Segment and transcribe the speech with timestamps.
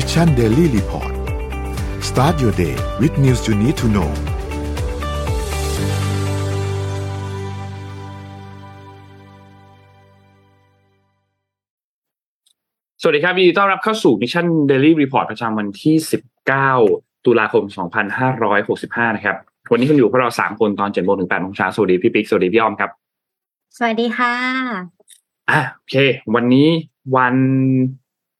[0.00, 1.12] Mission Daily Report
[2.08, 4.10] start your day with news you need to know
[13.00, 15.96] สวัสดีครับยินดีต้อนรับเข้าสู่ Mission Daily Report ประจำวันที่
[16.62, 17.64] 19 ตุลาคม
[18.40, 19.36] 2565 นะครับ
[19.70, 22.90] วันนี้คุณอยู่พวกเรา 3 คนตอน7โมงถึง8โมงเช้าสวัสดีพี่ปิ๊ก สวัสดีพี่อ้อมครับ
[23.76, 24.34] สวัสดีค่ะ
[25.50, 25.96] อะโอเค
[26.34, 26.68] วันนี้
[27.16, 27.36] วัน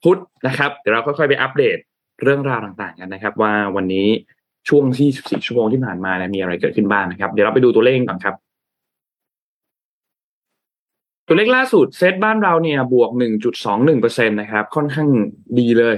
[0.03, 1.79] พุธนะครับเดี๋ยวเราค่อยๆไปอัปเดต
[2.23, 4.07] เรื่องราวต่างๆกันนะครับ ว่าวันนี้
[4.69, 8.35] ช่วงที่14ชั่วโมงที่ผ่านมาเนี่ยมีอะไรเกิดขึ้นบ้างนะครับ เดี๋ยวเราไปดูตัวเลขก่อนครับ
[11.27, 13.11] ตัวเลขล่าสุดเซตบ้านเราเนี่ยบวก
[13.71, 15.09] 1.21%นะครับ ค่อนข้าง
[15.59, 15.95] ดีเลย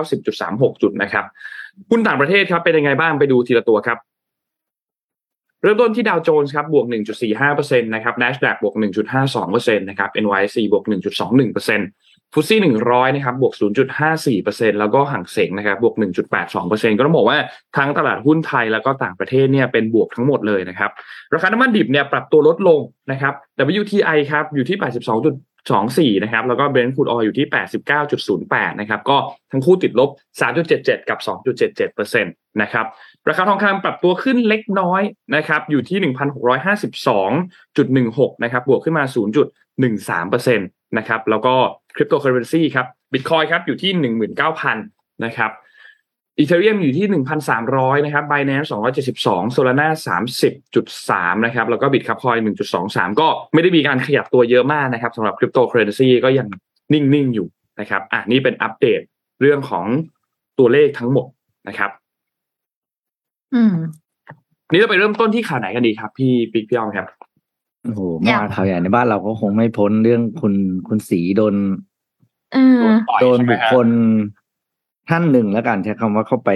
[0.00, 1.24] 1,590.36 จุดนะครับ
[1.90, 3.98] หุ้นต่างประเทศครับเป็นยังไงบ้างไปดูทีละตัวครับ
[5.62, 6.86] เริ่มต้นที่ดาวโจนส์ครับบวก
[7.32, 8.74] 1.45%นะครับ NASDAQ บวก
[9.20, 11.78] 1.52%นะครับ NYSE บวก 1.21%
[12.34, 13.54] ฟุตซี่100นะครับบวก
[14.16, 15.94] 0.54%แล้วก็ห่างเสงนะครับบวก
[16.42, 17.38] 1.82%ก็ต้องบอกว่า
[17.76, 20.90] ทั้งตลาดหุ้นไทยแล้วก็ต่างประเทศเนี่ยเป็นบวกทั้งหมดเลยนะครับ
[21.34, 23.34] ราคาน้ำมันดิบเนี่ยปรับตัวลดลงนะครับ
[23.80, 24.78] WTI ครับอยู่ที่
[26.10, 27.46] 82.24 นะครับแล้วก็ Brent crude oil อยู่ที่
[28.14, 29.16] 89.08 นะครับก็
[29.52, 30.10] ทั้งคู่ติดลบ
[30.60, 31.18] 3.77 กับ
[31.76, 32.86] 2.77%นะครับ
[33.28, 35.02] ราคาทองคำปรับตัวขึ้นเล็กน้อย
[35.36, 35.98] นะครับอยู่ที่
[37.08, 39.04] 1,652.16 นะครับบวกขึ้นมา
[40.20, 41.54] 0.13%นะครับแล้วก็
[41.96, 43.90] คริปโตเคอเรนซีครับบิตคอยครับอยู่ที่
[44.58, 45.50] 19,000นะครับ
[46.38, 47.22] อีเทเรียมอยู่ที่
[47.60, 48.68] 1,300นะครับ Binance
[49.10, 49.88] 272 Solana
[50.66, 52.38] 30.3นะครับแล้วก็ Bitcoin
[52.80, 56.48] 1.23ก็ไม่ได้มีการขยับตัวเยอะมากนะครับสำหรับคริปโตเคอเรนซีก็ยัง
[56.92, 57.48] นิ่งๆอยู่
[57.80, 59.00] นะครับอะนี่เป็นอัปเดต
[59.40, 59.84] เรื่องของ
[60.58, 61.26] ตัวเลขทั้งหมด
[61.68, 61.90] นะครับ
[63.54, 63.74] อืม
[64.70, 67.06] นี่เราไปเริ่มต้นที่ข่าวไหนกันดีครับ พี่ปิ๊กพี่อ้อมครับ
[67.84, 70.54] โอ้โหเมื่อวานข่าวใหญ่ในบ้านเราก็คงไม่พ้นเรื่องคุณ
[70.88, 71.54] คุณสีโดน
[72.54, 73.88] อืมต่อยโดนใช่ไหมบุคฮะคล
[75.08, 76.50] ท่านหนึ่งแล้วกันใช้คำว่าเข้าไป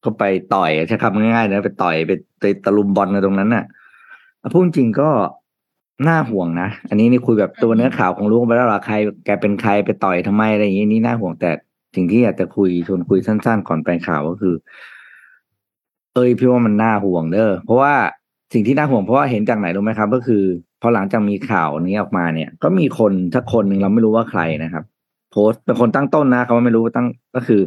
[0.00, 2.10] เข้าไปต่อยใช้คำง่ายๆนะไปต่อยไป
[2.40, 3.64] ไปตะลุมบอลในตรงนั้นน่ะ
[4.38, 5.10] เอาพูดจริงๆก็
[6.08, 8.94] น่าห่วงนะอันนี้นี่คุยแบบตัวเนื้อข่าวคงรู้ไปแล้วล่ะใคร
[9.24, 11.50] แกเป็นใครไปต่อยทำไมอะไรอย่างนี้นี่น่าห่วงแต่
[11.94, 14.54] สิ่งที่อยากจะคุยชวนคุยสั้น ๆ ก่อนไปข่าวก็คือ
[16.14, 17.94] เอ้ยพี่ว่ามันน่าห่วงเด้อเพราะว่า
[18.52, 20.42] สิ่งที่น่าห่วงเพราะว่าเห็นจากไหนรู้ไหมครับ ก็คือ
[20.82, 24.84] พอหลังจากมีข่าวนี้ออกมาเนี่ย ก็มีคนสักคนหนึ่งเราไม่รู้ว่าใครนะครับ
[25.32, 27.60] โพสต์เป็นคนตั้งต้นนะเขาว่าไม่รู้ตั้งก็คือ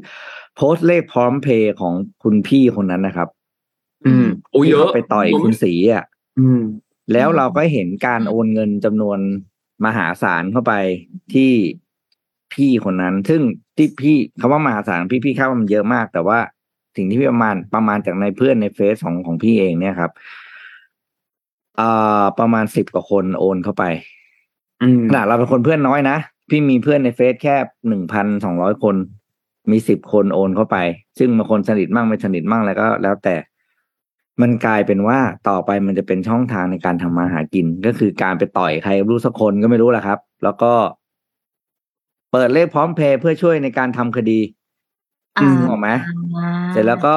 [0.56, 3.28] โพสต์เลขพร้อมเพย์ของคุณพี่คนนั้นนะครับ
[4.06, 6.06] อืมโอ้เยที่อะขาไปต่อยคุณสีอะ
[6.39, 6.62] อืม
[7.13, 9.19] แล้วเราก็เห็นการโอนเงินจำนวน
[9.85, 10.73] มหาศาลเข้าไป
[11.34, 11.51] ที่
[12.53, 13.41] พี่คนนั้น ซึ่ง
[13.78, 16.39] ที่พี่คำว่ามหาศาลพี่พี่คาดว่ามันเยอะมาก แต่ว่า
[16.95, 21.90] สิ่งที่พี่ประมาณประมาณจากในเพื่อนในเฟซของของพี่เองเนี่ยครับเอ่
[22.22, 23.84] อประมาณสิบกว่าคนโอนเข้าไป
[24.81, 26.17] อืมขนาดเราเป็นคนเพื่อนน้อยนะ
[26.50, 27.56] พี่มีเพื่อนในเฟซแค่
[27.88, 28.95] หนึ่งพันสองร้อยคน
[29.72, 30.78] มีสิบคนโอนเข้าไป
[31.19, 33.35] ซึ่งบางคนสนิทมั่งไม่สนิทมั่งแล้วก็ แล้วแต่
[34.41, 35.19] มันกลายเป็นว่า
[35.50, 40.73] ต่อไปมันจะเป็นช่องทางในการทำมาหากิน ก็คือการไปต่อยใครรู้สักคนก็ไม่รู้แหละครับ แล้วก็
[42.31, 44.39] เปิดเลขพร้อมเพย์เพื่อช่วยในการทำคดี
[45.38, 45.89] อ่านึกออกไหม
[46.72, 47.16] เสร็จแล้วก็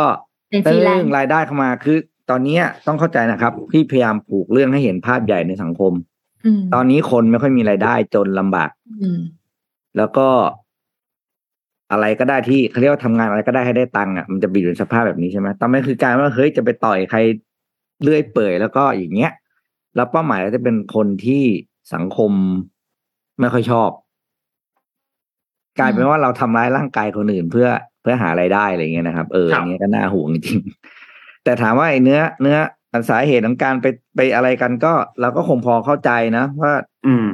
[0.50, 1.98] เป็นฟรีแลนซ์เรื่องรายได้เข้ามาคือ
[2.30, 5.92] ตอนเนี้ยต้องเข้าใจนะครับ พี่พยายามผูกเรื่องให้เห็นภาพใหญ่ในสังคม
[6.44, 8.70] อืมตอนนี้คนไม่ค่อยมีรายได้จนลำบาก
[9.02, 9.20] อืม
[9.96, 10.28] แล้วก็
[11.92, 17.18] อะไรก็ได้ที่เขาเรียกว่าทำงานอะไรก็ได้ให้ได้ตังค์อะมันจะบีอยู่ในสภาพแบบนี้ใช่ไหมตอนนี้คือการว่าเฮ้ยจะไปต่อยใคร
[18.02, 19.32] เลื่อยเปื่อยแล้วก็อย่างเงี้ย
[19.96, 21.44] แล้วเป้าหมายก็จะเป็นคนที่
[21.94, 22.32] สังคม
[23.40, 23.90] ไม่ค่อยชอบ
[25.78, 27.68] กลายเป็นว่าเราทำร้ายร่างกายคนอื่นเพื่อ
[28.02, 30.91] เพื่อหารายได้อะไรเงี้ยนะครับ เออครับอันนี้ก็น่าห่วงจริงๆ
[31.44, 32.58] แต่ถามว่าไอ้เนื้อเนื้อ
[33.10, 33.86] สาเหตุของการไป
[34.16, 36.72] ไปอะไรกันก็ เราก็คงพอเข้าใจนะว่า
[37.06, 37.26] อืม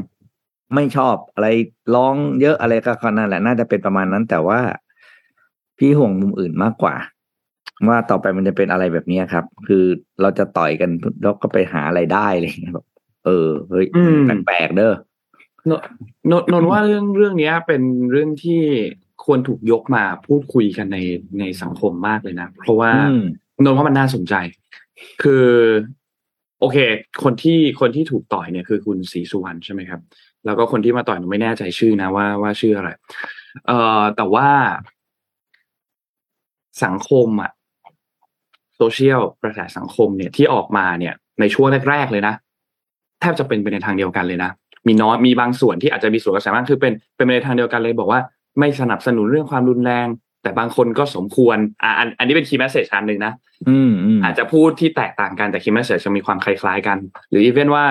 [0.74, 1.48] ไม่ชอบอะไร
[1.94, 4.60] ร้องเยอะอะไรก็นั่นแหละน่าจะเป็นประมาณนั้น แต่ว่า
[5.78, 6.94] พี่ห่วงมุมอื่นมากกว่า
[7.88, 9.84] ว่าต่อไปมันจะเป็นอะไรแบบนี้ครับ คือ
[10.20, 10.90] เราจะต่อยกัน
[11.22, 12.86] แล้วก็ไปหาอะไรได้อะไรอย่างเงี้ยแบบ
[13.24, 14.94] เออเฮ้ยอืมแปลกๆเด้อ
[15.70, 15.72] น
[16.30, 18.62] นนนว่าเรื่องเรื่องเนี้ยเป็นเรื่องที่
[19.24, 20.98] ควรถูกยกมาพูดคุยกันใน
[21.38, 23.24] ในสังคมมากเลยนะ เพราะว่าอืม
[23.64, 24.34] นนว่ามันน่าสนใจ
[25.22, 25.46] คือ
[26.60, 26.76] โอเค
[27.22, 30.00] คนที่คนที่ถูกต่อยเนี่ยคือคุณศรีสุวรรณใช่ไหมครับ
[30.44, 32.90] แล้วก็คนที่มาต่อยหนูไม่แน่ใจชื่อนะว่าว่าชื่ออะไร
[33.66, 34.48] เอ่อแต่ว่า
[36.84, 37.50] สังคมอะ
[38.76, 42.34] โซเชียลกระแสสังคมเนี่ยที่ออกมาเนี่ย ในช่วงแรกๆเลยนะ
[43.20, 44.50] แทบจะเป็นไปในทางเดียวกันเลยนะ
[44.86, 48.20] มีน้อยมีบางส่วนที่อาจจะมีสวนกระแสบ้างคือเป็นเป็นไปในทางเดียวกันเลย บอกว่า
[48.58, 50.06] ไม่สนับสนุนเรื่องความรุนแรง
[50.42, 53.32] แต่บางคนก็สมควรอ่าอันอันนี้เป็น key message อันหนึ่งนะ
[53.68, 56.98] อืมอืมอาจจะพูดที่แตกต่างกันแต่ key message จะมีความคล้ายๆกัน
[57.30, 57.84] หรือ even ว่า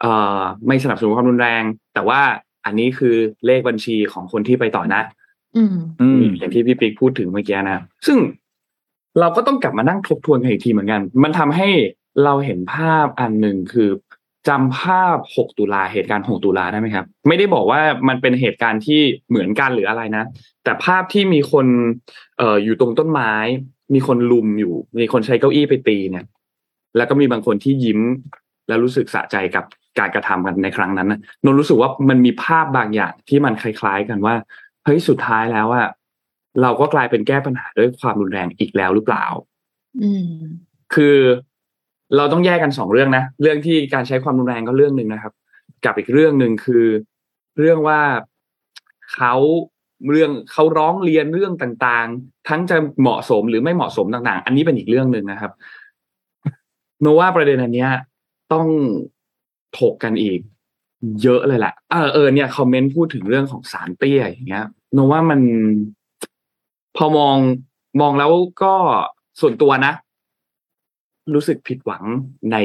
[0.00, 1.62] เอ่อไม่สนับสนุนความรุนแรง
[1.94, 2.20] แต่ว่า
[2.66, 5.02] อันนี้คือเลขบัญชีของคนที่ไปต่อนะ
[5.56, 8.18] อืมอืมมีอย่างที่พี่ปิ๊กพูดถึงเมื่อกี้นะซึ่ง
[9.20, 11.68] เราก็ต้องกลับมานั่งทบทวนกันอีกทีเหมือนกัน มันทำให้
[12.24, 13.88] เราเห็นภาพอันหนึ่งคือ
[14.48, 20.24] จำภาพ 6 ตุลาเหตุการณ์ 6 ตุลาได้ไหมครับ ไม่ได้บอกว่ามันเป็นเหตุการณ์ที่เหมือนกันหรืออะไรนะ
[20.64, 21.66] แต่ภาพที่มีคน
[22.38, 23.32] เอ่ออยู่ตรงต้นไม้
[23.94, 26.24] มีคนลุมอยู่ มีคนใช้เก้าอี้ไปตีเนี่ย
[26.96, 28.00] แล้วก็มีบางคนที่ยิ้ม
[28.68, 29.64] แล้วรู้สึกสะใจกับ
[29.98, 34.34] การกระทำกันในครั้งนั้นนะนนรู้สึกว่ามันมีภาพบางอย่างที่มันคล้าย ๆ กันว่า
[34.84, 35.88] เฮ้ยสุดท้ายแล้วอะ
[36.62, 39.24] เราก็กลายเป็นแก้ปัญหาด้วยความรุนแรงอีกแล้วหรือเปล่า
[40.02, 40.28] อืม
[40.94, 41.16] คือ
[42.16, 45.32] เราต้องแยกกันสองเรื่องนะเรื่องที่การใช้ความรุนแรงก็เรื่องหนึ่งนะครับ
[45.84, 46.86] กับอีกเรื่องหนึ่งคือ
[47.58, 48.00] เรื่องว่า
[49.14, 49.34] เขา
[50.10, 55.52] เรื่องเขาร้องเรียนเรื่องต่างๆ ทั้งจะเหมาะสมหรือไม่เหมาะสมต่าง ๆ อันนี้เป็นอีกเรื่องหนึ่งนะครับ
[57.00, 57.90] โนว่าประเด็นอันเนี้ย
[58.52, 58.66] ต้อง
[59.78, 60.40] ถกกันอีก
[61.22, 65.40] เยอะเลยแหละเออเออเนี่ยคอมเมนต์พูดถึงเรื่องของสารเตี้ยอย่างเงี้ยโนว่ามัน
[66.96, 67.36] พอมอง
[68.00, 68.32] มองแล้ว
[68.62, 68.74] ก็
[69.40, 69.92] ส่วนตัวนะ
[71.34, 72.04] รู้สึกผิดหวัง
[72.52, 72.56] ใน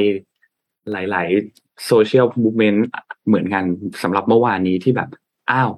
[0.90, 2.86] หลาย ๆ โซเชียลมูเมนต์
[3.26, 3.64] เหมือนกัน
[4.02, 5.08] สำหรับเมื่อวานนี้ที่แบบ
[5.50, 5.70] อ้าว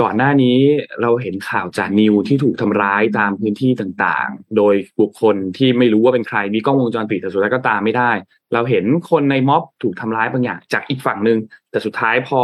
[0.00, 0.58] ก่อนหน้านี้
[1.02, 8.10] เราเห็นข่าวจากนิวที่ถูกทำร้ายตามพื้นที่ต่าง ๆ โดยบุคคลที่ไม่รู้ว่าเป็นใคร มีกล้องวงจรปิดแต่สุดท้ายก็ตามไม่ได้
[8.52, 11.38] เราเห็นคนในม็อบถูกทำร้ายบางอย่างจากอีกฝั่งหนึ่ง
[11.70, 12.40] แต่สุดท้ายพอ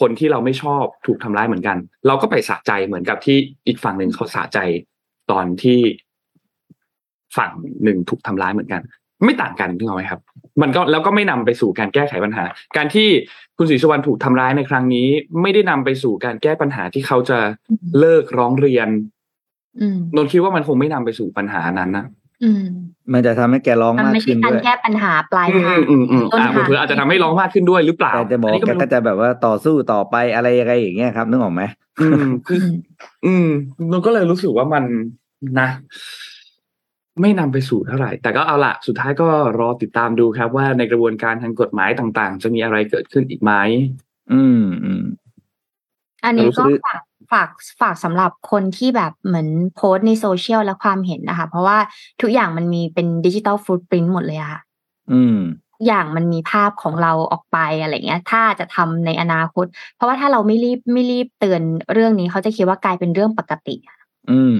[0.00, 1.76] คนที่เราไม่ชอบถูกทำร้ายเหมือนกัน
[2.06, 3.36] เราก็ไปสะใจเหมือนกับที่
[3.66, 4.58] อีกฝั่งหนึ่งเขาสะใจ
[5.30, 5.80] ตอนที่
[7.36, 7.52] ฝั่ง
[7.84, 8.82] หนึ่งถูกทำร้ายเหมือนกัน
[9.24, 10.20] ไม่ต่างกันถูกไหมครับ
[10.62, 12.44] มันก็แล้วก็ไม่นำไปสู่การแก้ไขปัญหา
[12.76, 13.08] การที่
[13.56, 15.08] คุณศรีสุวรรณถูกทำร้ายในครั้งนี้
[15.42, 17.38] ไม่ได้นำไปสู่การแก้ปัญหาที่เขาจะ
[17.98, 18.88] เลิกร้องเรียน
[19.80, 22.06] อืมนนท์คิดว่ามันคงไม่นำไปสู่ปัญหานั้นนะ
[22.44, 22.64] อืม
[23.12, 31.62] มันจะทำให้แกร้องมันมากไม่ใช่ขึ้นการด้วยแก้ปัญหาปลายอืทางมอืมอืมต้นอ่าทางเผื่อๆอาจจะทำให้ร้องมากขึ้นด้วยหรือเปล่าแต่จะบอกนนี้แกไม่รู้ก็จะแบบว่าต่อสู้ต่อไปอะไรยังไงอย่างเงี้ยครับนึกออกไหม
[32.00, 32.60] อืมคือ
[33.26, 33.48] อืม
[33.90, 34.84] นนท์ก็เลยรู้สึกว่ามัน
[35.60, 35.68] นะ
[37.20, 39.28] ไม่นำไปสู่เท่าไหร่ แต่ก็เอาละสุดท้ายก็
[39.58, 43.52] รอติดตามดูครับ ว่าในกระบวนการทางกฎหมายต่างๆ จะมีอะไรเกิดขึ้นอีกไหม
[44.32, 45.04] อืมอืม
[46.24, 47.48] อันนี้ก็รู้สึกฝากฝาก
[47.80, 51.78] ฝากสำหรับคนที่แบบเหมือนโพสต์ในโซเชียลและความเห็นนะคะ เพราะว่า
[52.22, 54.60] ทุกอย่างมันมีเป็นดิจิตอลฟุตปรินต์หมดเลยอะค่ะ
[55.12, 55.38] อืม
[55.74, 61.62] ทุกอย่างมันมีภาพของเราออกไปอะไรเงี้ย ถ้าจะทำในอนาคต เพราะว่าถ้าเราไม่รีบไม่รีบเตือน
[61.92, 63.76] เรื่องนี้เขาจะคิดว่ากลายเป็นเรื่องปกติ
[64.30, 64.56] อืม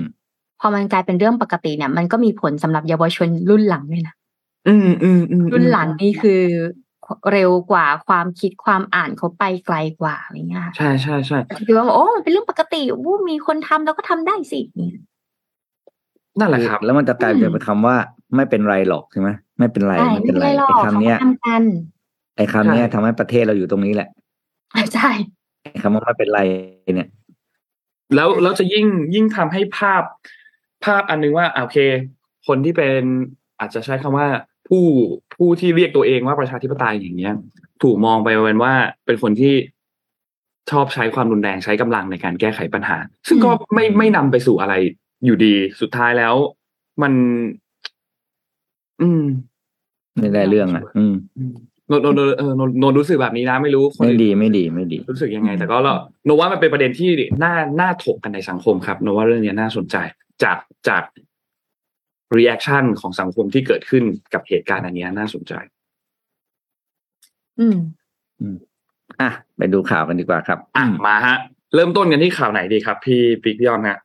[0.60, 4.14] พอมันกลายเป็นเรื่องปกติเนี่ย มันก็มีผลสำหรับเยาวชนรุ่นหลังด้วยนะ
[4.69, 6.43] อืมอืมอืมรุ่นหลังนี่คือ
[7.32, 11.38] เร็วกว่าความคิดความอ่านเขาไปไกลกว่าอย่างเงี้ยค่ะใช่ใช่ใช่
[11.69, 14.93] คิดว่าโอ้มันเป็นเรื่องปกติวู้มีคนทำแล้วก็ทำได้สิเนี่ย
[16.38, 17.96] นั่นแหละครับ แล้วมันจะกลายอืมเป็นคำว่า
[18.37, 21.62] ไม่เป็นไรหรอกใช่ไหมไม่เป็นไรใช่ไม่เป็นไรไม่หรอกไอ้เขาคำเนี้ยทำกัน
[22.37, 24.08] ไอ้คำเนี้ยใช่ทำให้ประเทศเราอยู่ตรงนี้แหละ
[24.94, 25.10] ใช่
[25.62, 26.40] ไอ้คำว่าไม่เป็นไร
[26.96, 27.08] เนี่ย
[28.14, 31.79] แล้วแล้วจะยิ่งยิ่งทำให้ภาพภาพอันนึงว่าอะโอเค
[32.46, 33.02] คนที่เป็น
[33.61, 34.29] อาจจะใช้คำว่า
[34.69, 34.85] ผู้
[35.37, 37.35] ผู้ที่เรียกตัวเองว่าประชาธิปไตยอย่างเงี้ย
[37.82, 38.73] ถูกมองไปเป็นว่า
[39.06, 39.55] เป็นคนที่
[40.70, 42.99] ชอบใช้ความรุนแรงใช้กำลังในการแก้ไขปัญหา
[43.29, 44.75] ซึ่งก็ไม่ไม่นำไปสู่อะไร
[45.25, 46.35] อยู่ดีสุดท้ายแล้ว
[47.02, 47.12] มัน
[49.02, 49.25] อืม
[50.19, 51.14] ไม่ได้เรื่องอะ อืม
[51.88, 55.94] โนโนโนเออโนโนรู้สึกแบบนี้นะไม่รู้คนไม่อื่นดีไม่ดีไม่ดี รู้สึกยังไง แต่ก็เรา
[56.25, 57.11] โนว่ามันเป็นประเด็นที่
[57.44, 59.96] น่าน่าถกกันในสังคมครับโนว่าเรื่องนี้น่าสนใจ
[60.43, 61.05] จากจาก
[62.37, 64.05] reaction ของสังคมที่เกิดขึ้น
[64.35, 65.53] กับเหตุการณ์อันเนี้ยน่าสนใจ
[67.59, 67.79] อืม
[69.21, 71.37] อะไปดูข่าวกันดีกว่าครับ อะมาฮะ
[71.75, 73.99] เริ่มต้นกันที่ข่าวไหนดีครับ พี่ปิ๊กพี่ยอนฮะ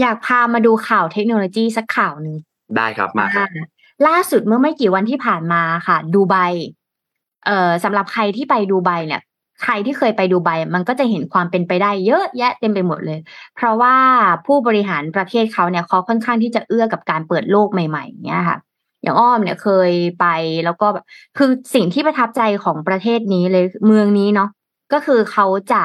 [0.00, 2.36] อยากพามาดูข่าวเทคโนโลยีสักข่าวหนึ่ง
[2.76, 3.66] ได้ครับมาครับอ่า
[4.08, 6.36] ล่าสุดเมื่อไม่กี่วันที่ผ่านมาค่ะ ดูไบ
[7.46, 9.22] เอ่อสำหรับใครที่ไปดูไบเนี่ย
[9.62, 13.18] ใครที่เคยไปดูไบมันก็จะเห็นความเป็นไปได้เยอะแยะเต็มไปหมดเลย
[13.56, 13.94] เพราะว่า
[14.46, 18.58] ผู้บริหารประเทศเขาเนี่ยเขาค่อนข้างที่จะเอื้อกับการเปิดโลกใหม่ๆอย่างเงี้ยค่ะ
[19.02, 20.26] อย่างอ้อมเนี่ยเคยไป
[20.64, 20.86] แล้วก็
[21.38, 24.48] คือสิ่งที่ประทับใจของประเทศนี้เลยเมืองนี้เนาะ
[24.92, 25.82] ก็คือเขาจะ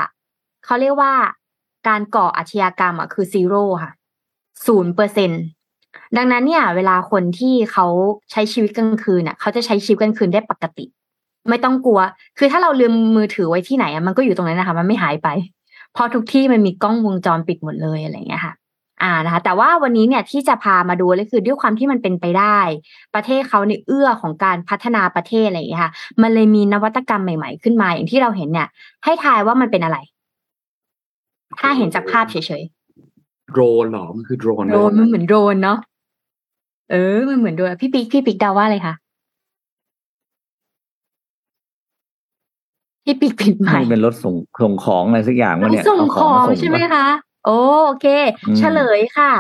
[0.65, 1.13] เขาเรียกว่า
[1.88, 3.92] การก่ออาชญากรรมอะคือซีโร่ค่ะ
[4.65, 5.32] ศูนย์เปอร์เซ็น
[6.18, 7.86] ดังนั้นเนี่ย เวลาคนที่เขา
[8.32, 10.86] ใช้ชีวิตกลางคืนเนี่ยเขาจะใช้ชีวิตกลางคืนได้ปกติ
[11.50, 12.00] ไม่ต้องกลัว
[12.38, 15.27] คือถ้าเราลืมมือถือไว้ที่ไหนอะมันก็อยู่ตรงนั้นนะคะ มันไม่หายไป
[15.93, 18.53] เพราะทุกที่มันมีกล้องวงจรปิดหมดเลยอะไรอย่างเงี้ยค่ะ
[19.03, 22.59] อ่านะคะ แต่ว่าวันนี้เนี่ยที่จะพามาดูเลยคือด้วยความที่มันเป็นไปได้
[23.15, 28.67] ประเทศเขาในยเอื้อของการพัฒนาประเทศอะไรอย่างเงี้ยค่ะ มันเลยมีนวัตกรรมใหม่ ๆ ขึ้นมาอย่างที่เราเห็นเนี่ย
[29.03, 29.97] ให้ทายว่ามันเป็นอะไร
[31.59, 32.63] ถ้าเห็นจากภาพเฉย
[33.51, 35.77] โดรนเหรอมันคือโดรนๆเหโดรรอนมันเหมือนโดรนเนาะ
[36.91, 38.93] เออ มันเหมือนโดรนพี่ปิ๊กพี่ปิ๊กเดาว่าอะไรคะ
[43.05, 47.07] พี่ปิ๊กผิดไหมนี่เป็นรถส่งส่งของอะไรสักอย่างวะเนี่ยส่งเอาของมาส่ใช่ไหมปะคะ
[47.45, 47.51] โอ
[48.01, 48.05] เค
[48.48, 49.31] อืมเฉลยค่ะ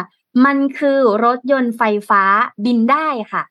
[0.45, 2.23] มันคือรถยนต์ไฟฟ้า
[2.65, 3.43] บินได้ค่ะ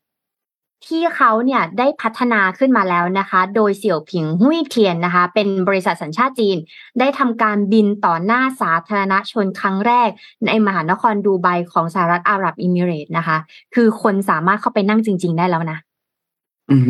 [0.87, 6.57] ที่เขาเนี่ยได้พัฒนาขึ้นมาแล้วนะคะ โดยเสี่ยวผิงหุ้ยเทียนนะคะ เป็นบริษัทสัญชาติจีน
[6.99, 10.11] ได้ทำการบินต่อหน้าสาธารณชนครั้งแรก
[10.47, 13.38] ในมหานครดูไบของสหรัฐอาหรับเอมิเรตส์นะคะ
[13.75, 15.92] คือคนสามารถเข้าไปนั่งจริง ๆ ได้แล้วนะอือหือ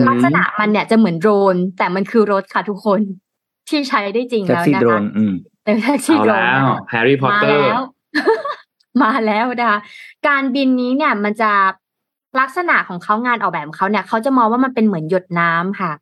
[0.09, 3.01] ลักษณะมันเนี่ยจะเหมือนโดรน แต่มันคือรถค่ะทุกคน
[3.69, 5.35] ที่ใช้ได้จริงแล้วนะคะ แท็กซี่โดรนอืม
[5.65, 7.83] แต่แท็กซี่เอาโดรนแล้วนะคะ Harry Potter มาแล้ว
[9.03, 9.81] มาแล้วนะคะ
[10.29, 11.53] การบินนี้เนี่ยมันจะ
[12.41, 15.93] ลักษณะของเขางานออกแบบของเขาเนี่ยเขาจะมองว่ามันเป็นเหมือนหยดน้ำค่ะ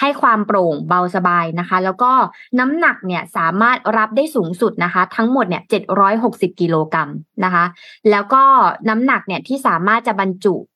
[0.00, 2.12] ให้ความโปร่งเบาสบายนะคะ แล้วก็
[2.58, 7.08] น้ำหนักเนี่ยสามารถรับได้สูงสุดนะคะ ทั้งหมดเนี่ยเจ็ดร้อยหกสิบกิโลกรัม
[7.44, 7.64] นะคะ
[8.10, 8.42] แล้วก็
[8.88, 10.71] น้ำหนักเนี่ยที่สามารถจะบรรจุเอ่อ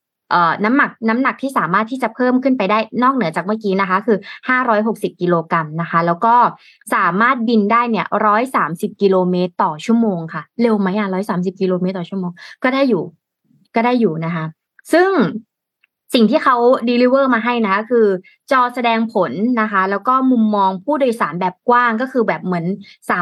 [0.63, 4.17] น้ำหนักน้ำหนักที่สามารถที่จะเพิ่มขึ้นไปได้นอกเหนือจากเมื่อกี้นะคะ คือ
[4.69, 6.35] 560 กิโลกรัมนะคะ แล้วก็
[6.95, 8.05] สามารถบินได้เนี่ย
[8.53, 12.31] 130 กิโลเมตรต่อชั่วโมงค่ะ เร็วไหมอะ130 กิโลเมตรต่อชั่วโมง
[12.63, 13.03] ก็ได้อยู่
[13.75, 14.45] ก็ได้อยู่นะคะ
[14.93, 15.11] ซึ่ง
[16.13, 16.57] สิ่งที่เขา
[16.89, 18.07] deliver มาให้นะคะ คือ
[18.51, 19.31] จอแสดงผล
[19.61, 22.65] นะคะ แล้วก็มุมมองผู้โดยสารแบบกว้างก็คือแบบเหมือน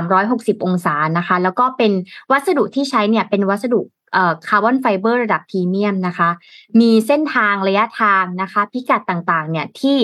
[0.05, 1.91] 360 องศานะคะ แล้วก็เป็น
[2.31, 3.81] วัสดุที่ใช้เนี่ยเป็นวัสดุ
[4.47, 6.29] คาร์บอนไฟเบอร์ระดับพรีเมียมนะคะ
[6.79, 9.97] มีเส้นทางระยะทางนะคะ พิกัดต่างๆ เนี่ยที่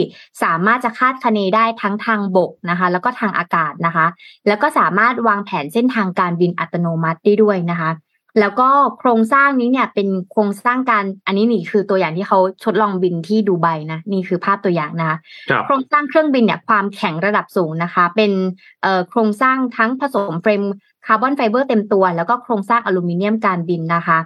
[0.43, 4.07] สามารถจะคาดคะเนได้ทั้งทางบกนะคะ แล้วก็ทางอากาศนะคะ
[4.47, 7.91] แล้วก็สามารถวางแผนเส้นทางการบินอัตโนมัติได้ด้วยนะคะ
[8.39, 15.17] แล้วก็โครงสร้างนี้เนี่ยเป็นโครงสร้างการอันนี้นี่คือตัวอย่างที่เขาทดลองบินที่ดูไบนะนี่คือภาพตัวอย่างนะคะ
[15.49, 18.31] ครับโครงสร้างเครื่องบินเนี่ยความแข็งระดับสูงนะคะ เป็น
[18.81, 20.63] เอ่อโครงสร้างทั้งผสม frame
[21.05, 24.19] carbon fiber เต็มตัว แล้วก็โครงสร้างอลูมิเนียมการบินนะคะ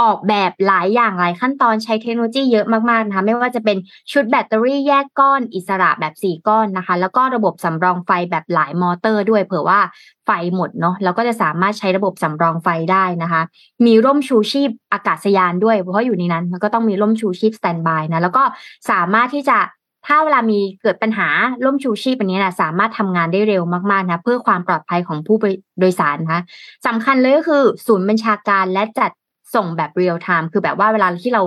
[0.00, 3.76] ออกแบบหลายอย่างหลายขั้นตอนใช้เทคโนโลยีเยอะมากๆนะคะไม่ว่าจะเป็น
[4.12, 9.80] ชุดแบตเตอรี่แยกก้อนอิสระแบบ 4 ก้อนนะคะ แล้วก็ระบบสำรองไฟแบบหลายมอเตอร์ด้วยเผื่อว่า
[10.26, 13.42] ไฟหมดเนาะแล้วก็จะสามารถใช้ระบบสำรองไฟได้นะคะ
[13.86, 18.42] มีร่มชูชีพอากาศยานด้วย เพราะอยู่ในนั้นมันก็ต้องมีร่มชูชีพ standby นะแล้วก็
[18.90, 19.58] สามารถที่จะ
[20.06, 21.28] ถ้าเวลามีเกิดปัญหา
[21.64, 25.36] ร่มชูชีพอันนี้นะสามารถทำงานได้เร็วมากๆนะเพื่อความปลอดภัยของผู้
[25.78, 26.42] โดยสารนะคะ
[26.86, 29.10] สำคัญเลยก็คือ ศูนย์บัญชาการและจัด
[29.54, 31.42] ส่งแบบ real-time คือแบบว่าเวลาที่เรา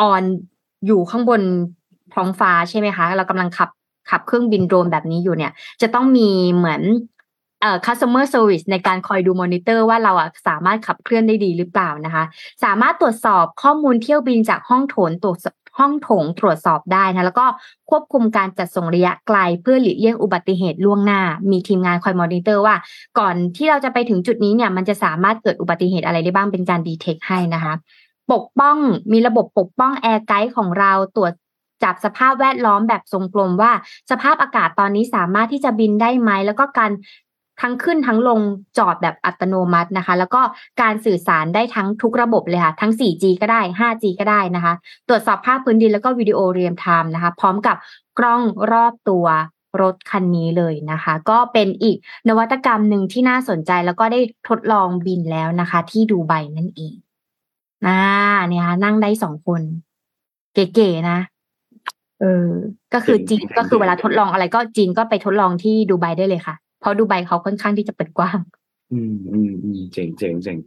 [0.00, 0.22] on
[0.86, 1.42] อยู่ข้างบน
[2.14, 3.70] ท้องฟ้าใช่ไหมคะ เรากำลังขับ
[4.10, 6.82] ขับเครื่องบินโดรนแบบนี้อยู่เนี่ย จะต้องมีเหมือน
[7.60, 12.24] เอ่อ customer service ในการคอยดูมอนิเตอร์ว่าเราอะสามารถขับเคลื่อนได้ดีหรือเปล่านะคะ
[12.64, 15.38] สามารถตรวจสอบข้อมูลเที่ยวบินจากห้องโถงตรวจ
[15.78, 17.46] ห้องโถงตรวจสอบได้นะแล้วก็
[17.90, 22.76] ควบคุมการจัดส่งระยะไกลเพื่อหลีกเลี่ยงอุบัติเหตุล่วงหน้า มีทีมงานคอยมอนิเตอร์ว่า
[23.18, 27.74] ก่อนที่เราจะไปถึงจุดนี้เนี่ยมันจะสามารถเกิดอุบัติเหตุอะไรได้บ้างเป็นการ detect ให้นะคะ
[28.32, 28.76] ปกป้อง
[29.12, 31.32] มีระบบปกป้อง air guide ของเราตรวจ
[31.84, 33.72] จับสภาพแวดล้อมแบบทรงกลมว่า
[34.10, 36.90] สภาพอากาศตอนนี้สามารถที่จะบินได้ไหม แล้วก็การ
[37.60, 38.40] ทั้งขึ้นทั้งลง
[38.78, 40.40] จอดแบบอัตโนมัตินะคะ แล้วก็
[40.82, 44.74] การสื่อสารได้ทั้งทุกระบบเลยค่ะ ทั้ง 4G ก็ได้ 5G ก็ได้นะคะ
[45.08, 47.76] ตรวจสอบภาพพื้นดินแล้วก็วิดีโอเรียมไทม์นะคะ พร้อมกับ
[48.18, 49.26] กล้องรอบตัว
[49.82, 51.96] รถคันนี้เลยนะคะ ก็เป็นอีก
[52.28, 56.94] นวัตกรรมหนึ่งที่น่าสนใจแล้วก็ได้ทดลองบินแล้วนะคะ ที่ดูไบนั่นเอง
[57.86, 58.00] อ่า
[58.48, 59.62] เนี่ยค่ะนั่งได้สองคน
[60.54, 61.18] เก๋ๆนะ
[62.20, 62.48] เออ
[62.92, 66.54] ก็คือจีนก็คือเวลาทดลองอะไรก็จีนก็ไปทดลองที่ดูไบได้เลยค่ะ
[66.86, 68.38] ราะดูไบเขาค่อนข้างที่จะเปิดกว้าง
[68.92, 70.58] อืมอืมอืมเจ๋งเจ๋งเจ๋ง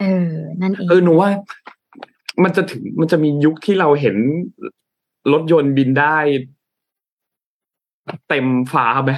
[0.00, 1.30] เออ นั่นเองเออหนูว่า
[2.42, 4.16] มันจะถึงมันจะมียุคที่เราเห็น
[5.32, 6.16] รถยนต์บินได้
[8.28, 9.12] เต็มฟ้าไหม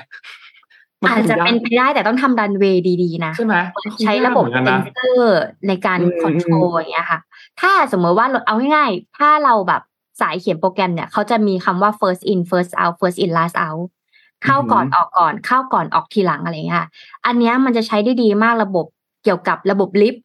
[1.02, 3.56] มันอาจคงจะยากเป็นไปได้แต่ต้องทำรันเวย์ดีๆนะใช่ไหม
[4.02, 7.20] ใช้ระบบมันคงเซยากนเหมือนกันเซอนะร์ในการอืมคอนโทรลอย่างเงี้ยค่ะ
[7.60, 9.82] ถ้าสมมติว่าเราเอาง่ายๆ ถ้าเราแบบ
[10.20, 13.84] สายเขียนโปรแกรมเนี่ยเขาจะมีคำว่า first in first out first in last out
[14.44, 16.88] เข้าก่อนออกก่อน เข้าก่อนออกทีหลังอะไรเงี้ยค่ะ
[17.26, 18.86] อันเนี้ยมันจะใช้ได้ดีมากระบบ
[19.24, 20.22] เกี่ยวกับระบบลิฟต์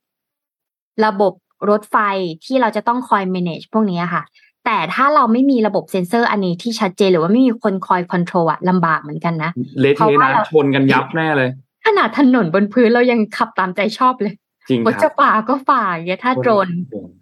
[1.05, 1.33] ระบบ
[1.69, 1.97] รถไฟ
[2.45, 4.23] ที่เราจะต้องคอย manage พวกนี้ค่ะ
[4.65, 11.49] แต่ถ้าเราไม่มีระบบเซ็นเซอร์อันนี้ที่ชัดเจนหรือว่าไม่มีคนคอย control อะลำบากเหมือนกันนะเละเพราะเทะว่านะเราชนกันยับแน่เลย
[11.85, 14.33] ขนาดถนนบนพื้นเรายังขับตามใจชอบเลย
[14.69, 16.67] จริงครับ ว่าจะฝ่าก็ฝ่าอย่างเงี้ยถ้าโดรน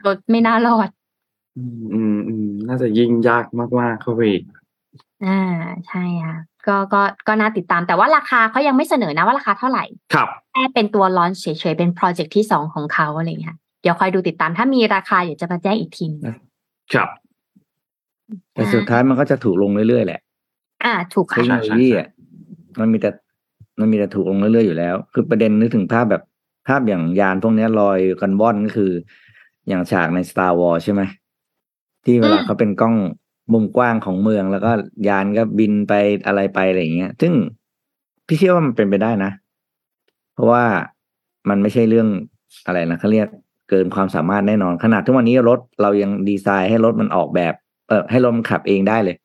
[0.06, 0.90] รถไม่น่ารอด
[1.58, 3.46] อืมอืมอืมน่าจะยิ่งยาก
[3.80, 4.44] มากๆเข้าไปอีก
[5.26, 5.42] อ่า
[5.88, 6.38] ใช่ค่ะ
[6.70, 9.84] ก็ก็ก็น่าติดตาม แต่ว่าราคาเขายังไม่เสนอนะว่าราคาเท่าไหร่
[10.14, 16.22] ครับแค่เป็นตัวลอนเฉยๆเป็นโปรเจกต์ที่สองของเขาอะไรอย่างเงี้ยเดี๋ยวคอยดูติดตามถ้ามีราคาเดี๋ยวจะมาแจ้งอีกทีนึง
[16.94, 17.10] ครับ
[18.54, 20.22] แต่สุดท้ายมันก็จะถูกลงเรื่อยๆแหละ
[20.86, 22.08] อ่า ถูกเทค่ะคโนโลยีอะ
[22.80, 23.10] มันมีแต่
[23.80, 26.24] มันมีแต่ถูกลงเรื่อยๆอยู่แล้ว คือประเด็นนึกถึงภาพแบบ
[26.68, 28.92] ภาพอย่างยานพวกเนี้ยลอยกันว่อนก็คือ
[29.68, 31.02] อย่างฉากใน Star Wars ใช่ไหม
[32.06, 32.96] ที่เวลาเขาเป็นกล้อง
[33.54, 34.72] มุมกว้างของเมืองแล้วก็
[35.08, 35.94] ยานก็บินไป
[36.28, 37.34] อะไรไปอะไรอย่างเงี้ย ซึ่ง
[38.28, 39.32] พี่เชื่อว่ามันเป็นไปได้นะ
[40.34, 40.64] เพราะว่า
[41.50, 42.08] มันไม่ใช่เรื่อง
[42.66, 43.28] อะไรนะเขาเรียก
[43.70, 47.54] เกินความสามารถแน่นอน ขนาดทุกวันนี้รถเรายังดีไซน์ให้รถมันออกแบบ
[47.88, 49.16] เออให้รถมันขับเองได้เลย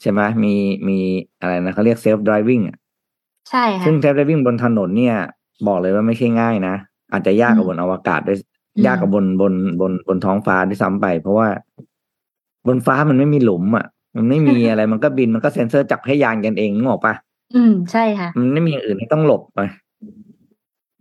[0.00, 0.54] ใช่ไหมมี
[0.88, 0.98] มี
[1.40, 2.60] อะไรนะเขาเรียก self-driving
[3.50, 5.16] ใช่ค่ะซึ่ง self-driving บนถนนเนี่ย
[5.66, 6.74] บอกเลยว่าไม่ใช่ง่ายนะ
[7.12, 11.48] อาจจะยากกว่าบนอวกาศด้วยอืมยากกว่าบนบนบนบนท้องฟ้าด้วยซ้ำไป เพราะว่า
[12.66, 13.86] บนฟ้ามันไม่มีหลุมอะ
[14.16, 17.14] มันไม่มีอะไรมันก็บินมันก็เซ็นเซอร์จับให้ยานกันเองนึกออกปะ
[17.54, 19.60] อืมใช่ค่ะ มันไม่มีอย่างอื่นให้ต้องหลบไป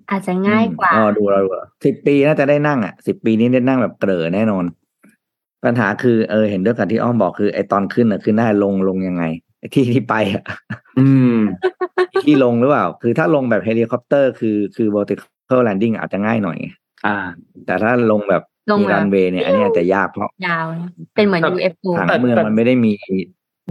[0.10, 1.50] อาจจะง่ายกว่าอ๋อดูเราดู
[1.86, 4.66] สิบปีน่าจะได้นั่งอะสิบปีนี้ได้นั่งแบบเกลอแน่นอน
[5.66, 9.24] ปัญหาคือเออเห็นด้วยกับที่อ้อมบอกคือไอตอนขึ้นอะขึ้นได้ลงลงยังไง
[9.60, 10.44] ไอ้ที่ที่ไปอะ
[11.00, 11.38] อืม
[12.24, 16.58] ที่ลงหรือเปล่า คือถ้าลงแบบเฮลิคอปเตอร์คือคือ vertical landing อาจจะง่ายหน่อย
[17.06, 17.18] อ่า
[17.66, 22.94] แต่ถ้าลงแบบ ลงมีแบบรันเวย์เนี่ย อันนี้อาจจะยากเพราะยาวนะเป็นเหมือนแต่ UFO ทางแต่เมืองแต่มันไม่ได้มี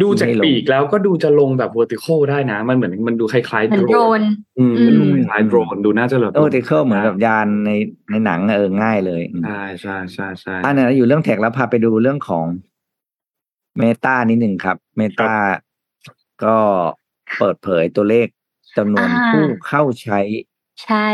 [0.03, 4.23] ดูจากให้ลงปีกแล้วก็ดูจะลงแบบ vertical ได้นะ มันเหมือนมันดูคล้ายๆเหมือนโดรน
[4.59, 7.71] อืมอืมมันดูคล้ายๆโดรนดูน่าจะแบบ vertical เหมือนกับยานใน
[8.11, 12.47] ในหนังอะเออง่ายเลยอืมใช่ใช่ใช่ใช่อันนั้นอยู่เรื่องแท็กแล้วพาไปดูเรื่องของ
[13.79, 15.33] เมตานิดหนึ่งครับเมตา
[16.45, 16.57] ก็
[17.38, 18.26] เปิดเผยตัวเลข
[18.76, 20.21] จำนวนอ่าผู้เข้าใช้
[20.85, 21.09] ใช่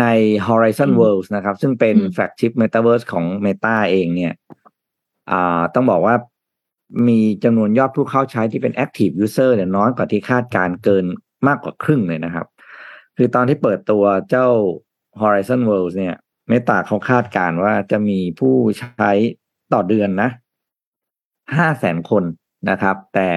[0.00, 0.04] ใน
[0.48, 4.32] Horizon อืม Worlds นะครับ ซึ่งเป็นอืมแฟลกชิพ Metaverse ของ Meta เองเนี่ย
[5.30, 6.16] อ่าต้องบอกว่า
[7.08, 11.04] มีจำนวนยอดผู้เข้าใช้ที่เป็น Active User เนี่ยน้อยกว่าที่คาดการณ์เกิน
[11.48, 12.46] มากกว่าครึ่งเลยนะครับ
[13.16, 14.48] คือตอนที่เปิดตัวเจ้า
[15.20, 16.14] Horizon Worlds เนี่ย
[16.50, 19.10] Meta เขาคาดการณ์ว่าจะมีผู้ใช้
[19.72, 20.30] ต่อเดือนนะ
[21.56, 22.24] ห้าแสนคน
[22.70, 23.28] นะครับ แต่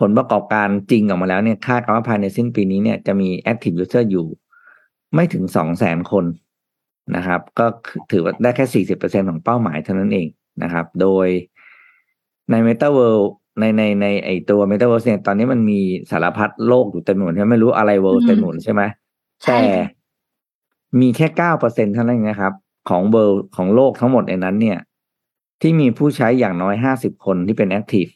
[0.00, 4.26] ผลประกอบการจริงออกมาแล้วเนี่ยคาดกันว่าภายในสิ้นปีนี้เนี่ยจะมี Active User อยู่
[5.14, 6.24] ไม่ถึงสองแสนคน
[7.16, 10.28] นะครับ ก็คือถือว่าได้แค่สี่สิบเปอร์เซ็นของเป้าหมายเท่านั้นเอง
[10.62, 11.26] นะครับ โดย
[12.50, 13.28] ใน Meta World
[13.60, 18.82] ในในในไอตัว Meta World เนี่ยตอนนี้มันมีสารพัดโลกอยู่เต็มไปหมดใช่ไหมไม่รู้อะไร World อืมเต็มไปหมดใช่ไหม
[19.44, 19.66] ใช่แต่
[21.00, 22.52] มีแค่เก้าเปอร์เซ็นเท่านั้นนะครับ
[22.88, 24.78] ของเบอร์ของโลกทั้งหมดในนั้น เนี่ย
[25.60, 28.10] ที่มีผู้ใช้อย่างน้อยห้าสิบคนที่เป็น Active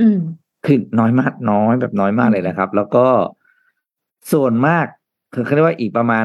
[0.00, 0.18] อืม
[0.64, 3.06] คือน้อยมากน้อยแบบน้อยมากเลยนะครับ แล้วก็
[4.32, 4.86] ส่วนมาก
[5.34, 6.24] คือเขาเรียกว่าอีกประมาณ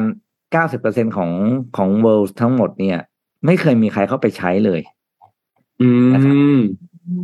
[0.52, 1.30] เก้าสิบเปอร์เซ็นของ
[1.76, 2.98] ของ world ทั้งหมดเนี่ย
[3.46, 4.80] ไม่เคยมีใครเข้าไปใช้เลย
[5.82, 6.58] อืนะครับม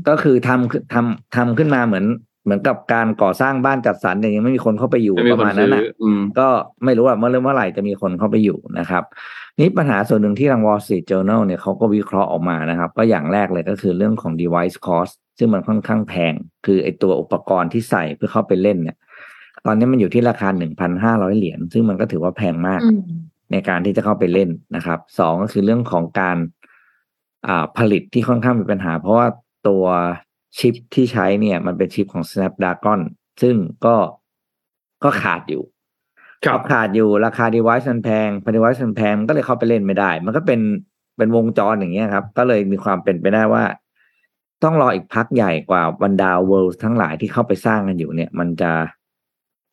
[0.08, 2.06] ก็คือทำขึ้นทำทำขึ้นมาเหมือน
[2.44, 6.48] เหมือนกับการก่อสร้างบ้านจัดสรรแต่ยังไม่มีคนเข้าไปอยู่ไม่มีประคนมาณนั้ซื้นอน่ะอืมก็
[6.84, 9.02] ไม่รู้ว่าเมื่อเริ่มเมื่อไหร่จะมีคนเข้าไปอยู่นะครับ
[9.58, 16.34] นี่ปัญหาส่วนหนึ่งที่ทาง Wall Street Journal เนี่ยเขาก็วิเคราะห์ออกมานะครับ ก็อย่างแรกเลยก็คือเรื่องของ device cost ซึ่งมันค่อนข้างแพง
[16.66, 18.96] คือไอตัวอุปกรณ์ที่ใส่เพื่อเข้าไปเล่นเนี่ย
[19.70, 20.48] ตอนนี้มันอยู่ที่ราคา
[20.88, 23.00] 1,500เหรียญซึ่งมันก็ถือว่าแพงมากอืม
[23.52, 26.36] ในการที่จะเข้าไปเล่นนะครับสองก็คือเรื่องของการ
[27.46, 29.26] อ่าผลิตที่ค่อนข้างมีปัญหา เพราะว่า
[29.68, 29.84] ตัว
[30.58, 33.00] ชิปที่ใช้เนี่ย มันเป็นชิปของ Snapdragon
[33.42, 33.96] ซึ่งก็
[35.04, 35.62] ก็ขาดอยู่
[36.44, 40.60] ครับพอขาดอยู่ราคา device มันแพงพอ device มันแพงมันก็เลยเข้าไปเล่นไม่ได้ มันก็เป็น
[41.16, 43.64] เป็นวงจรอย่างเงี้ยครับ ก็เลยมีความเป็นไปได้ว่า
[44.64, 48.72] ต้องรออีกพักใหญ่กว่าบรรดา world ทั้งหลายที่เข้าไปสร้างกันอยู่เนี่ย มันจะ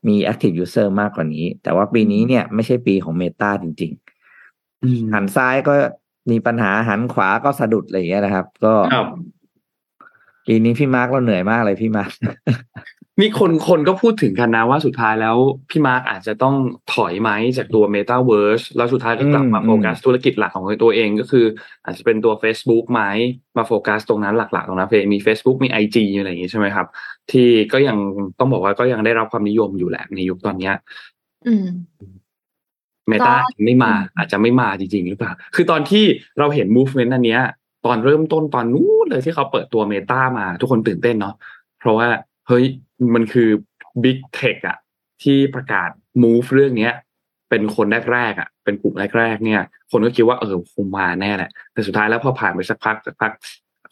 [0.07, 3.91] มี active user มากกว่านี้ แต่ว่าปีนี้เนี่ยไม่ใช่ปีของ Meta จริง
[4.83, 5.73] อืมๆหันซ้ายก็
[6.31, 9.07] มีปัญหาหันขวาก็สะดุดอะไรอย่างเงี้ยนะครับ ก็ครับ
[10.47, 12.11] ปีนี้พี่มาร์กเราเหนื่อยมากเลยพี่มาร์ก
[13.21, 15.38] มีคนคนก็พูดถึงกันนะว่าสุดท้ายแล้ว
[15.69, 16.56] พี่มาร์กอาจจะต้อง
[16.93, 21.45] ถอยไหมจากตัว Metaverse แล้วสุดท้ายก็กลับมาอืมโฟกัสธุรกิจหลักของตัวเองก็คือ
[21.86, 23.01] อาจจะเป็นตัว Facebook ไหม
[23.58, 26.88] มาโฟกัสตรงนั้นหลักๆตรงนั้นมี Facebook มี IG อะไรอย่างงี้ใช่ไหมครับ
[27.32, 27.97] ที่ก็ยัง
[28.39, 30.73] ต้องบอกว่าก็ยังได้รับความนิยมอยู่แหละในยุคตอนเนี้ย
[31.47, 31.67] อืม
[33.07, 36.06] Meta ก็ไม่มาอืมอาจจะไม่มาจริงๆหรือเปล่า คือตอนที่
[36.39, 37.41] เราเห็น movement อันเนี้ย
[37.86, 41.36] ตอนเริ่มต้นตอนนู้นเลยที่เขาเปิดตัวเมตามา ทุกคนตื่นเต้นเนาะ
[41.80, 42.08] เพราะว่า
[42.47, 42.65] เฮ้ย
[43.15, 43.49] มันคือ
[44.03, 44.77] big tech อะ
[45.23, 45.89] ที่ประกาศ
[46.23, 46.93] move เรื่องเนี้ย
[47.49, 53.31] เป็นคนแรกๆอะเป็นกลุ่มแรกๆเนี่ย คนก็คิดว่าเออคงมาแน่แหละ แต่สุดท้ายแล้วพอผ่านไปสักพักสักพัก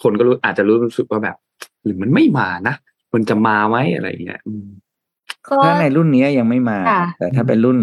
[0.03, 1.37] คนก็รู้อาจจะรู้สึกว่าแบบ
[1.83, 2.75] หรือมันไม่มานะ
[3.13, 4.67] มันจะมาไหมอะไรอย่างเงี้ยอืม
[5.49, 7.77] ก็ถ้าในรุ่นนี้ยังไม่มาค่ะแต่ถ้าเป็นรุ่น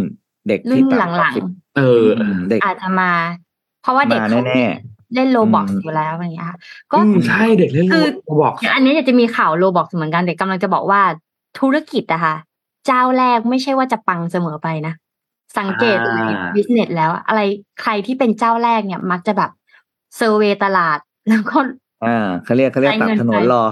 [0.48, 1.44] เด็กรุ่ที่นต่ำกหลัว่างสิบ
[1.76, 3.12] เอออืมเด็กๆอาจจะมา
[3.82, 4.64] เพราะว่าเด็กมาเขาแน่
[5.14, 6.58] เล่นโลบอกอืมอยู่แล้วอย่างเงี้ยค่ะ
[6.92, 11.00] ก็อืมใช่เด็กเล่นคือโรบอกอันนี้จะมีข่าวโลบอกเหมือนกันแต่กำลังจะบอกว่า
[11.58, 12.34] ธุรกิจอะค่ะ
[12.86, 14.94] เจ้าแรกไม่ใช่ว่าจะปังเสมอไปนะ
[15.58, 16.20] สังเกตใน
[16.54, 17.40] บิสเนสแล้วอะอะไร
[17.82, 19.50] ใครที่เป็นเจ้าแรกเนี่ย มักจะแบบ
[20.16, 21.58] เซอร์เวย์ตลาดแล้วก็
[22.04, 23.64] อ่าเขาเรียกเขาเรียกใช้ตัดเงินถนนไปรอ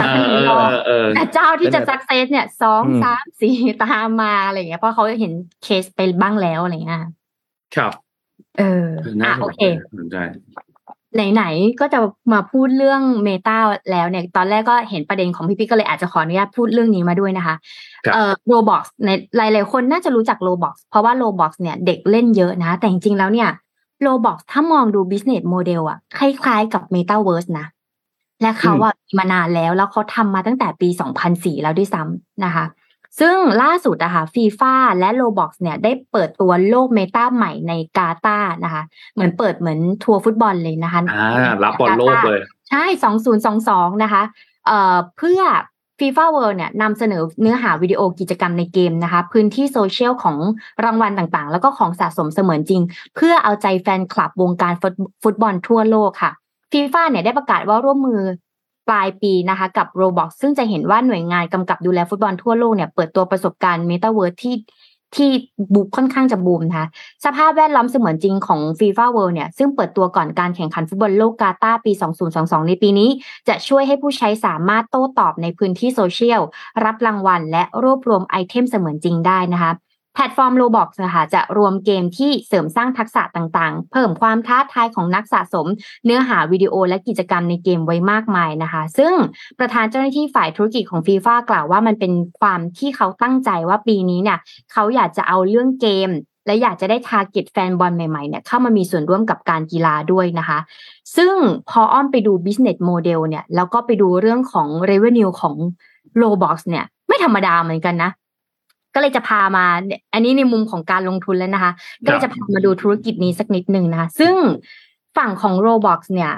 [0.00, 7.00] ตัดเอถนอนเอรออเออแต่เจ้าที่จะเป็นแบบสักเซสเนี่ยสองอืมสามสี่ตามมาอะไรอย่างเงี้ยเพราะเขาเห็นเคสไปบ้างแล้วอะไรเงี้ย
[7.76, 7.92] ครับ
[8.58, 8.86] เอออ
[9.22, 10.16] น่าอะโอเคน่าสนใจ
[11.32, 11.98] ไหนๆก็จะ
[12.32, 13.58] มาพูดเรื่อง Meta
[13.90, 17.56] แล้วเนี่ย ตอนแรกก็เห็นประเด็นของพี่พี่ก็เลยอาจจะขออนุญาตพูดเรื่องนี้มาด้วยนะคะ
[18.04, 23.48] ครับเอ่อ Roblox ในหลายๆคนน่าจะรู้จัก Roblox เพราะว่า Roblox เนี่ยเด็กเล่นเยอะนะ แต่จริงๆแล้วเนี่ย
[24.02, 27.66] Roblox ถ้ามองดู business model อะคล้ายๆ กับ Metaverse นะ
[28.42, 30.88] และเขาอะมีมานานแล้ว แล้วเขาทำมาตั้งแต่ปี
[31.24, 32.64] 2004 แล้วด้วยซ้ำนะคะ
[33.20, 38.82] ซึ่งล่าสุดอะค่ะฟีฟ่าและ Roblox เนี่ยได้เปิดตัวโลก Meta ใหม่ในกาตาร์นะคะ
[39.14, 42.84] เหมือนเปิดเหมือนทัวร์ฟุตบอลเลยนะคะอ่ารับบอลโลกเลย ใช่
[43.44, 44.22] 2022นะคะ
[44.66, 45.40] เอ่อเพื่อ
[45.98, 50.36] FIFA World เนี่ยนำเสนอเนื้อหาวิดีโอกิจกรรมในเกมนะคะ พื้นที่โซเชียลของ
[50.84, 52.82] รางวัลต่างๆ แล้วก็ของสะสมเสมือนจริง
[53.16, 56.32] เพื่อเอาใจแฟนคลับวงการฟุตฟุตบอลทั่วโลกค่ะ
[56.72, 58.20] FIFA เนี่ยได้ประกาศว่าร่วมมือ
[58.88, 64.56] ปลายปีนะคะกับ Roblox ซึ่งจะเห็นว่าหน่วยงานกำกับดูแลฟุตบอลทั่วโลกเนี่ยเปิดตัวประสบการณ์ Metaverse ที่
[65.18, 65.30] ที่
[65.74, 66.86] บุกค่อนข้างจะบูมนะคะ
[67.24, 71.92] สภาพแวดล้อมเสมือนจริงของ FIFA World เนี่ยซึ่งเปิดตัวก่อนการแข่งขันฟุตบอลโลกกาตาร์ปี
[72.30, 73.10] 2022 ในปีนี้
[73.48, 76.40] จะช่วยให้ผู้ใช้สามารถโต้ตอบในพื้นที่โซเชียล
[76.84, 79.72] รับรางวัล และรวบรวมไอเทมเสมือนจริงได้นะคะ
[80.14, 85.66] แพลตฟอร์ม Roblox นะคะจะรวมเกมที่เสริมสร้างทักษะต่างๆ เพิ่มความท้าทายของนักสะสม
[86.04, 89.12] เนื้อหาวิดีโอและกิจกรรมในเกมไว้มากมายนะคะ ซึ่ง
[89.58, 94.38] ประธานเจ้าหน้าที่ฝ่ายธุรกิจของฟีฟ่ากล่าวว่ามันเป็นความที่เขาตั้งใจว่าปีนี้เนี่ย
[94.72, 96.10] เขาอยากจะเอาเรื่องเกม
[96.46, 100.58] และอยากจะได้ทาร์เก็ตแฟนบอลใหม่ๆเนี่ยเข้ามามีส่วนร่วมกับการกีฬาด้วยนะคะ
[101.16, 101.34] ซึ่ง
[101.70, 105.54] พออ้อมไปดู business model เนี่ยแล้วก็ไปดูเรื่องของ revenue ของ
[106.20, 108.10] Roblox เนี่ยไม่ธรรมดาเหมือนกันนะ
[108.94, 111.72] ก็เลยจะพามาเนี่ยอันนี้ในมุมของการลงทุนแล้วนะคะ
[112.04, 114.34] ก็เลยจะพามาดูธุรกิจนี้สักนิดหนึ่งนะคะ ซึ่ง
[115.16, 116.32] ฝั่งของ Roblox เนี่ย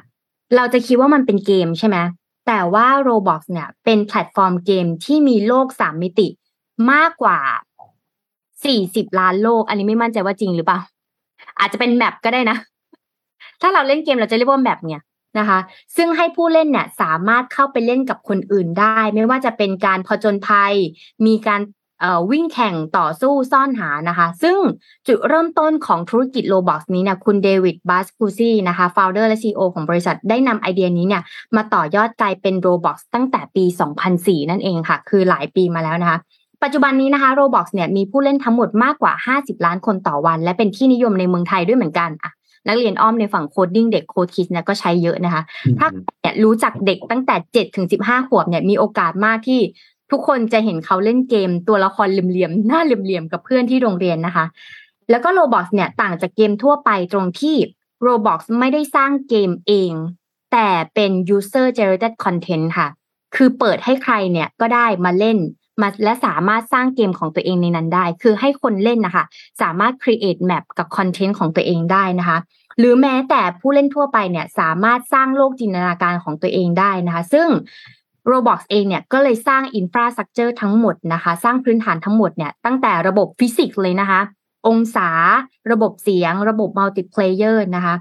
[0.56, 1.96] เราจะคิดว่ามันเป็นเกมใช่ไหม
[2.46, 6.28] แต่ว่า Roblox เนี่ย เป็นแพลตฟอร์มเกมที่มีโลกสามมิติ
[6.92, 7.38] มากกว่า
[8.64, 10.78] 40ล้านโลก อันนี้ไม่มั่นใจว่าจริงหรือเปล่า
[11.58, 12.56] อาจจะเป็นแมปก็ได้นะ
[13.60, 15.02] ถ้าเราเล่นเกมเราจะเรียกว่าแมปเนี่ย
[15.38, 15.58] นะคะ
[15.96, 20.74] ซึ่งให้ผู้เล่นเนี่ยสามารถเข้าไปเล่นกับคนอื่นได้ ไม่ว่าจะเป็นการผจญภัย
[21.26, 21.84] มีการเอ่อ
[22.30, 24.59] วิ่งแข่งต่อสู้ซ่อนหานะคะ ซึ่ง
[25.07, 31.22] จุดเริ่มต้นของธุรกิจ Roblox นี้เนี่ยคุณ David Baszucki นะคะ founder และ CEO ของบริษัทได้นำไอเดียนี้เนี่ย
[31.57, 33.64] มาต่อยอดกลายเป็น Roblox ตั้งแต่ปี
[34.07, 36.18] 2004 นั่นเองค่ะ คือหลายปีมาแล้วนะคะ
[36.62, 42.33] ปัจจุบันนี้นะคะ Roblox เนี่ยมีผู้เล่นทั้งหมดมากกว่า 50 ล้านคนต่อวัน และเป็นที่นิยมในเมืองไทยด้วยเหมือนกันอะ
[42.68, 45.42] นักเรียนอ้อมในฝั่ง coding เด็ก Code Kids เนี่ยก็ใช้เยอะนะคะ
[45.78, 45.88] ถ้า
[46.20, 49.61] เนี่ยรู้จักเด็กตั้งแต่เจ็ดถึงสิบห้าขวบเนี่ยมีโอกาสมากที่
[50.10, 54.44] ทุกคนจะเห็นเขาเล่นเกมตัวละครเหลี่ยมๆหน้าเหลี่ยมๆกับเพื่อนที่โรงเรียนนะคะ
[55.10, 57.56] แล้วก็ Roblox เนี่ยต่างจากเกมทั่วไปตรงที่
[58.06, 59.92] Roblox ไม่ได้สร้างเกมเอง
[60.52, 62.88] แต่เป็น user generated content ค่ะ
[63.34, 65.38] คือเปิดให้ใครเนี่ยก็ได้มาเล่น
[65.80, 69.24] มาและสามารถสร้างเกมของตัวเองในนั้นได้ คือให้คนเล่นนะคะ
[69.62, 72.38] สามารถ create map กับ content ของตัวเองได้นะคะ
[72.78, 77.48] หรือแม้แต่ผู้เล่นทั่วไปเนี่ยสามารถสร้างโลกจินตนาการของตัวเองได้นะคะ ซึ่ง
[78.30, 84.20] Roblox เองเนี่ยก็เลยสร้าง infrastructure ทั้งหมดนะคะ สร้างพื้นฐานทั้งหมดเนี่ยตั้งแต่ระบบฟิสิกส์เลยนะคะ
[84.68, 85.08] องศา
[85.72, 87.94] ระบบเสียง ระบบ multiplayer นะคะ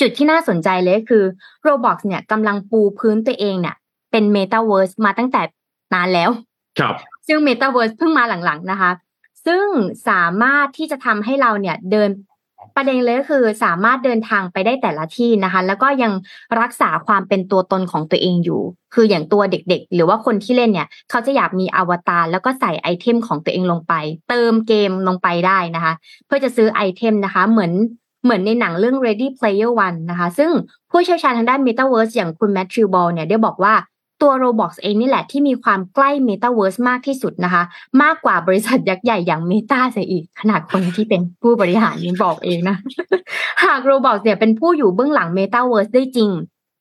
[0.00, 1.24] จุดที่น่าสนใจเลยก็คือ
[1.66, 3.76] Roblox เนี่ยกำลังปูพื้นตัวเองเนี่ย
[4.10, 5.42] เป็น Metaverse มาตั้งแต่
[5.94, 6.30] นานแล้ว
[6.78, 6.94] ครับ
[7.26, 8.90] ซึ่ง Metaverse เพิ่งมาหลังๆนะคะ
[9.46, 9.66] ซึ่ง
[10.08, 12.10] สามารถที่จะทำให้เราเนี่ยเดิน
[12.76, 16.12] ประเด็นเลยก็คือสามารถเดินทางไปได้แต่ละที่นะคะ แล้วก็ยัง
[16.60, 18.60] รักษาความเป็นตัวตนของตัวเองอยู่
[18.94, 23.92] คืออย่างตัวเด็กๆ หรือว่าคนที่เล่นเนี่ย เขาจะอยากมีอวตารแล้วก็ใส่ไอเทมของตัวเองลงไป
[24.28, 25.92] เติมเกมลงไปได้นะคะ
[26.26, 27.72] เพื่อจะซื้อไอเทมนะคะ เหมือน
[28.24, 30.50] เหมือนในหนังเรื่อง Ready Player One นะคะ ซึ่ง
[30.90, 33.74] ผู้เชี่ยวชาญทางด้าน Metaverse อย่างคุณ Matthew Ball เนี่ยได้บอกว่า
[34.22, 37.62] ตัว Roblox เองนี่แหละที่มีความใกล้ Metaverse มากที่สุดนะคะ
[38.02, 42.76] มากกว่าบริษัทยักษ์ใหญ่อย่าง Meta เสียอีก ขนาดคนที่เป็นผู้บริหารยังบอกเองนะ
[43.64, 46.32] หาก Roblox เนี่ยเป็นผู้อยู่เบื้องหลัง Metaverse ได้จริง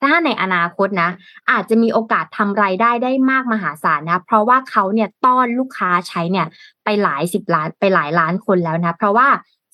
[0.07, 1.09] ถ้าในอนาคตนะ
[1.51, 6.47] อาจจะมีโอกาสทำรายได้ได้มากมหาศาลนะ เพราะว่าเขาเนี่ยต้อนลูกค้าใช้เนี่ย
[6.83, 9.27] ไปหลายสิบล้านไปหลายล้านคนแล้วนะ เพราะว่า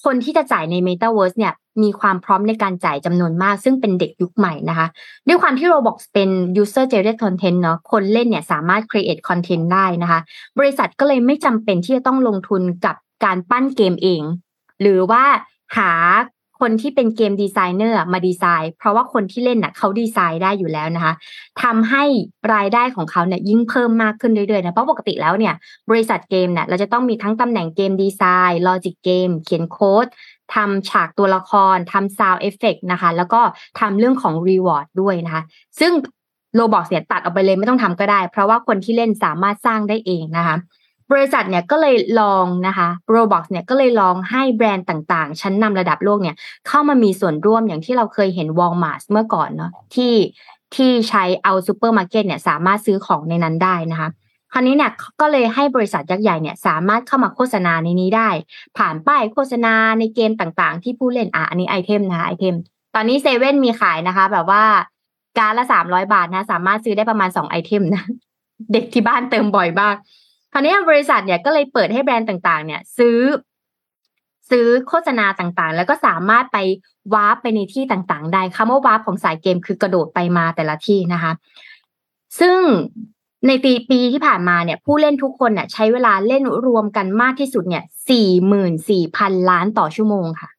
[0.06, 4.88] คนที่จะจ่ายใน Metaverse เนี่ยมีความพร้อมในการจ่ายจำนวนมาก ซึ่งเป็นเด็กยุคใหม่นะคะ
[5.28, 6.30] ด้วยความที่ Roblox เป็น
[6.62, 10.20] user generated content เนาะคนเล่นเนี่ยสามารถ create content ได้นะคะ
[10.60, 14.22] บริษัทก็เลยไม่จำเป็นที่จะต้องลงทุนกับการปั้นเกมเอง
[14.82, 15.24] หรือว่า
[15.78, 15.92] หา
[16.60, 21.13] คนที่เป็น game designer มาดีไซน์ เพราะว่าคนที่เล่นน่ะเขาดีไซน์ได้อยู่แล้วนะคะ
[21.63, 22.04] ทำให้
[22.54, 25.54] รายได้ของเขาเนี่ยยิ่งเพิ่มมากขึ้นเรื่อยๆนะเพราะปกติแล้วเนี่ย
[25.89, 30.06] บริษัทเกมเนี่ยเราจะต้องมีทั้งตำแหน่งเกมดีไซน์ลอจิกเกมเขียนโค้ด
[30.56, 33.41] ทำฉากตัวละครทำ sound effect นะคะ แล้วก็
[33.80, 35.43] ทำเรื่องของ reward ด้วยนะคะ
[35.80, 35.93] ซึ่ง
[36.56, 40.56] โ o บอกเนี่ยตัดออกไปเลยไม่ต้องทำก็ได้ เพราะว่าคนที่เล่นสามารถสร้างได้เองนะคะ
[41.12, 46.36] บริษัทเนี่ยก็เลยลองนะคะ Roblox เนี่ยก็เลยลองให้แบรนด์ต่างๆ ชั้นนำระดับโลกเนี่ย
[46.67, 50.13] เข้ามามีส่วนร่วมอย่างที่เราเคยเห็น Walmart เมื่อก่อนเนาะที่
[50.76, 54.10] ที่ใช้เอาซูเปอร์มาร์เก็ตเนี่ยสามารถซื้อของในนั้นได้นะคะ
[54.54, 54.91] คราวนี้เนี่ย
[55.22, 58.30] ก็เลยให้บริษัทยักษ์ใหญ่เนี่ยสามารถเข้ามาโฆษณาในนี้ได้
[58.78, 62.56] ผ่านป้ายโฆษณาในเกมต่างๆ ที่ผู้เล่นอะอันนี้ไอเทมนะคะไอเทม
[62.95, 64.63] ตอนนี้เซเว่นมีขายนะคะ แบบว่า
[65.39, 68.04] การ์ดละสามร้อยบาทนะ สามารถซื้อได้ประมาณสองไอเทมนะ
[68.74, 69.95] เด็กที่บ้านเติมบ่อยมาก
[70.54, 73.20] คราวนี้บริษัทเนี่ยก็เลยเปิดให้แบรนด์ต่างๆ เนี่ยซื้อ
[74.50, 76.58] ซื้อโฆษณาต่างๆ แล้วก็สามารถไป
[77.14, 81.32] วาร์ปไปในที่ต่างๆ ได้คำว่าวาร์ปของสายเกมคือกระโดดไปมาแต่ละที่นะคะ
[82.40, 82.60] ซึ่ง
[83.48, 90.50] ในปีปีที่ผ่านมาเนี่ยผู้เล่นทุกคนเนี่ยใช้เวลาเล่นรวมกันมากที่สุดเนี่ยสี่หมื่นสี่พันล้านต่อชั่วโมงค่ะ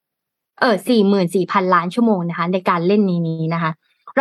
[0.61, 3.71] เออสี่หมื่นสี่พันล้านชั่วโมงนะคะ ในการเล่นนี้นี้นะคะ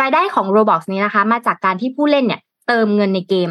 [0.00, 3.50] รายได้ของ Roblox นี้นะคะ มาจากการที่ผู้เล่นเนี่ยเติมเงินในเกม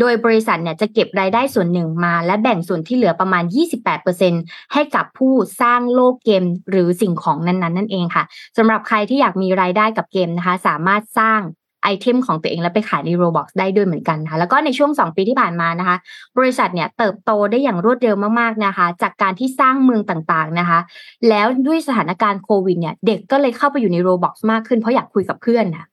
[0.00, 3.44] โดยบริษัทเนี่ยจะเก็บรายได้ส่วนหนึ่งมา และแบ่งส่วนที่เหลือประมาณ
[4.08, 8.24] 28%ให้กับผู้สร้างโลกเกมหรือสิ่งของนั้นๆ นั่นเองค่ะ
[8.56, 11.40] สำหรับใครที่อยากมีรายได้กับเกมนะคะ สามารถสร้าง
[11.84, 15.96] ไอเทมของตัวเองแล้วไปขายใน Roblox ได้ด้วยเหมือนกันนะคะแล้วก็ในช่วง 2 ปีที่ผ่านมานะคะ
[16.38, 20.78] บริษัทเนี่ยเติบโตได้อย่างรวดเร็วมากๆนะคะ จากการที่สร้างเมืองต่างๆนะคะ
[21.28, 25.86] แล้วด้วยสถานการณ์โควิดเนี่ย เด็กก็เลยเข้าไปอยู่ใน Roblox มากขึ้นเพราะอยากคุยกับเพื่อนนะ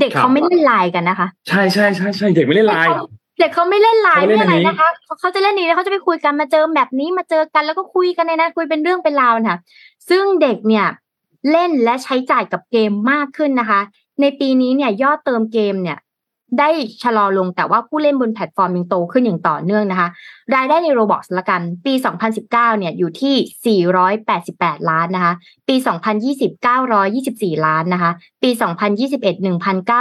[0.00, 2.92] เด็กเขาไม่เล่นไลน์กันนะคะ ใช่ใช่ใช่ใช่เด็กไม่เล่นไลน์
[3.40, 9.58] เด็กเขาไม่เล่นไลน์เขาเล่ไม่นอะไรอันนี้นะคะเขาเขาจะเล่นนี้เขาจะไปคุยกันมาเจอแบบนี้มาเจอกันแล้วก็คุยกันในนั้นคุยเป็นเรื่องเป็นราวนะคะ
[10.08, 10.86] ซึ่งเด็กเนี่ย
[11.50, 13.80] เล่นและใช้จ่ายกับเกมมากขึ้นนะคะ
[14.20, 15.98] ในปีนี้เนี่ยยอดเติมเกมเนี่ย
[16.58, 16.70] ได้
[17.02, 20.08] ชะลอลงแต่ว่าผู้เล่นบนแพลตฟอร์มยังโตขึ้นอย่างต่อเนื่องนะคะ
[20.54, 21.94] รายได้ใน Roblox ละกัน ปี
[22.36, 23.84] 2019 เนี่ยอยู่ที่
[24.36, 25.34] 488 ล้านนะคะ
[25.68, 25.76] ปี
[26.24, 26.66] 2020
[27.06, 28.50] 924 ล้านนะคะ ปี
[29.00, 29.36] 2021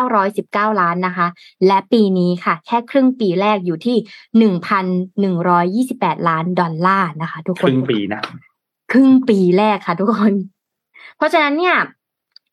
[0.08, 1.28] 1,919 ล้านนะคะ
[1.68, 3.98] และปีนี้ค่ะ แค่ครึ่งปีแรกอยู่ที่
[5.80, 8.22] 1,128 ล้านดอลลาร์นะคะ ทุกคคนรึ่งปีนะ
[8.92, 10.34] ครึ่งปีแรกค่ะ ทุกคน
[11.18, 11.78] เพราะฉะนั้นเนี่ย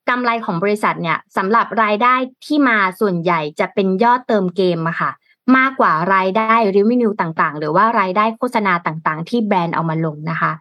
[0.08, 2.14] กำไรของบริษัทเนี่ยสำหรับรายได้
[2.44, 5.10] ที่มาส่วนใหญ่จะเป็นยอดเติมเกมอะค่ะ
[5.56, 10.52] มากกว่ารายได้ revenue ต่างๆ หรือว่ารายได้โฆษณาต่างๆ ที่แบรนด์เอามาลงนะคะ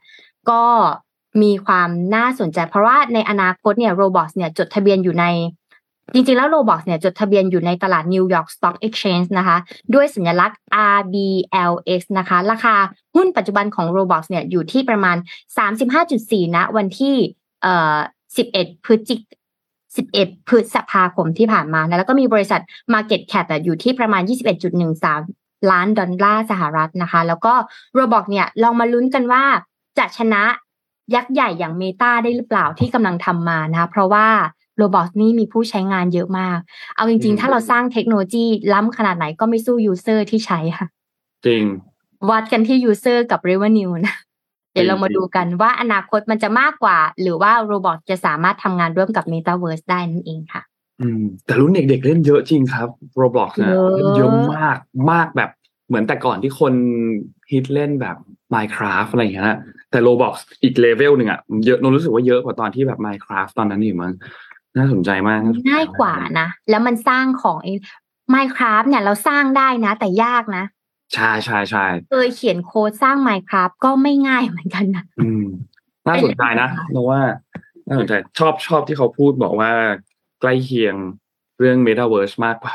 [0.49, 0.63] ก็
[1.41, 5.25] มีความน่าสนใจ เพราะว่าในอนาคตเนี่ย Roblox เนี่ยจดทะเบียนอยู่ใน
[6.13, 9.57] จริงๆ แล้ว Roblox เนี่ยจดทะเบียนอยู่ในตลาด New York Stock Exchange นะคะ
[9.93, 10.59] ด้วยสัญลักษณ์
[10.97, 12.75] RBLX นะคะ ราคา
[13.15, 15.17] หุ้นปัจจุบันของ Roblox เนี่ยอยู่ที่ประมาณ
[15.85, 17.15] 35.4 นะ วันที่
[18.37, 19.21] 11 พฤศจิก
[19.95, 22.61] 11 พฤษภาคมที่ผ่านมานะแล้วก็มีบริษัท
[22.93, 24.21] Market Cap อะอยู่ที่ประมาณ
[24.95, 27.53] 21.13 ล้านดอลลาร์สหรัฐนะคะ แล้วก็
[27.97, 29.43] Roblox เนี่ยลองมาลุ้นกันว่า
[29.97, 30.43] จะชนะ
[31.15, 34.27] ยักษ์ใหญ่อย่าง Meta ได้หรือเปล่าที่กำลังทำมานะคะเพราะว่า
[34.79, 36.57] Roblox นี่มีผู้ใช้งานเยอะมาก
[36.95, 40.87] เอาจริงอืมๆถ้าเราสร้างเทคโนโลยีล้ำขนาดไหนก็ไม่สู้ user ที่ใช้ค่ะ
[41.45, 41.63] จริง
[42.29, 44.15] วัดกันที่ user กับ revenue นะ
[44.75, 50.61] เดี๋ยวเรามาดูกันว่าอนาคตมันจะมากกว่า หรือว่า Roblox จะสามารถทำงานร่วมกับ Metaverse ได้นั่นเองค่ะ
[51.01, 52.89] อืม แต่รุ่นเด็กๆเล่นเยอะจริงครับ
[53.21, 54.77] Roblox นะเยอะเล่นเยอะมาก
[55.11, 55.49] มากแบบ
[55.87, 56.73] เหมือนแต่ก่อนที่คน
[57.51, 58.17] ฮิตเล่นแบบ
[58.53, 59.59] Minecraft อะไรอย่างเงี้ยนะ
[59.91, 60.33] แต่ Roblox
[60.63, 64.13] อีกเลเวลหนึ่งอะเยอะนนรู้สึกว่าเยอะกว่าตอนที่แบบ Minecraft ตอนนั้นอีกมั้ง
[64.77, 67.77] น่าสนใจมากน่สนใจมง่ายกว่านะ แล้วมันสร้างของเอง
[68.33, 70.63] Minecraft เนี่ยเราสร้างได้นะ แต่ยากนะ
[71.13, 75.45] ใช่ใช่ใช่เคยเขียนโค้ดสร้าง Minecraft ก็ไม่ง่ายเหมือนกันนะอืม
[76.07, 77.19] น่าสนใจนะเพราะว่า
[77.87, 79.71] น่าสนใจชอบชอบที่เขาพูดบอกว่า
[80.41, 80.95] ใกล้เคียง
[81.59, 82.73] เรื่อง Metaverse มากกว่า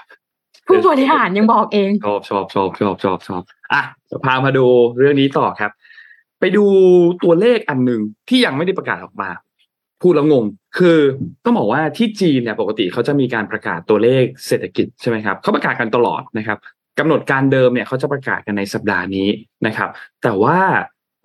[0.67, 4.67] ผู้บริหารยังบอกเองชอบชอบชอบชอบชอบชอบอะจะพามาดู
[4.99, 5.71] เรื่องนี้ต่อครับ
[6.41, 6.65] ไปดู
[7.25, 9.31] ตัวเลขอันหนึ่งที่ยังไม่ได้ประกาศออกมา
[10.03, 10.45] พูดแล้วงง
[10.79, 10.99] คือ
[11.45, 16.59] ต้องบอกว่าที่จีนเนี่ยปกติเขาจะมีการประกาศตัวเลขเศรษฐกิจใช่ไหมครับเขาประกาศกันตลอดนะครับ
[17.01, 19.29] กำหนดการเดิมเนี่ยเขาจะประกาศกันในสัปดาห์นี้
[19.67, 19.91] นะครับ
[20.23, 20.59] แต่ว่า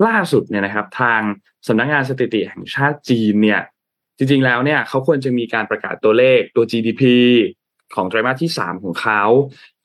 [0.07, 1.21] ล่าสุดเนี่ยนะครับ ทาง
[1.67, 3.61] สำนักงานสถิติแห่งชาติจีนเนี่ย
[4.17, 7.03] จริงๆแล้วเนี่ยเขาควรจะมีการประกาศตัวเลขตัว GDP
[7.95, 9.23] ของไตรมาสที่ 3 ของเขา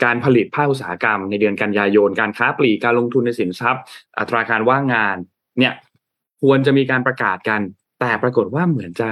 [0.05, 3.83] การผลิตภาคอุตสาหกรรมในเดือนกันยายน การค้าปลีก การลงทุนในสินทรัพย์
[4.19, 5.17] อัตราการว่างงาน
[5.59, 5.73] เนี่ย
[6.43, 7.61] ควรจะมีการประกาศกัน
[8.01, 9.09] แต่ปรากฏว่าเหมือนจะ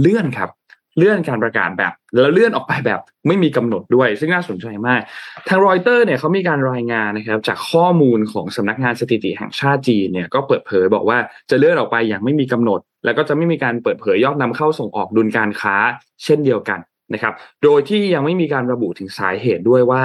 [0.00, 0.50] เลื่อนครับ
[0.96, 5.00] เลื่อนการประกาศแบบ แล้วเลื่อนออกไปแบบไม่มีกำหนดด้วย ซึ่งน่าสนใจมาก
[5.48, 11.18] ทางรอยเตอร์เนี่ยเขามีการรายงานนะครับจากข้อมูลของสำนักงานสถิติแห่งชาติจีนเนี่ยก็เปิดเผยบอกว่า
[11.50, 15.76] จะเลื่อนออกไปอย่างไม่มีกำหนด แล้วก็จะไม่มีการเปิดเผยยอดนำเข้าส่งออกดุลการค้า
[16.24, 16.80] เช่นเดียวกัน
[17.14, 20.02] นะครับ โดยที่ยังไม่มีการระบุถึงสาเหตุด้วยว่า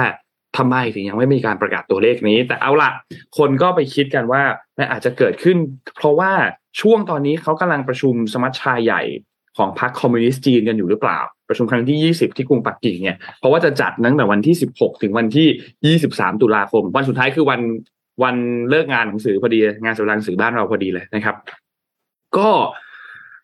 [0.56, 2.90] ทำไมถึงยังไม่มีการประกาศตัวเลขนี้ แต่เอาละ
[3.38, 4.42] คนก็ไปคิดกันว่า
[4.78, 5.56] มันอาจจะเกิดขึ้น
[5.96, 6.32] เพราะว่า
[6.80, 9.02] ช่วงตอนนี้เขากำลังประชุมสมัชชาใหญ่
[9.56, 17.60] ของพรรคคอมมิวนิสต์จีนกันอยู่หรือเปล่าประชุมครั้งที่ 20 ที่กรุงปักกิ่งเนี่ยเพราะว่าจะจัดตั้งแต่วันที่ 16 ถึงวันที่ 23 ตุลาคม วันสุดท้ายคือวัน
[18.22, 18.36] วัน
[18.70, 21.36] เลิกงานหนังสือพอดีงานสัปดาห์หนังสือบ้านเราพอดีเลยนะครับ
[22.36, 22.48] ก็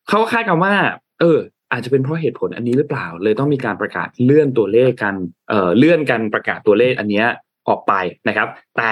[0.08, 0.74] เขาก็คาดกันว่า
[1.20, 1.38] เออ
[1.72, 5.14] อาจจะเป็นเพราะเหตุผลอันนี้หรือเปล่า เลยต้องมีการประกาศเลื่อนตัวเลขกัน
[5.48, 7.26] เอ่อเลื่อนกันประกาศตัวเลขอันเนี้ย
[7.68, 7.92] ออกไป
[8.28, 8.90] นะครับ แต่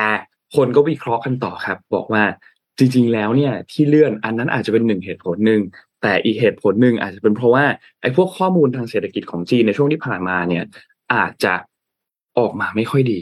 [0.56, 2.22] คนก็วิเคราะห์กันต่อครับ บอกว่า
[2.78, 5.60] จริง ๆ แล้วเนี่ยที่เลื่อนอันนั้นอาจจะเป็นหนึ่งเหตุผลหนึ่ง
[6.02, 7.64] แต่อีกเหตุผลหนึ่งอาจจะเป็นเพราะว่า
[8.02, 10.64] ไอ้พวกข้อมูลทางเศรษฐกิจของจีนในช่วงที่ผ่านมาเนี่ย
[11.14, 11.54] อาจจะ
[12.38, 13.20] ออกมาไม่ค่อยดี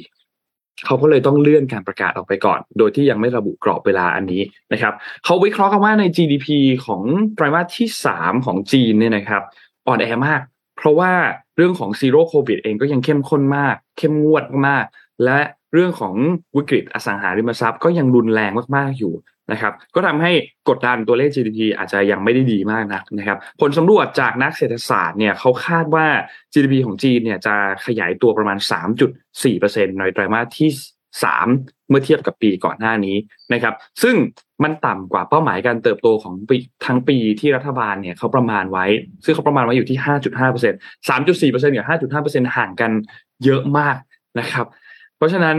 [0.85, 6.49] เขาก็เลยต้องเลื่อนการประกาศออกไปก่อน โดยที่ยังไม่ระบุกรอบเวลาอันนี้นะครับ เขาวิเคราะห์กันว่าใน GDP
[6.87, 7.03] ของ
[7.35, 9.43] ไตรมาสที่สามของจีนเนี่ยนะครับ
[9.87, 10.41] อ่อนแอมาก
[10.77, 11.12] เพราะว่า
[11.57, 14.85] เรื่องของซีโร่โควิดเองก็ยังเข้มข้นมาก เข้มงวดมาก
[15.25, 15.41] และ
[15.73, 16.15] เรื่องของ
[16.57, 19.12] วิกฤตอสังหาริมทรัพย์ก็ยังรุนแรงมากๆอยู่
[19.53, 20.33] นะครับก็ทำให้
[20.69, 26.07] กดดันตัวเลข GDP อาจจะยังไม่ได้ดีมากนักนะครับผลสำรวจจากนักเศรษฐศาสตร์เนี่ยเขาคาดว่า
[26.53, 27.55] GDP ของจีนเนี่ยจะ
[27.87, 28.59] ขยายตัวประมาณ
[29.29, 30.71] 3.4%ในไตรมาสที่
[31.25, 33.17] 3 เมื่อเทียบกับปีก่อนหน้านี้
[33.53, 34.15] นะครับซึ่ง
[34.63, 36.57] มันต่ำกว่าเป้าหมายการเติบโตของปี
[36.87, 38.87] ทั้งปีที่รัฐบาลเนี่ยเขาประมาณไว้
[39.25, 42.91] ซึ่งเขาประมาณไว้อยู่ที่ 5.5% 3.4%กับ 5.5%ห่างกัน
[43.45, 43.97] เยอะมาก
[44.39, 44.67] นะครับ
[45.17, 45.59] เพราะฉะนั้น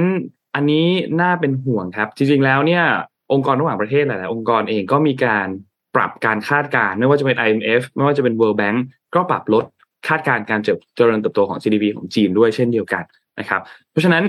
[0.55, 0.87] อันนี้
[1.21, 2.83] น่าเป็นห่วงครับ จริงๆแล้วเนี่ย
[3.31, 5.47] องค์กรระหว่างประเทศหลายๆองค์กรเองก็มีการ
[5.95, 8.77] ปรับการคาดการณ์ไม่ว่าจะเป็น IMF ไม่ว่าจะเป็น World Bank
[9.15, 9.65] ก็ปรับลด
[10.07, 10.59] คาดการณ์การ
[10.95, 13.03] เจริญเติบโตของ GDP ของจีนด้วยเช่นเดียวกัน
[13.39, 13.61] นะครับ
[13.91, 14.23] เพราะฉะนั้น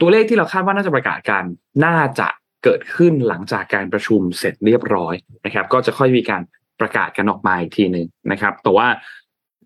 [0.00, 1.44] ตัวเลขที่เราคาดว่าน่าจะประกาศกัน
[1.84, 2.28] น่าจะ
[2.64, 6.42] เกิดขึ้นหลังจากการประชุมเสร็จเรียบร้อยนะครับ ก็จะค่อยมีการ
[6.80, 8.86] ประกาศกันออกมาอีกทีหนึ่งนะครับ แต่ว่า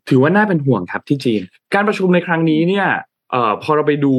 [0.08, 1.42] ถือว่าน่าเป็นห่วงครับที่จีน
[1.74, 2.88] การประชุมในครั้งนี้เนี่ย
[3.34, 4.14] เออพอเราไปดู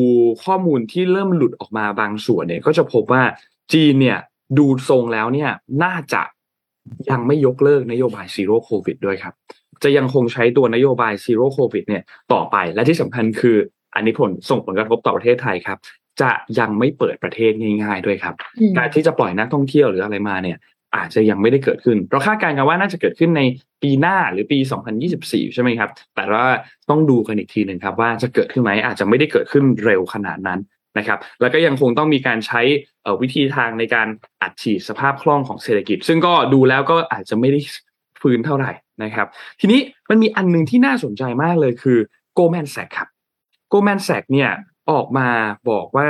[0.46, 3.24] ข้อมูลที่เริ่มหลุดออกมาบางส่วนเนี่ย ก็จะพบว่า
[3.74, 4.20] จีนเนี่ย
[4.58, 5.52] ดูทรงแล้วเนี่ย
[5.84, 6.22] น่าจะ
[7.10, 9.34] ยังไม่ยกเลิกนโยบายซีโร่โควิดด้วยครับ
[9.84, 13.58] จะยังคงใช้ตัวนโยบายซีโร่โควิดเนี่ยต่อไปและที่สำคัญคือ
[13.96, 15.78] อันนี้ผลส่งผลกระทบต่อประเทศไทยครับ
[16.22, 20.58] จะยังไม่เปิดประเทศง่าย ๆด้วยครับอืมการที่จะปล่อยนักท่องเที่ยวหรืออะไรมาเนี่ย
[20.96, 23.42] อาจจะยังไม่ได้เกิดขึ้น เราคาดการณ์กันว่าน่าจะเกิดขึ้นใน
[23.84, 24.60] ปีหน้าหรือปี
[25.08, 26.46] 2024 ใช่ไหมครับ แต่ว่า
[26.90, 30.60] ต้องดูกันอีกทีหนึ่งครับว่าจะเกิดขึ้นไหมอาจจะไม่ได้เกิดขึ้นเร็วขนาดนั้น
[30.98, 32.62] นะครับแล้วก็ยังคงต้องมีการใช้
[33.22, 34.08] วิธีทางในการ
[34.42, 37.60] อัดฉีดสภาพคล่องของเศรษฐกิจ ซึ่งก็ดูแล้วก็อาจจะไม่ได้
[38.22, 38.72] ฟื้นเท่าไหร่
[39.04, 39.28] นะครับ
[39.60, 39.80] ทีนี้
[40.10, 42.00] มันมีอันหนึงที่น่าสนใจมากเลยคือ
[42.38, 43.10] Goldman Sachs ครับ
[43.72, 44.52] Goldman Sachs เนี่ย
[44.92, 45.28] ออกมา
[45.70, 46.08] บอกว่า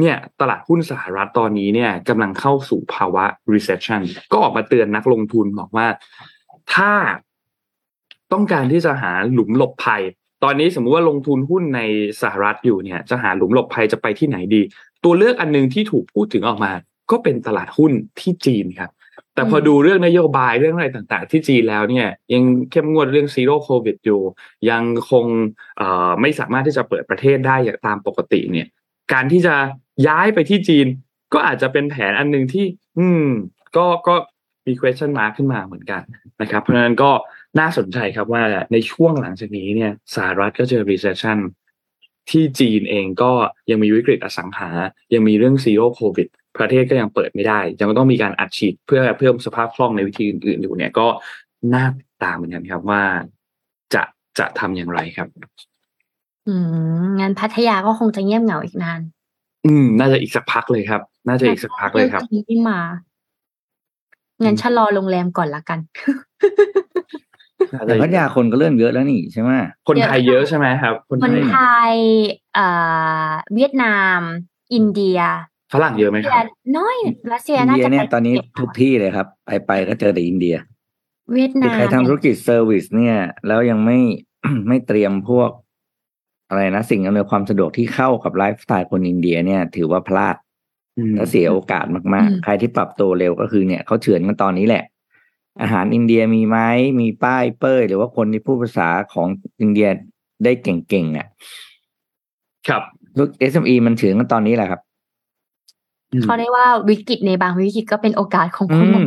[0.00, 5.86] เนี่ยตลาดหุ้นสหรัฐตอนนี้เนี่ยกำลังเข้าสู่ภาวะ recession ก็ออกมาเตือนนักลงทุนบอกว่า
[6.74, 6.92] ถ้า
[8.32, 10.02] ต้องการที่จะหาหลุมหลบภัย
[10.44, 11.80] ตอนนี้สมมุติว่าลงทุนหุ้นใน
[12.22, 14.62] สหรัฐอยู่เนี่ย จะหาหลุมหลบภัยจะไปที่ไหนดี
[15.04, 16.72] ตัวเลือกอันหนึ่งที่ถูกพูดถึงออกมา
[17.10, 18.90] ก็เป็นตลาดหุ้นที่จีนครับ
[19.34, 24.20] แต่พอดูเรื่องนโยบายเรื่องอะไรต่างๆ ที่จีนแล้วเนี่ย ยังเข้มงวดเรื่องซีโร่โควิดอยู่
[24.70, 25.26] ยังคง
[26.20, 28.66] ไม่สามารถที่จะเปิดประเทศได้อย่างตามปกติเนี่ย
[29.12, 29.54] การที่จะ
[30.06, 30.86] ย้ายไปที่จีน
[31.34, 32.66] ก็อาจจะเป็นแผนอันหนึ่งที่
[32.98, 33.26] อืม
[33.76, 34.14] ก็ก็
[34.66, 36.02] มี question mark ขึ้นมาเหมือนกัน
[36.40, 37.10] นะครับ เพราะฉะนั้นก็
[37.58, 41.38] น่าสนใจครับว่าในช่วงหลังจากนี้เนี่ยสหรัฐก็เจอ recession
[42.30, 43.32] ที่จีนเองก็
[43.70, 44.70] ยังมีวิกฤตอสังหา
[45.14, 51.06] ยังมีเรื่องซีโร่โควิดประเทศก็ยังเปิดไม่ได้ ยังต้องมีการอัดฉีดเพื่อเพิ่มสภาพคล่องในวิธีอื่นๆอยู่เนี่ยก็
[51.74, 53.02] น่าติดตามเหมือนกันครับว่า
[53.94, 54.02] จะ
[54.38, 55.28] จะทำอย่างไรครับ
[56.48, 56.54] อื
[57.02, 59.00] มงั้นพัทยาก็คงจะเงียบเหงาอีกนาน
[59.66, 62.80] อืม น่าจะอีกสักพักเลยครับ น่าจะอีกสักพักเลยครับรื่องนี้ไม่มา
[64.44, 67.29] งั้นชะลอโรงแรมก่อนละกันน่า
[67.68, 69.50] แต่จะพัทยาคนก็เริ่มเยอะแล้วนี่ใช่ไหม
[69.88, 71.60] คนไทยเยอะใช่ไหมครับ คนคนไทยไท
[71.92, 71.96] ย
[72.54, 72.66] เอ่
[73.26, 74.20] อเวียดนาม
[74.74, 75.18] อินเดีย
[75.72, 76.46] ฝรั่งเยอะไหมครับ
[76.76, 76.96] น้อย
[77.32, 80.56] รัสเซียอินน่าเดียจะเนี่ยไปตอนนี้เก็บทุกที่เลยครับ ไปไปก็เจอแต่อินเดีย
[81.32, 83.98] เวียดนาใครมทำธุรกิจเซอร์วิสเนี่ย แล้วยังไม่
[84.68, 85.50] ไม่เตรียมพวก
[86.48, 90.36] อะไรนะสิ่งอำนวยความสะดวกที่เข้ากับไลฟ์สไตล์คนอินเดียเนี่ย ถือว่าพลาด
[90.98, 94.84] อืมและเสียโอกาสมากๆ ใครที่ปรับตัวเร็วก็คือเนี่ยเขาเฉือนกันตอนนี้แหละ
[95.60, 96.58] อาหารอินเดียมีไหม
[97.00, 99.26] มีป้ายเป้ยหรือว่าคนที่พูดภาษาของ
[99.60, 99.88] อินเดีย
[100.44, 101.26] ได้เก่งๆอะ
[102.68, 102.82] ครับ
[103.18, 104.80] ลูก SME มันเฉือนกันตอนนี้แหละครับ
[106.12, 109.06] อืมเขาได้ว่าวิกฤตในบางวิกฤตก็เป็นโอกาสของอืคุณม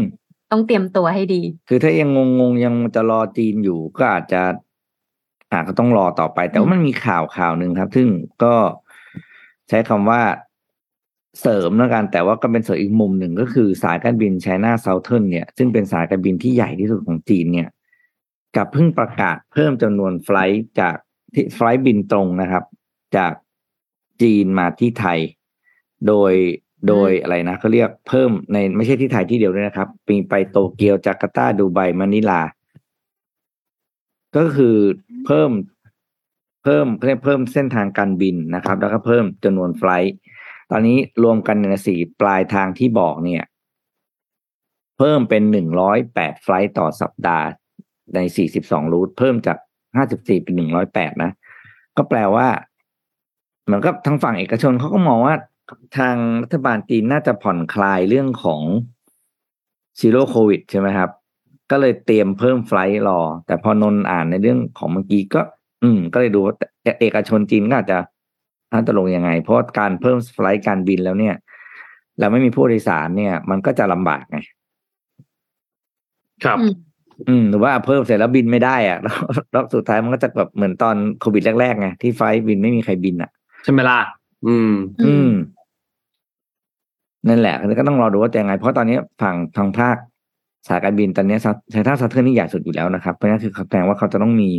[0.52, 4.42] ต้องเตรียมตัวให้ดี คือถ้ายังงงๆยังจะรอจีนอยู่ก็อาจจะ
[5.52, 8.08] อาจก็ต้องรอต่อไป แต่ว่ามันมีข่าวข่าวหนึ่งครับ ซึ่ง
[8.44, 8.54] ก็
[9.70, 10.22] ใช้คำว่า
[11.42, 17.70] เสริมแล้วกันแต่ว่าก็เป็นเสริมอีกมุมหนึ่งก็คือสายการบินไชน่าเซาเทิร์นเนี่ยซึ่งเป็นสายการบินที่ใหญ่ที่สุดของจีนเนี่ย
[18.56, 20.96] กับเพิ่งประกาศเพิ่มจำนวนไฟล์จาก
[21.34, 22.64] ที่ไฟล์บินตรงนะครับ
[23.18, 23.34] จาก
[24.22, 25.20] จีนมาที่ไทย
[26.08, 26.34] โดย
[26.88, 32.42] โดยอะไรนะเขาเรียกเพิ่มในไม่ใช่ที่ไทยที่เดียวด้วยนะครับมีไปโตเกียวจาการ์ตาดูไบมะนิลา
[34.38, 34.76] ก็คือ
[35.26, 35.52] เพิ่ม
[36.64, 40.14] เพิ่มเรียกเพิ่มเส้นทางการบินนะครับ แล้วก็เพิ่มจำนวนไฟล์
[40.76, 43.44] ตอนนี้รวมกันในสี่ปลายทางที่บอกเนี่ย
[44.98, 47.46] เพิ่มเป็นหนึ่งร้อยแปดไฟล์ต่อสัปดาห์
[48.16, 49.58] ในสี่สิบสอง route เพิ่มจาก
[49.98, 51.32] ห้าสิบสี่เป็นหนึ่งร้อยแปดนะ
[51.98, 52.48] ก็แปลว่า
[53.66, 55.36] เหมือนกับทางฝั่งเอกชนเขาก็มองว่า
[55.98, 58.62] ทางรัฐบาลจีนน่าจะผ่อนคลายเรื่องของ
[60.00, 61.10] ซีโร่โควิดใช่ไหมครับ
[61.72, 65.42] ก็เลยเตรียมเพิ่ม flight รอ แต่พอนนอ่านในเรื่องของเมื่อกี้ก็
[65.84, 66.56] อืม ก็เลยดูว่า
[67.00, 68.00] เอกชนจีนก็อาจจะ
[68.74, 71.36] น่าจะลงยังไง เพราะการเพิ่ม flight การบินแล้วเนี่ย
[72.20, 74.40] แล้วไม่มีผู้โดยสารเนี่ย มันก็จะลำบากไง
[76.46, 76.74] ครับอืม
[77.30, 79.18] อืมหรือว่าเพิ่มเสร็จแล้วบินไม่ได้อะแล้ว
[79.52, 83.32] แล้วสุดท้ายมันก็จะแบบเหมือนตอนโควิดแรกๆไงที่ flight บินไม่มีใครบินอะ
[83.64, 84.00] ใช่ไหมล่ะ
[84.48, 84.72] อืม
[85.06, 85.32] อืม
[87.28, 89.98] นั่นแหละก็ต้องรอดูว่าจะยังไง เพราะตอนนี้ฝั่งทางภาค
[90.68, 91.38] สายการบินตอนนี้
[91.72, 94.50] China Southern นี่ใหญ่สุดอยู่แล้วนะครับ เพราะนั่นคือแสดงว่าเขาจะต้องมี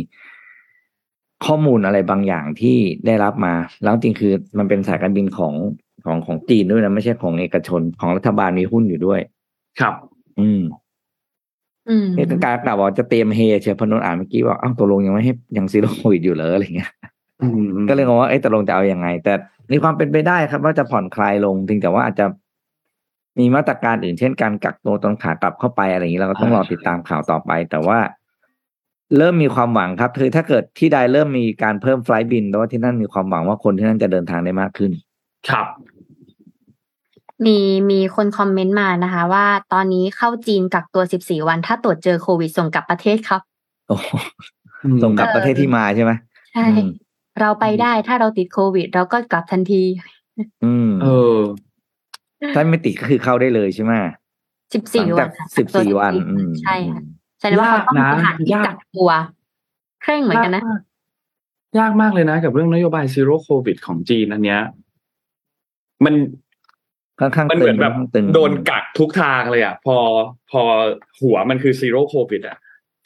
[1.45, 5.53] ข้อมูลอะไรบางอย่างที่ได้รับมา แล้วจริงคือมันเป็นสายการบินของ
[6.05, 9.19] ของของจีนด้วยนะ ไม่ใช่ของเอกชนของรัฐบาลมีหุ้นอยู่ด้วย
[9.79, 9.93] ครับ
[10.39, 10.61] อืม
[11.89, 16.91] อืมเอกการกล่าวว่าจะเตรียมเฮเชียร์พนนอ่านเมื่อกี้ว่าอ้าวตกลงยังไม่ให้ยัง Zero COVID อยู่เหรออะไรเงี้ย
[17.41, 19.33] อืมก็เลยงงว่าเอ๊ะตกลงจะเอาอยัางไง แต่
[19.71, 22.25] มีความเป็นไปได้ครับ ว่าจะผ่อนคลายลงถึงแต่ว่าอาจจะ
[23.39, 27.97] มีมาตรการอื่นเช่นการกักตัวตอนขากลับเข้าไปอะไรอย่างนี้เราก็ต้องรอติดตามข่าวต่อไป แต่ว่า
[29.17, 34.91] เริ่มมีความหวังครับคือถ้าเกิดที่ใดเริ่มมีการเพิ่ม flight บินแปลว่าที่นั่นมีความหวังว่าคนที่นั่นจะเดินทางได้มากขึ้น
[35.49, 35.67] ครับ
[37.45, 37.57] มี
[37.91, 43.41] มีคนคอมเมนต์มานะคะ ว่าตอนนี้เข้าจีนกักตัว14วัน ถ้าตรวจเจอโควิดส่งกลับประเทศครับ
[43.87, 44.07] โอ้โห
[45.03, 46.11] ส่งกลับประเทศที่มาใช่ไหม
[46.53, 46.89] ใช่อืม
[47.39, 49.83] เราไปได้ถ้าเราติดโควิด เราก็กลับทันที
[50.65, 51.39] อืมเออ
[52.55, 53.93] ถ้าไม่ติดก็คือเข้าได้เลยใช่ไหม
[54.55, 57.01] 14วันค่ะสิบสี่วันกักตัวอืมใช่ค่ะ
[57.45, 59.09] แสดงว่าเขาต้องมีสถานที่ยากนะกักตัว
[60.01, 60.81] เคร่งเหมือนกันนะยากมาก
[61.79, 64.61] ยากมากเลยนะ กับเรื่องนโยบาย Zero COVID ของจีนอันเนี้ย
[66.05, 66.13] มัน
[67.19, 69.97] ค่อนข้างมันเหมือนแบบค่อนข้างตึงโดนกักทุกทางเลยอะ พอ
[70.51, 70.61] พอ
[71.21, 72.57] หัวมันคือ Zero COVID อะ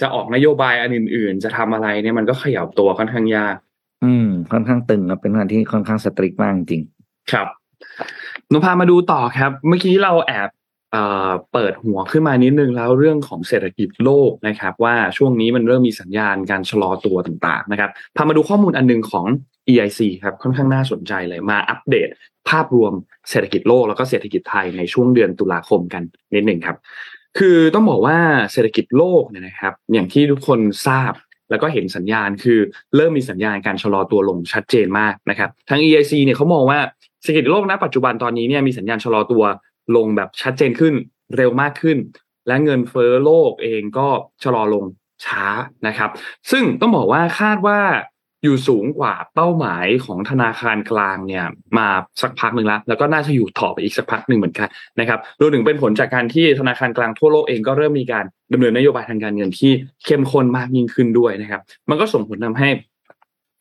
[0.02, 3.56] จะออกนโยบายอันอื่น ๆ จะทำอะไรเนี่ยมันก็ขยับตัวค่อนข้างยาก
[4.04, 6.84] อืม ค่อนข้างตึงครับเป็นงานที่ค่อนข้าง strict มากจริง
[7.32, 7.48] ครับ
[8.52, 10.50] นพามาดูต่อครับ เมื่อกี้เราแอบ
[11.54, 19.26] เปิดหัวขึ้นมานิดนึงแล้วเรื่องของเศรษฐกิจโลกนะครับ ว่าช่วงนี้มันเริ่มมีสัญญาณการชะลอตัวต่างๆนะครับพามาดูข้อมูลอันหนึงของ
[19.70, 22.10] EIC ครับค่อนข้างน่าสนใจเลยมาอัปเดต
[22.50, 22.94] ภาพรวม
[23.30, 26.04] เศรษฐกิจโลกแล้วก็เศรษฐกิจไทยในช่วงเดือนตุลาคมกัน
[26.36, 26.78] นิดหนึ่งครับ
[27.38, 28.18] คือต้องบอกว่า
[28.52, 31.14] เศรษฐกิจโลกเนี่ยนะครับ อย่างที่ทุกคนทราบ
[31.50, 32.60] แล้วก็เห็นสัญญาณคือ
[32.96, 36.80] เริ่มมีสัญญาณการชะลอตัวลงชัดเจนมากนะครับทาง EIC เนี่ยเขามองว่า
[37.24, 39.44] เศรษฐกิจโลกณปัจจุบันตอนนี้เนี่ยมีสัญญาณชะลอตัว
[39.96, 40.94] ลงแบบชัดเจนขึ้น
[41.38, 41.98] เร็วมากขึ้น
[42.48, 44.08] และเงินเฟ้อโลกเองก็
[44.44, 44.86] ชะลอลง
[45.26, 45.46] ช้า
[45.88, 46.10] นะครับ
[46.52, 47.80] ซึ่งต้องบอกว่าคาดว่า
[48.44, 51.46] อยู่สูงกว่าเป้าหมายของธนาคารกลางเนี่ย
[51.78, 51.88] มา
[52.22, 54.68] สักพักหนึ่งแล้ว แล้วก็น่าจะอยู่ต่อไปอีกสักพักหนึ่งเหมือนกัน
[55.00, 59.72] นะครับรวมถึงเป็นผลจากการที่ธนาคารกลางทั่วโลกเองก็เริ่มมีการดำเนินนโยบายทางการเงินที่
[60.06, 62.70] เข้มข้นมากยิ่งขึ้นด้วยนะครับ มันก็ส่งผลทำให้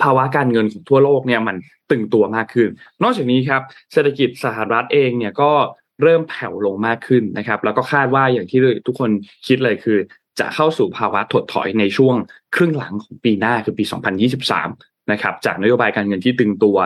[0.02, 1.56] ภาวะการเงินของทั่วโลกเนี่ยมัน
[1.90, 2.68] ตึงตัวมากขึ้น
[3.02, 3.62] นอกจากนี้ครับ
[3.92, 5.52] เศรษฐกิจสหรัฐเองเนี่ยก็
[6.02, 9.10] เริ่มแผ่วลงมากขึ้นนะครับ แล้วก็คาดว่าอย่างที่ทุกคน
[9.46, 9.98] คิดเลยคือ
[10.40, 12.14] จะเข้าสู่ภาวะถดถอยในช่วง
[12.56, 13.84] ครึ่งหลังของปีหน้าคือปี
[14.48, 16.78] 2023 นะครับ จากนโยบายการเงินที่ตึงตัว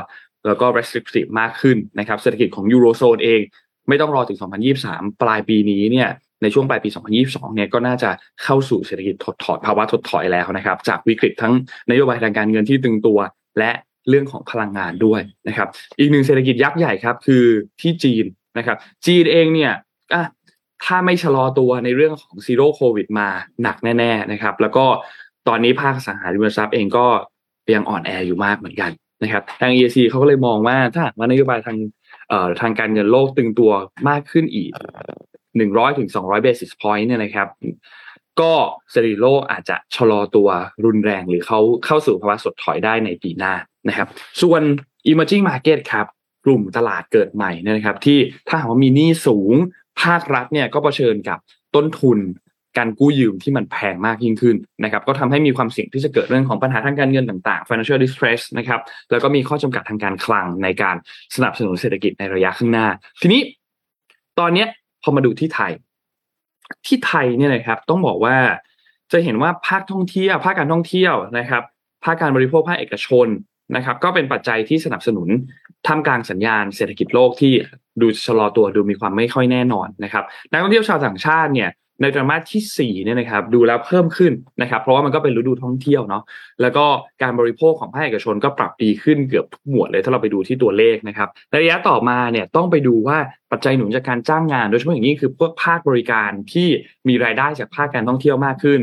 [0.46, 3.40] แล้วก็ restrictive มากขึ้นนะครับเศรษฐกิจของยูโรโซนเอง
[3.88, 4.38] ไม่ต้องรอถึง
[4.80, 6.08] 2023 ปลายปีนี้เนี่ย
[6.42, 6.88] ในช่วงปลายปี
[7.22, 8.10] 2022 เนี่ยก็น่าจะ
[8.42, 11.54] เข้าสู่เศรษฐกิจถดถอยภาวะถดถอยแล้วนะครับ จากวิกฤตทั้ง
[11.90, 13.18] นโยบายทางการเงินที่ตึงตัว
[13.58, 13.70] และ
[14.08, 17.44] เรื่องของพลังงานด้วยนะครับ อีกหนึ่งเศรษฐกิจยักษ์ใหญ่ครับ คือ
[17.80, 18.24] ที่จีน
[18.58, 18.76] นะครับ
[19.06, 19.72] จีนเองเนี่ย
[20.84, 23.28] ถ้าไม่ชะลอตัวในเรื่องของ Zero COVID มา
[23.62, 24.84] หนักแน่ๆนะครับ แล้วก็
[25.48, 27.06] ตอนนี้ภาคสังหาริมทรัพย์เองก็
[27.74, 28.90] ยังอ่อนแออยู่มากเหมือนกัน
[29.22, 31.76] นะครับทาง EIC เขาก็เลยมองว่าถ้าหากว่านโยบายทาง
[32.28, 33.72] เอ่อทางการเงินโลกตึงตัว
[34.08, 34.70] มากขึ้นอีก
[35.56, 37.48] หนึ่งร้อยถึงสองร้อย basis point เนี่ยนะครับ
[38.40, 38.52] ก็
[38.90, 40.48] เศรษฐกิจโลกอาจจะชะลอตัว
[40.84, 43.54] รุนแรงหรือเขาเข้าสู่ภาวะสดถอยได้ในปีหน้า
[43.88, 44.08] นะครับ
[44.42, 44.62] ส่วน
[45.10, 46.06] emerging market ครับ
[46.44, 48.18] กลุ่มตลาดเกิดใหม่เนี่ยนะครับ ที่
[48.48, 49.52] ถ้าหากว่ามีหนี้สูง
[50.02, 51.38] ภาครัฐเนี่ยก็เผชิญกับ
[51.74, 52.18] ต้นทุน
[52.78, 58.80] การกู้ยืมที่มันแพงมากยิ่งขึ้นนะครับก็ทำให้มีความเสี่ยงที่จะเกิดเรื่องของปัญหาทางการเงินต่างๆ financial distress นะครับ
[59.10, 60.96] แล้วก็มีข้อจำกัดทางการคลังในการ
[61.34, 62.86] สนับสนุนเศรษฐกิจในระยะข้างหน้า
[63.20, 63.40] ทีนี้
[64.38, 64.68] ตอนเนี้ย
[65.02, 65.72] พอมาดูที่ไทย
[66.86, 68.36] ที่ไทยเนี่ยนะครับต้องบอกว่า
[69.12, 71.62] จะเห็นว่าภาคท่องเที่ยว ภาคการท่องเที่ยวนะครับ
[72.04, 73.26] ภาคการบริโภคภาคเอกชน
[73.76, 75.28] นะครับ ก็เป็นปัจจัยที่สนับสนุน
[75.86, 77.52] ท่ามกลางสัญญาณเศรษฐกิจโลกที่
[78.00, 81.70] ดูชะลอตัวดูมีความไม่ค่อยแน่นอนนะครับนักท่องเที่ยวชาวต่างชาติเนี่ย
[82.02, 86.22] ในไตรมาสที่สี่เนี่ยนะครับดูแล้วเพิ่มขึ้นนะครับ เพราะว่ามันก็เป็นฤดูท่องเที่ยวเนาะ
[86.62, 86.84] แล้วก็
[87.22, 93.18] การบริโภคของภาคเอกชนก็ปรับดีขึ้นเกือบทุกหมวดเลยถ้าเราไปดูที่ตัวเลขนะครับระยะต่อมาเนี่ยต้องไปดูว่า
[93.52, 96.68] ปัจจัยหนุนจากการจ้างงาน โดยเฉพาะอย่างยิ่งคือพวกภาคบริการที่
[97.08, 98.80] มีรายได้จากภาคการท่องเที่ยวมากขึ้น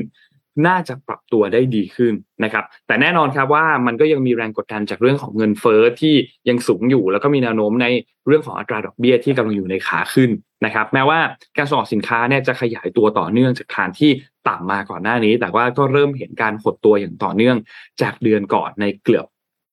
[0.67, 6.15] น่าจะปรับตัวได้ดีขึ้นนะครับ แต่แน่นอนครับว่ามันก็ยังมีแรงกดดันจากเรื่องของเงินเฟ้อที่
[6.49, 7.87] ยังสูงอยู่ แล้วก็มีแนวโน้มใน
[8.27, 10.29] เรื่องของอัตราดอกเบี้ยที่กำลังอยู่ในขาขึ้น
[10.65, 11.19] นะครับ แม้ว่า
[11.57, 14.11] การส่งออกสินค้าเนี่ยจะขยายตัวต่อเนื่องจากฐานที่
[14.47, 17.57] ต่ำมาก่อนหน้านี้ แต่ว่าก็เริ่มเห็นการหดตัวอย่างต่อเนื่อง
[18.01, 19.25] จากเดือนก่อนในเกือบ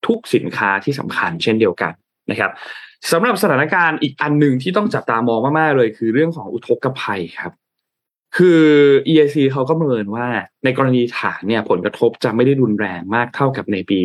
[0.07, 1.93] ทุกสินค้าที่สำคัญเช่นเดียวกัน
[2.31, 2.51] นะครับ
[3.13, 7.53] สำหรับสถานการณ์อีกอันหนึ่งที่ต้องจับตามองมากๆเลย คือเรื่องของอุทกภัยครับ
[8.37, 8.63] คือ
[9.09, 10.27] EIC เขาก็ประเมินว่า
[10.65, 14.01] ในกรณีฐานเนี่ยผลกระทบจะไม่ได้รุนแรงมากเท่ากับในปี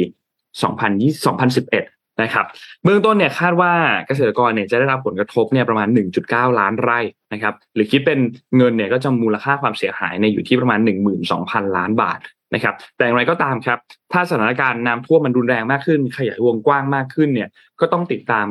[0.83, 2.45] 2011นะครับ
[2.83, 3.73] เบื้องต้นเนี่ยคาดว่า
[4.07, 5.87] เกษตรกรเนี่ยจะได้รับผลกระทบเนี่ยประมาณ
[6.23, 6.99] 1.9 ล้านไร่
[7.33, 8.19] นะครับหรือคิดเป็น
[8.57, 10.79] เงินเนี่ยก็จะมูลค่าความเสียหายในยอยู่ที่ประมาณ
[11.27, 12.19] 12,000 ล้านบาท
[12.53, 13.79] นะครับแต่อย่างไรก็ตามครับ
[14.13, 18.47] ถ้าสถานการณ์น้ำท่วมมันรุนแรงมากขึ้น ขยายวงกว้างมากขึ้นเนี่ยก็ต้องติดตาม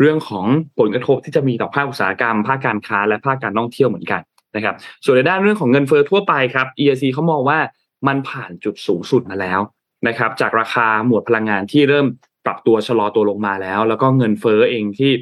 [0.00, 0.44] เรื่องของ
[0.78, 4.22] ผลกระทบที่จะมีต่อภาคอุตสาหกรรม ภาคการค้าและภาคการท่องเที่ยวเหมือนกัน
[4.56, 7.58] นะครับส่วนในด้านเรื่องของเงินเฟ้อทั่วไปครับ EIC เขามองว่า
[8.06, 9.60] มันผ่านจุดสูงสุดมาแล้ว
[10.08, 12.06] นะครับจากราคาหมวดพลังงานที่เริ่ม
[12.44, 15.12] ปรับตัวชะลอตัวลงมาแล้ว แล้วก็เงินเฟ้อเองที่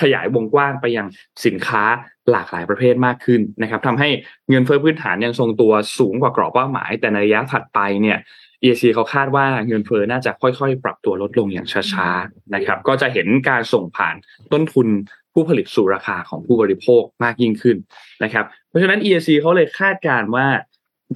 [0.00, 1.06] ขยายวงกว้างไปยัง
[1.44, 1.82] สินค้า
[2.30, 4.08] หลากหลายประเภทมากขึ้นนะครับทำให้
[4.50, 8.18] เงินเฟ้อพื้นฐานยังทรงตัวสูงกว่ากรอบเป้าหมาย แต่ในระยะถัดไปเนี่ย
[8.62, 14.14] EIC เขาคาดว่าเงินเฟ้อน่าจะค่อยๆ ปรับตัวลดลงอย่างช้าๆนะครับก็จะเห็นการส่งผ่าน
[14.52, 14.88] ต้นทุน
[15.34, 17.76] ผู้ผลิตสู่ราคาของผู้บริโภคมากยิ่งขึ้น
[18.24, 20.46] นะครับ เพราะฉะนั้น EIC เขาเลยคาดการว่า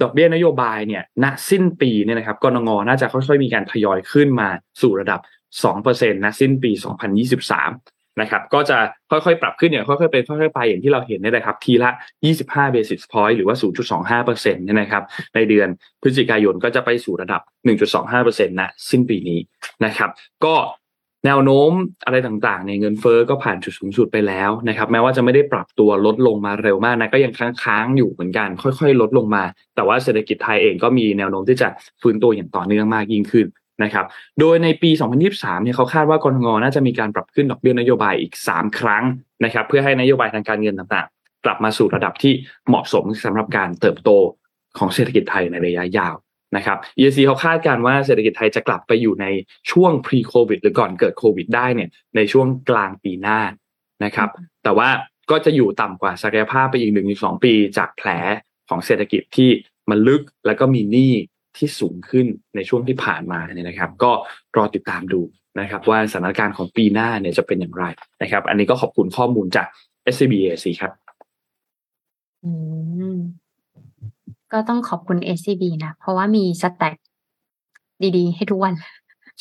[0.01, 4.49] ดอกเบี้ยนโยบายเนี่ยณสิ้นปีเนี่ยนะครับกรงงน่าจะค่อยๆมีการทยอยขึ้นมา
[4.81, 5.19] สู่ระดับ
[5.63, 8.77] 2%ณสิ้นปี 2023 นะครับ ก็จะ
[9.11, 11.89] ค่อยๆ ปรับขึ้นอย่างค่อยๆเป็นค่อยๆไปอย่างที่เราเห็นนี่แหละครับ ทีละ
[12.33, 13.55] 25 basis point หรือว่า
[14.25, 15.03] 0.25%เนี่ยนะครับ
[15.35, 15.67] ในเดือน
[16.01, 17.41] พฤศจิกายนก็จะไปสู่ระดับ
[17.95, 19.39] 1.25%ณสิ้นปีนี้
[19.85, 20.09] นะครับ
[20.45, 20.55] ก็
[21.25, 21.71] แนวโน้ม
[22.05, 29.43] อะไรต่างๆเนี่ยเงินเฟอ้อก็ผ่านจุดสูงสุดไปแล้วนะครับ แม้ว่าจะไม่ได้ปรับตัวลดลงมาเร็วมากนะก็ยังค้างๆอยู่เหมือนกัน ค่อยๆ ลดลงมา
[29.75, 31.67] แต่ว่าเศรษฐกิจไทยเองก็มีแนวโน้มที่จะ
[32.01, 33.45] ฟื้นตัวอย่างต่อเนื่องมากยิ่งขึ้น
[33.83, 34.05] นะครับ
[34.39, 34.91] โดยในปี
[35.27, 39.03] 2023 เนี่ยเขาคาดว่ากรงงน่าจะมีการปรับขึ้นดอกเบี้ยนโยบายอีก 3 ครั้ง
[39.43, 42.33] นะครับ เพื่อให้นโยบายทางการเงินต่างๆ กลับมาสู่ระดับที่
[42.67, 44.09] เหมาะสมสำหรับการเติบโต
[44.77, 46.15] ของเศรษฐกิจไทยในระยะยาว
[46.55, 49.25] นะครับ EIC เขาคาดการว่าเศรษฐกิจไทยจะกลับไปอยู่ใน
[49.71, 53.39] ช่วง pre covid หรือก่อนเกิดโควิดได้เนี่ยในช่วงกลางปีหน้า
[54.03, 54.29] นะครับ
[54.63, 54.89] แต่ว่า
[55.31, 58.09] ก็จะอยู่ต่ำกว่าศักยภาพไปอีกหนึ่งถึงสองปี จากแผล
[58.69, 59.49] ของเศรษฐกิจที่
[59.89, 61.13] มันลึกแล้วก็มีหนี้
[61.57, 64.11] ที่สูงขึ้นในช่วงที่ผ่านมาเนี่ยนะครับ ก็
[64.57, 65.21] รอติดตามดู
[65.59, 67.85] นะครับ ว่าสถานการณ์ของปีหน้าเนี่ยจะเป็นอย่างไร
[68.21, 69.67] นะครับ อันนี้ก็ขอบคุณข้อมูลจาก
[70.13, 70.91] SCBAC ครับ
[72.43, 72.51] อื
[73.15, 73.17] ม
[74.53, 76.95] ก็ต้องขอบคุณ SCB นะ เพราะว่ามีสแต็ก
[78.17, 78.73] ดีๆ ให้ทุกวัน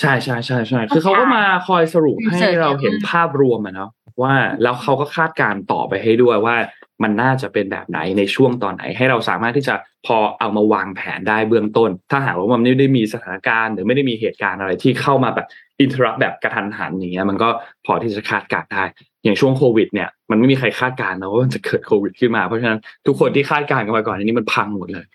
[0.00, 3.90] ใช่ใช่ใช่ใช่คือเขาก็มาคอยสรุปให้เราเห็นภาพรวมอะเนาะ
[4.22, 6.56] ว่าแล้วเขาก็คาดการต่อไปให้ด้วยว่า
[7.02, 9.74] มันน่าจะเป็นแบบไหนในช่วงตอนไหน ให้เราสามารถที่จะ
[10.06, 15.46] พอเอามาวางแผนได้เบื้องต้น ถ้าหากว่ามันไม่ได้มีสถานการณ์ หรือไม่ได้มีเหตุการณ์อะไรที่เข้ามาแบบ
[15.80, 17.48] อินทรัพแบบกระทันหันอย่างเงี้ยมันก็
[17.86, 18.84] พอที่จะคาดการได้
[19.24, 25.06] อย่างช่วงโควิดเนี่ยมันไม่มีใครคาดการณ์นะว่ามันจะเกิดโควิดขึ้นมา เพราะฉะนั้นทุกคนที่คาดการณ์กันมาก่อนอันนี้มันพังหมดเลย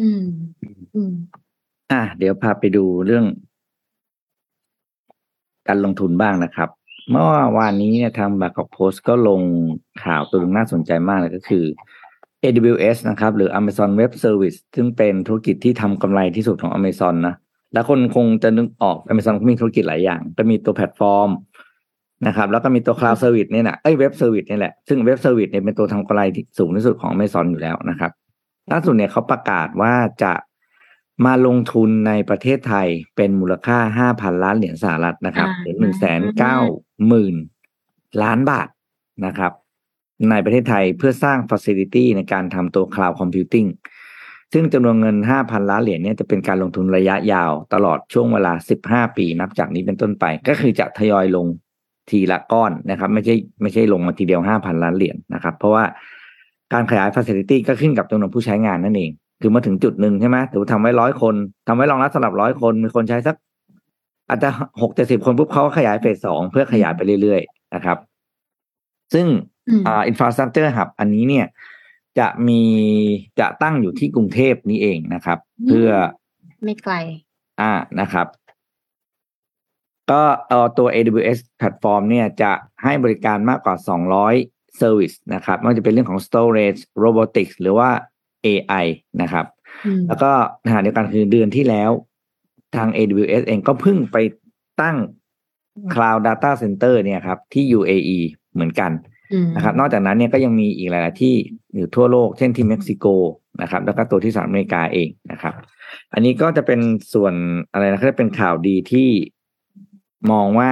[0.00, 0.24] อืม
[0.94, 1.12] อืม
[1.92, 3.24] อะเดี๋ยวพาไปดูเรื่อง
[5.68, 6.68] การลงทุนบ้างนะครับ
[7.10, 7.26] เมื่อ
[7.58, 9.40] วานนี้เนี่ยทางบากอกโพสก็ลง
[10.04, 11.64] ข่าวตัวหนึงน่าสนใจมากเลยก็คือ
[12.42, 17.34] AWS นะครับ หรือ Amazon Web Service ซึ่งเป็นธุรกิจที่ทำกำไรที่สุดของ Amazon นะ
[17.72, 21.28] แล้วคนคงจะนึกออก Amazon ก็มีธุรกิจหลายอย่างก็มีตัวแพลตฟอร์ม
[22.26, 28.10] นะครับ แล้วก็มีตัว Cloud Service เนี่ยนะเอ้ย Web Service นี่แหละ ซึ่ง Web Service เนี่ยเป็นตัวทำกำไรที่สูงที่สุดของ Amazon อยู่แล้วนะครับ
[28.70, 30.32] ล่าสุดเนี่ยเขาประกาศว่าจะ
[31.26, 36.56] มาลงทุนในประเทศไทยเป็นมูลค่าห้าพันล้านเหรียญสหรัฐนะครับอ่าหรือหนึ่งแสนเก้า
[37.06, 37.36] หมื่น
[38.22, 38.68] ล้านบาท
[39.26, 39.52] นะครับ
[40.30, 43.68] ในประเทศไทยเพื่อสร้าง Facility ในการทำตัว Cloud Computing
[44.52, 48.52] ซึ่งจำนวนเงิน 5,000 ล้านเหรียญเนี่ยจะเป็นการลงทุนระยะยาวตลอดช่วงเวลา
[48.86, 51.46] 15 ปีนับจากนี้เป็นต้นไป ก็คือจะทยอยลง
[52.10, 55.84] ทีละก้อนนะครับ ไม่ใช่ไม่ใช่ลงมาทีเดียว5,000ล้านเหรียญนะครับ เพราะว่า
[56.72, 61.34] การขยาย Facility ก็ขึ้นกับจำนวนผู้ใช้งานนั่นเอง คือมาถึงจุดหนึ่งใช่ไหมถือว่าทำไว้ร้อยคน
[61.68, 63.36] ทำไว้รองรับสำหรับร้อยคน มีคนใช้สัก
[64.28, 64.48] อาจจะ
[64.82, 67.98] หกเจ็ดสิบคนปุ๊บเขาก็ขยายเฟสสองเพื่อขยายไปเรื่อยๆนะครับ
[69.14, 69.26] ซึ่ง
[69.68, 71.46] อืมอ่า infrastructure hub อันนี้เนี่ย
[72.18, 72.62] จะมี
[73.40, 75.88] จะตั้งอยู่ที่กรุงเทพนี้เองนะครับอืมเพื่อ
[76.64, 76.94] ไม่ไกล
[77.60, 78.26] อ่านะครับ
[80.10, 82.52] ก็เอ่อตัว AWS แพลตฟอร์มเนี่ยจะ
[82.82, 83.74] ให้บริการมากกว่า
[84.80, 87.90] service นะครับไม่ว่าจะเป็นเรื่องของ storage robotics หรือว่า
[88.46, 88.86] AI
[89.22, 89.46] นะครับ
[89.86, 90.30] อืมแล้วก็
[90.62, 91.90] ในขณะเดียวกันคือเดือนที่แล้ว
[92.76, 94.16] ทาง AWS เองก็เพิ่งไป
[94.82, 94.96] ตั้ง
[95.92, 98.18] Cloud Data Center เนี่ยครับ ที่ UAE
[98.52, 98.90] เหมือนกัน
[99.32, 101.34] อืมนะครับ นอกจากนั้นเนี่ยก็ยังมีอีกหลาย ๆ ที่
[101.74, 103.06] อยู่ทั่วโลก เช่นที่เม็กซิโก
[103.62, 105.54] นะครับ แล้วก็ตัวที่สหรัฐอเมริกาเองนะครับ
[106.14, 106.80] อันนี้ก็จะเป็น
[107.14, 107.34] ส่วน
[107.72, 109.08] อะไรนะก็จะเป็นข่าวดีที่
[110.30, 110.70] มองว่า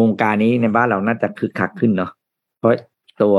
[0.00, 2.10] วงการนี้ในบ้านเราน่าจะคึกคักขึ้นเนาะ
[2.58, 2.72] เพราะ
[3.22, 3.36] ตัว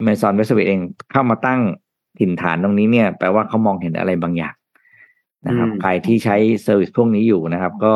[0.00, 1.60] Amazon Web Services เองเข้ามาตั้ง
[2.18, 4.54] ถิ่นฐานตรงนี้เนี่ย แปลว่าเขามองเห็นอะไรบางอย่าง
[5.46, 7.94] นะครับอืมใครที่ใช้ service พวกนี้อยู่นะครับ ก็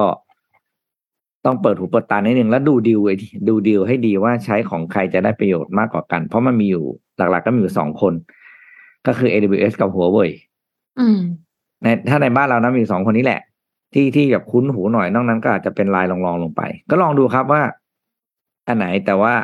[1.44, 6.84] ต้องเปิดหูเปิดตานิดหนึ่งแล้วดูดีลไอ้ที่ดูดีลให้ดีว่าใช้ของใครจะได้ประโยชน์มากกว่ากัน เพราะมันมีอยู่
[7.16, 8.14] หลักๆก็มีอยู่สองคน
[9.06, 10.30] ก็คือ AWS กับ Huawei
[11.00, 11.18] อืม
[11.82, 13.40] ในถ้าในบ้านเรานะมีอยู่สองคนนี้แหละ
[13.94, 17.62] ที่ที่แบบคุ้นหูหน่อยนอกนั้นก็อาจจะเป็นลายลองๆลงไป ก็ลองดูครับว่า
[18.68, 19.34] อันไหนแต่ว่า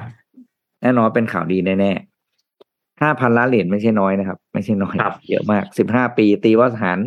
[0.82, 6.98] แน่นอนเป็นข่าวดีแน่ๆห้าพันล้านเหรียญไม่ใช่น้อยนะครับ ไม่ใช่น้อยครับเยอะมากสิบห้าปี ตีว่าหาร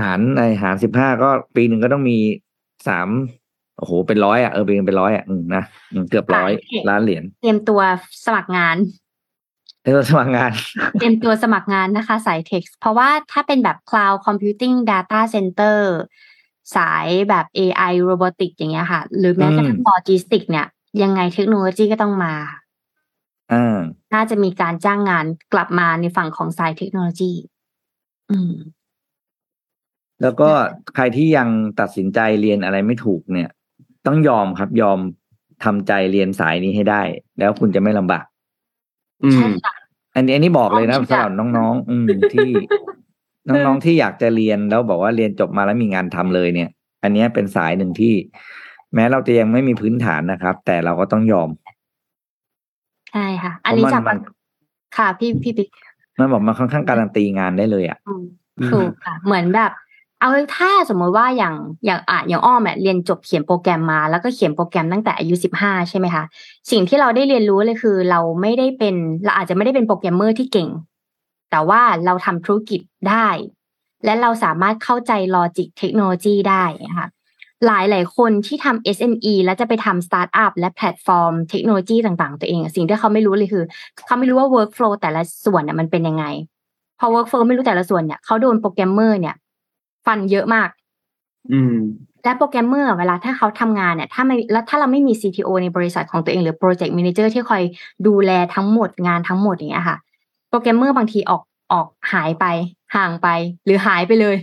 [0.00, 2.18] หารในหารสิบห้าก็ปีหนึ่งก็ต้องมี
[2.88, 3.08] สาม
[3.78, 7.80] โอ้โหเป็นร้อยอะเออปีนึงเป็นร้อยอะอืมนะอืมเกือบร้อยค่ะล้านเหรียญเตรียมตัว
[8.24, 8.76] สมัครงาน
[9.86, 10.52] ในตัวสมัครงาน
[10.98, 15.78] เตรียมตัวสมัครงานนะคะสายเท็กซ์เพราะว่าถ้าเป็นแบบ cloud computing data center
[16.76, 20.66] สายแบบ AI robotic อย่างเงี้ยค่ะ หรือแม้กระทั่งอืม logistic เนี่ย
[21.02, 22.34] ยังไงเทคโนโลยีก็ต้องมา
[23.52, 23.78] อ่า
[24.14, 27.32] น่าจะมีการจ้างงานกลับมาในฝั่งของสายเทคโนโลยี
[28.30, 28.54] อืม
[30.22, 30.50] แล้วก็
[30.94, 31.48] ใครที่ยัง
[31.80, 33.50] ตัดสินใจเรียนอะไรไม่ถูกเนี่ย
[34.06, 34.98] ต้องยอมครับยอม
[35.64, 37.02] ทำใจเรียนสายนี้ให้ได้
[37.38, 38.24] แล้วคุณจะไม่ลำบาก
[39.24, 39.75] อืใช่มค่ะ
[40.16, 42.50] อันนี้อันนี้บอกเลยนะต้องคิดสำหรับอะน้องๆอืมที่
[43.48, 46.70] น้องๆที่อยากจะเรียนแล้วบอกว่าเรียนจบมาแล้วมีงานทำเลยเนี่ย
[47.02, 48.14] อันเนี้ยเป็นสายหนึ่งที่
[48.94, 51.48] แม้เราจะยังไม่มีพื้นฐานนะครับ แต่เราก็ต้องยอม
[53.12, 54.18] ใช่ค่ะเพอันราะนี้มันจากมัน
[54.98, 55.68] ค่ะพี่พี่ปิ๊ก
[56.18, 58.24] มันบอกมันค่อนข้างการันตีงานได้เลยอะอืม
[58.72, 59.70] ถูกค่ะ เหมือนแบบ
[60.20, 61.54] เอาถ้าสมมติว่าอย่าง
[61.84, 66.24] อย่างอะอย่างอ้อมเนี่ยเรียนจบเขียนโปรแกรมมา แล้วก็เขียนโปรแกรมตั้งแต่อายุสิบห้าใช่ไหมคะ
[66.70, 68.94] สิ่งที่เราได้เรียนรู้เลยคือ เราไม่ได้เป็น
[69.24, 70.68] เราอาจจะไม่ได้เป็นโปรแกรมเมอร์ที่เก่ง
[71.50, 73.28] แต่ว่าเราทำธุรกิจได้
[74.04, 77.08] และเราสามารถเข้าใจ logic เทคโนโลยีได้นะคะ
[77.66, 83.64] หลายหลายๆคนที่ทำ SME แล้วจะไปทำสตาร์ทอัพและแพลตฟอร์มเทคโนโลยีต่างๆ ตัวเองสิ่งที่เขาไม่รู้เลยคือ
[84.06, 86.24] เขาไม่รู้ว่า workflow แต่ละส่วนเนี่ยมันเป็นยังไง
[86.98, 89.36] พอ workflow ไม่รู้แต่ละส่วนเนี่ยเขาโดนโปรแกรมเมอร์เนี่ย
[90.06, 90.68] ฟันเยอะมาก
[91.52, 91.76] อืม
[92.22, 97.62] และโปรแกรมเมอร์เวลาถ้าเขาทำงานเนี่ย ถ้าไม่แล้วถ้าเราไม่มี CTO ในบริษัทของตัวเองหรือ Project Manager ที่คอย
[98.06, 99.96] ดูแลทั้งหมดงานทั้งหมดอย่างเงี้ยค่ะ
[100.48, 101.42] โปรแกรมเมอร์บางทีออก
[101.72, 102.44] ออกหายไป
[102.96, 103.28] ห่างไป
[103.64, 104.36] หรือหายไปเลย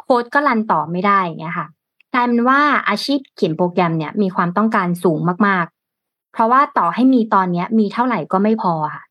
[0.00, 1.66] โค้ดก็ run ต่อไม่ได้อย่างเงี้ยค่ะ
[2.14, 5.66] กลายเป็นว่าอาชีพเขียนโปรแกรมเนี่ยมีความต้องการสูงมาก
[5.98, 9.02] ๆ เพราะว่าต่อให้มีตอนเนี้ย มีเท่าไหร่ก็ไม่พอค่ะ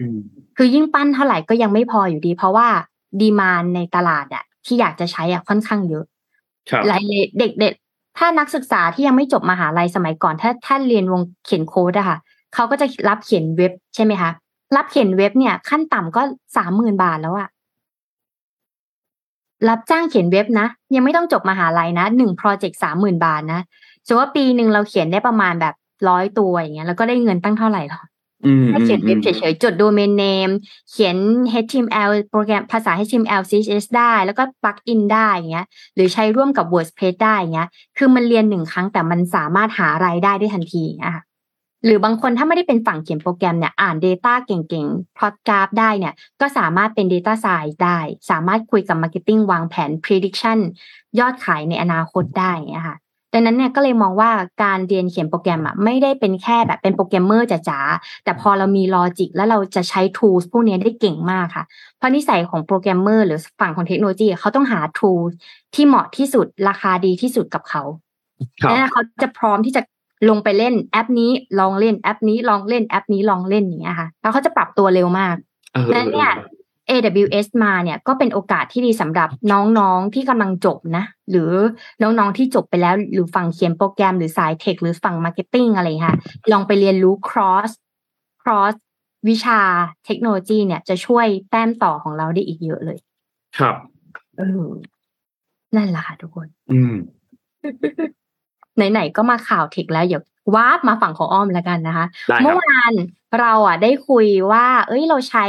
[0.00, 0.18] อืม
[0.56, 2.68] คือยิ่งปั้นเท่าไหร่ก็ยังไม่พออยู่ดี เพราะว่า
[3.20, 6.04] ดีมานในตลาดอะ ที่อยากจะใช้อะค่อนข้างเยอะ
[6.70, 12.18] ครับหลายเลยเด็กๆ ถ้านักศึกษาที่ยังไม่จบมหาลัยสมัยก่อน ถ้าถ้าเรียนวงเขียนโค้ดอะค่ะ
[12.54, 14.30] เขาก็จะรับเขียนเว็บใช่ไหมคะ
[14.76, 16.22] รับเขียนเว็บเนี่ย ขั้นต่ำก็
[16.56, 17.48] สามหมื่นบาทแล้วอะ
[19.68, 23.60] รับจ้างเขียนเว็บนะ ยังไม่ต้องจบมหาลัยนะหนึ่งโปรเจกต์สามหมื่นบาทนะ
[24.06, 25.74] สมมติว่าปีหนึ่งเราเขียนได้ประมาณแบบ
[26.08, 28.00] ร้อยตัวอย่างเงี้ยแล้วก็ได้เงินตั้งเท่าไหร่หรอ
[28.44, 30.50] อืมแค่เขียนเว็บเฉยๆ จดโดเมนเนม
[30.90, 31.16] เขียน
[31.64, 37.68] HTML โปรแกรมภาษา HTML CSS ได้ แล้วก็ปลักอินได้อย่างเงี้ย หรือใช้ร่วมกับ WordPress ได้อย่างเงี้ย
[37.98, 41.24] คือมันเรียนหนึ่งครั้งแต่มันสามารถหารายได้ได้ทันทีอย่างเงี้ยค่ะ
[41.84, 47.98] หรือบางคนถ้าไม่ได้เป็นฝั่งเขียนโปรแกรมเนี่ย อ่าน Data เก่งๆ plot graph ได้เนี่ย ก็สามารถเป็น Data Science ได้
[48.30, 50.58] สามารถคุยกับ Marketing วางแผน prediction
[51.18, 52.96] ยอดขายในอนาคตได้อย่างเงี้ยค่ะ
[53.38, 54.30] ดังนั้นเนี่ยก็เลยมองว่า
[54.64, 61.64] การเรียนเขียนโปรแกรมอะไม่ได้เป็นแค่แบบเป็นโปรแกรมเมอร์จ๋าๆแต่พอเรามี logic แล้วเราจะใช้ tools พวกนี้ได้เก่งมากค่ะ
[61.98, 65.32] เพราะนิสัยของโปรแกรมเมอร์หรือฝั่งของเทคโนโลยีเขาต้องหา tools
[65.74, 67.82] ที่เหมาะที่สุดราคาดีที่สุดกับเขา
[68.62, 69.82] ครับแล้วเขาจะพร้อมที่จะ
[70.28, 75.36] ลงไปเล่นแอปนี้ลองเล่นแอปนี้ลองเล่นแอปนี้ลองเล่นอย่างเงี้ยค่ะ แล้วเขาจะปรับตัวเร็วมาก
[75.72, 76.30] เออและเนี่ย
[76.90, 81.52] AWS มาเนี่ยก็เป็นโอกาสที่ดีสำหรับน้องๆที่กำลังจบนะ หรือ
[82.02, 86.18] น้องๆที่จบไปแล้ว หรือฝั่งเขียนโปรแกรมหรือสาย tech หรือฝั่ง marketing อะไรอย่างเงี้ยค่ะ
[86.52, 87.70] ลองไปเรียนรู้ cross
[88.42, 88.74] cross
[89.28, 89.60] วิชา
[90.06, 92.98] เทคโนโลยีเนี่ยจะช่วยแต้มต่อของเราได้อีกเยอะเลย
[93.58, 93.76] ครับ
[94.38, 94.68] เออ
[95.76, 96.94] นั่นแหละค่ะทุกคน อืม
[98.76, 100.22] ไหนๆก็มาข่าว tech แล้วเดี๋ยว
[100.54, 102.92] warp มาฝั่งของอ้อมแล้วกันนะคะได้ครับ เมื่อบวาน
[103.40, 105.46] เราอะได้คุยว่า เอ้ยเราใช้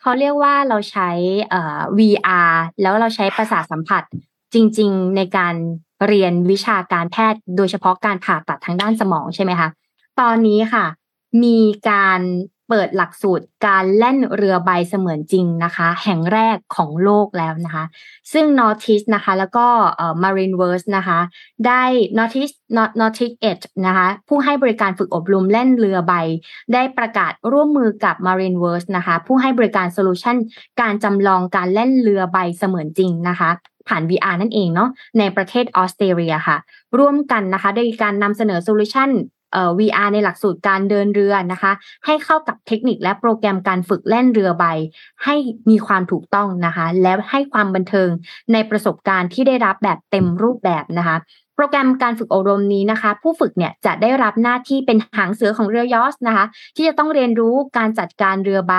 [0.00, 1.10] เขาเรียกว่าเราใช้
[1.50, 4.02] เอ่อ VR แล้วเราใช้ประสาทสัมผัส
[4.54, 5.54] จริง ๆ ในการ
[6.06, 9.68] เรียนวิชาการแพทย์ โดยเฉพาะการผ่าตัดทางด้านสมองใช่ไหมคะ
[10.20, 10.84] ตอนนี้ค่ะ
[11.44, 11.58] มี
[11.90, 12.20] การ
[12.68, 17.84] เปิดหลักสูตรการแล่นเรือใบเสมือนจริงนะคะ แห่งแรกของโลกแล้วนะคะ
[18.32, 19.66] ซึ่ง Northeast นะคะ แล้วก็
[20.22, 21.18] Marineverse นะคะ
[21.66, 21.82] ได้
[22.18, 26.14] Northeast Nort- Nordic Edge นะคะ ผู้ให้บริการฝึกอบรมแล่นเรือใบ
[26.72, 30.36] ได้ประกาศร่วมมือกับ Marineverse นะคะ ผู้ให้บริการ solution
[30.80, 33.50] การจำลองการเล่นเรือใบเสมือนจริงนะคะ
[33.88, 34.88] ผ่าน VR นั่นเองเนาะ
[35.18, 36.56] ในประเทศออสเตรเลียค่ะ
[36.98, 39.10] ร่วมกันนะคะ โดยการนำเสนอ solution
[39.78, 41.72] VR ในหลักสูตรการเดินเรือนะคะ
[42.06, 44.64] ให้เข้ากับเทคนิคและโปรแกรมการฝึกแล่นเรือใบ
[45.24, 45.34] ให้
[45.70, 48.08] มีความถูกต้องนะคะ และให้ความบันเทิง
[48.52, 51.16] ในประสบการณ์ที่ได้รับแบบเต็มรูปแบบนะคะ
[51.60, 56.44] โปรแกรมการฝึกอบรมนี้นะคะ ผู้ฝึกเนี่ยจะได้รับหน้าที่เป็นหางเสือของเรือยอชต์นะคะ
[56.76, 58.74] ที่จะต้องเรียนรู้การจัดการเรือใบ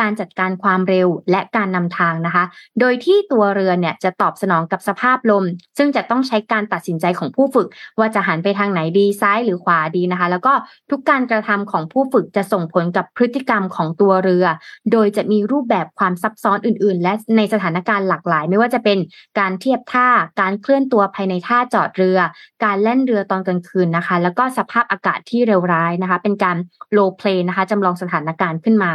[0.00, 2.44] การจัดการความเร็วและการนำทางนะคะ
[2.80, 5.44] โดยที่ตัวเรือเนี่ยจะตอบสนองกับสภาพลม
[5.78, 7.68] ซึ่งจะต้องใช้การตัดสินใจของผู้ฝึก
[7.98, 10.52] ว่าจะหันไปทางไหนดีซ้ายหรือขวาดีนะคะ แล้วก็
[10.90, 14.46] ทุกการกระทำของผู้ฝึกจะส่งผลกับพฤติกรรมของตัวเรือ
[14.92, 18.98] โดยจะมีรูปแบบความซับซ้อนอื่น ๆ และในสถานการณ์หลากหลาย ไม่ว่าจะเป็น
[19.38, 20.08] การเทียบท่า
[20.40, 22.15] การเคลื่อนตัวภายในท่าจอดเรือ
[22.64, 26.56] การเล่นเรือตอนกลางคืนนะคะ แล้วก็สภาพอากาศที่เร็วร้ายนะคะ เป็นการ
[26.96, 28.92] low play นะคะจำลองสถานการณ์ขึ้นมา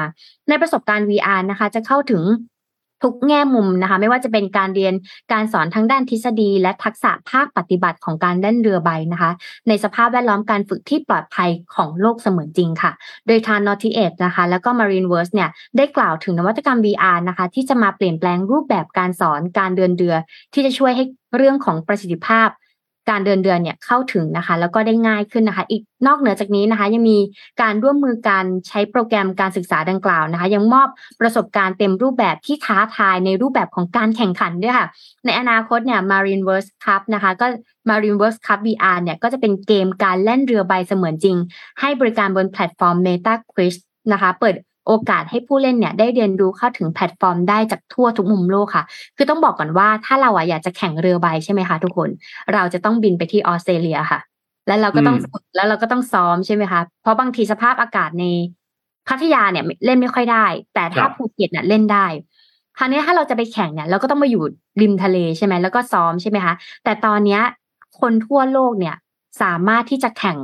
[0.49, 2.23] ในประสบการณ์ VR นะคะ จะเข้าถึง
[3.05, 4.93] ทุกแง่มุมนะคะ ไม่ว่าจะเป็นการเรียน
[5.33, 9.31] การสอนทั้งด้านทฤษฎี และทักษะภาคปฏิบัติของการเล่นเรือใบนะคะ
[9.67, 12.91] ในสภาพแวดล้อมการฝึกที่ปลอดภัยของโลกเสมือนจริงค่ะ
[13.27, 20.15] โดยทาง Naughty Edge นะคะ แล้วก็ Marineverse เนี่ยได้กล่าวถึงนวัตกรรม VR นะคะ ที่จะมาเปลี่ยนแปลงรูปแบบการสอนการเดินเรือ
[20.53, 21.03] ที่จะช่วยให้
[21.37, 22.49] เรื่องของประสิทธิภาพ
[23.09, 27.17] การเดินเรือเนี่ยเข้าถึงนะคะ แล้วก็ได้ง่ายขึ้นนะคะ อีกนอกเหนือจากนี้นะคะ ยังมี
[27.61, 30.87] การร่วมมือการใช้โปรแกรมการศึกษาดังกล่าวนะคะ ยังมอบ
[31.21, 34.87] ประสบการณ์เต็มรูปแบบที่ท้าทายในรูปแบบของการแข่งขันด้วยค่ะ
[35.25, 37.45] ในอนาคตเนี่ย Marineverse Cup นะคะ ก็
[37.89, 41.37] Marineverse Cup VR เนี่ยก็จะเป็นเกมการเล่นเรือใบเสมือนจริง
[41.79, 43.81] ให้บริการบนแพลตฟอร์ม Meta Quest
[44.11, 44.55] นะคะ เปิด
[44.87, 48.83] โอกาสให้ผู้เล่นเนี่ยได้เรียนรู้เข้าถึงแพลตฟอร์มได้จากทั่วทุกมุมโลกค่ะ
[49.17, 52.09] คือต้องบอกก่อนว่าถ้าเราอะอยากจะแข่งเรือใบใช่ไหมคะทุกคน
[52.53, 54.19] เราจะต้องบินไปที่ออสเตรเลียค่ะ
[54.67, 58.25] แล้วเราก็ต้องอืมฝึกแล้วเราก็ต้องซ้อมใช่ไหมคะเพราะบางทีสภาพอากาศใน
[59.07, 62.05] พัทยาเนี่ยเล่นไม่ค่อยได้ แต่ถ้าภูเก็ตเนี่ยเล่นได้
[62.77, 64.43] คราวนี้ถ้าเราจะไปแข่งเนี่ยเราก็ต้องมาอยู่
[64.81, 66.53] ริมทะเลใช่ไหมแล้วก็ซ้อมใช่ไหมคะ
[66.83, 67.41] แต่ตอนเนี้ย
[67.99, 68.95] คนทั่วโลกเนี่ย
[69.41, 70.37] สามารถที่จะแข่ง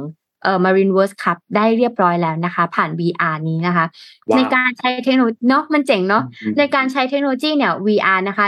[0.48, 3.86] เอ่อ Marineverse Cup ได้เรียบร้อยแล้วนะคะ ผ่าน VR นี้นะคะ
[4.30, 8.48] ว้าวในการใช้เทคโนโลยีเนาะมันเจ๋งเนาะอืมในการใช้เทคโนโลยีเนี่ย VR นะคะ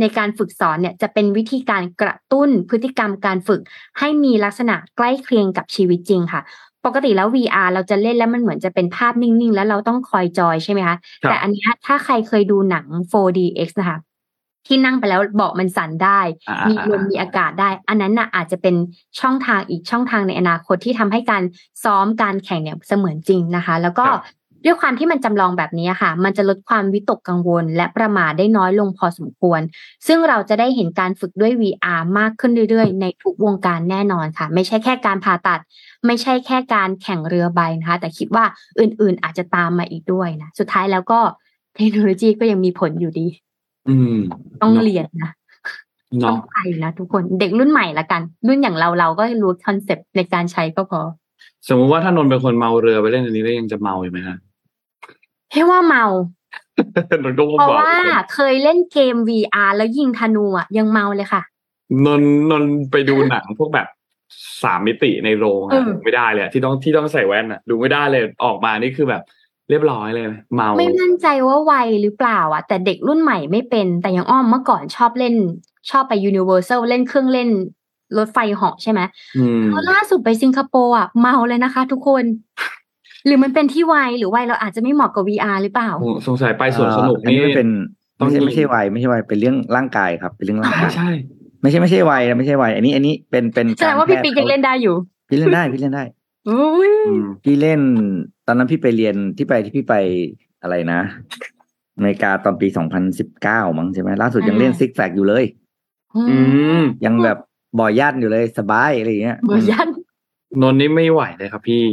[0.00, 3.60] ในการฝึกสอนเนี่ยจะเป็นวิธีการกระตุ้นพฤติกรรมการฝึก
[3.98, 6.40] ให้มีลักษณะใกล้เคียงกับชีวิตจริงค่ะ
[6.86, 13.98] ปกติแล้ว VR เราจะเล่นแล้วมันเหมือนจะเป็นภาพนิ่ง ๆ แล้วเราต้องคอยจอยใช่ไหมคะครับแต่อันเนี้ยถ้าใครเคยดูหนัง 4DX นะคะ
[14.66, 18.74] ที่นั่งไปแล้วเบาะมันสั่นได้อ่ามีอ่าลมมีอากาศได้ อันนั้นน่ะอาจจะเป็น
[19.20, 21.42] ช่องทางอีกช่องทางในอนาคตที่ทำให้การ
[21.84, 24.22] ซ้อมการแข่งเนี่ยเสมือนจริงนะคะ แล้วก็ครับ
[24.64, 29.60] ด้วยความที่มันจำลองแบบนี้ค่ะ มันจะลดความวิตกกังวล และประมาทได้น้อยลงพอสมควร
[30.06, 35.60] ซึ่งเราจะได้เห็นการฝึกด้วย VR มากขึ้นเรื่อยๆ ในทุกวงการแน่นอนค่ะ ไม่ใช่แค่การผ่าตัด
[36.06, 38.44] ไม่ใช่แค่การแข่งเรือใบนะคะ แต่คิดว่า
[38.80, 41.20] อื่นๆอาจจะตามมาอีกด้วยนะ สุดท้ายแล้วก็
[41.76, 43.26] เทคโนโลยีก็ยังมีผลอยู่ดี
[43.88, 44.16] อืม
[44.62, 45.30] ต้องเรียนนะ
[46.24, 51.00] ต้อเนาะงไปนะทุกคนเด็กรุ่นใหม่ละกัน รุ่นอย่างเราเราก็รู้คอนเซปต์ในการใช้ก็พอ
[51.68, 54.36] สมมติว่าถ้านนท์เป็นคนเมาเรือไปเล่นอันนี้แล้วยังจะเมาอยู่ไหมฮะ
[55.52, 56.04] ให้ว่าเมา
[57.24, 57.94] นนท์ก็เพราะบอกว่า
[58.34, 61.42] เคยเล่นเกม VR แล้วยิงธนูอะยังเมาเลยค่ะ
[62.06, 63.88] นนท์นนท์ไปดูหนังพวกแบบ
[64.62, 69.22] สามมิติในโรงเออะอดูไม่ได้เลยอะที่ต้องที่ต้องใส่แว่นอะดูไม่ได้เลยออกมานี่คือแบบ
[69.70, 75.34] เรียบร้อยเลย เมา ไม่มั่นใจว่าวัยหรือเปล่าอะ แต่เด็กรุ่นใหม่ไม่เป็น แต่อยังอ้อมเมื่อก่อนชอบเล่น
[75.90, 77.48] ชอบไป Universal เล่นเครื่องเล่น
[78.18, 79.00] รถไฟเหาะใช่ไหม
[79.36, 82.24] อืมเพราะล่าสุดไปสิงคโปร์อะเมาเลยนะคะ ทุกคน
[83.26, 87.68] หรือมันเป็นที่วัยหรือวัยเราอาจจะไม่เหมาะกับ VR หรือเปล่าโอ้สงสัยไปสวนสนุกอันนี่นี้มันเป็น
[88.18, 91.10] ต้องไม่ใช่มีไม่ใช่วัยไม่ใช่วัยเป็นเรื่องร่างกายครับเป็นเรื่องร่างใช่กายใช่
[91.62, 94.94] ไม่ใช่ไม่ใช่วัยนะไม่ใช่วัยอันนี้อันนี้เป็นเป็นแสดงว่าพี่ปิ๊กยังเล่นได้อยู่
[95.28, 96.04] พี่เล่นได้พี่เล่นได้
[96.48, 97.80] อุ้ยอืมพี่เล่น
[98.39, 99.94] ต อนนั้นพี่ไปเรียนที่ไปที่พี่ไป
[100.62, 101.00] อะไรนะ
[101.96, 105.44] อเมริกาตอนปีสองพันสิบเก้ามั้งใช่ไหมล่าสุดยังเล่นซิกแซกอยู่เลย
[106.16, 106.36] อื
[106.80, 107.38] มยังแบบ
[107.78, 109.88] บ่อย่านอยู่เลยสบายอะไรอย่างเงี้ยเบอร์ยัน
[110.62, 111.84] นนท์นี่ไม่ไหวเลยครับพี่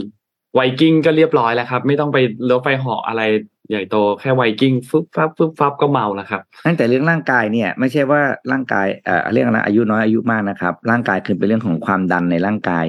[0.55, 2.17] ไวกิ้งก็เรียบร้อยแล้วครับ ไม่ต้องไป
[2.49, 3.21] รถไฟเหาะอะไร
[3.69, 12.85] ใหญ่โตแค่ไวกิ้งฟึบฟับฟึบฟับก็เมาแล้วครับตั้งแต่เรื่องร่างกายเนี่ย ไม่ใช่ว่าร่างกายเอ่อเรื่องอะไรอายุน้อยอายุมากนะครับ ร่างกายคือเป็นเรื่องของความดันในร่างกาย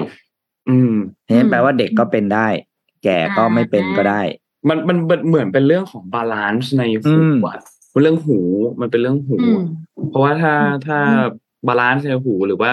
[0.69, 0.93] อืม
[1.23, 2.47] เพราะฉะนั้นแปลว่าเด็กก็เป็นได้
[3.03, 4.21] แก่ก็ไม่เป็นก็ได้
[4.69, 7.59] มันมันมันเหมือนเป็นเรื่องของ balance ในหูอืมอะ
[7.93, 8.39] มันเรื่องหู
[8.81, 9.61] มันเป็นเรื่องหูอืม
[10.09, 10.99] เพราะว่าถ้าอืมถ้า
[11.67, 12.71] balance ในหูหรือว่า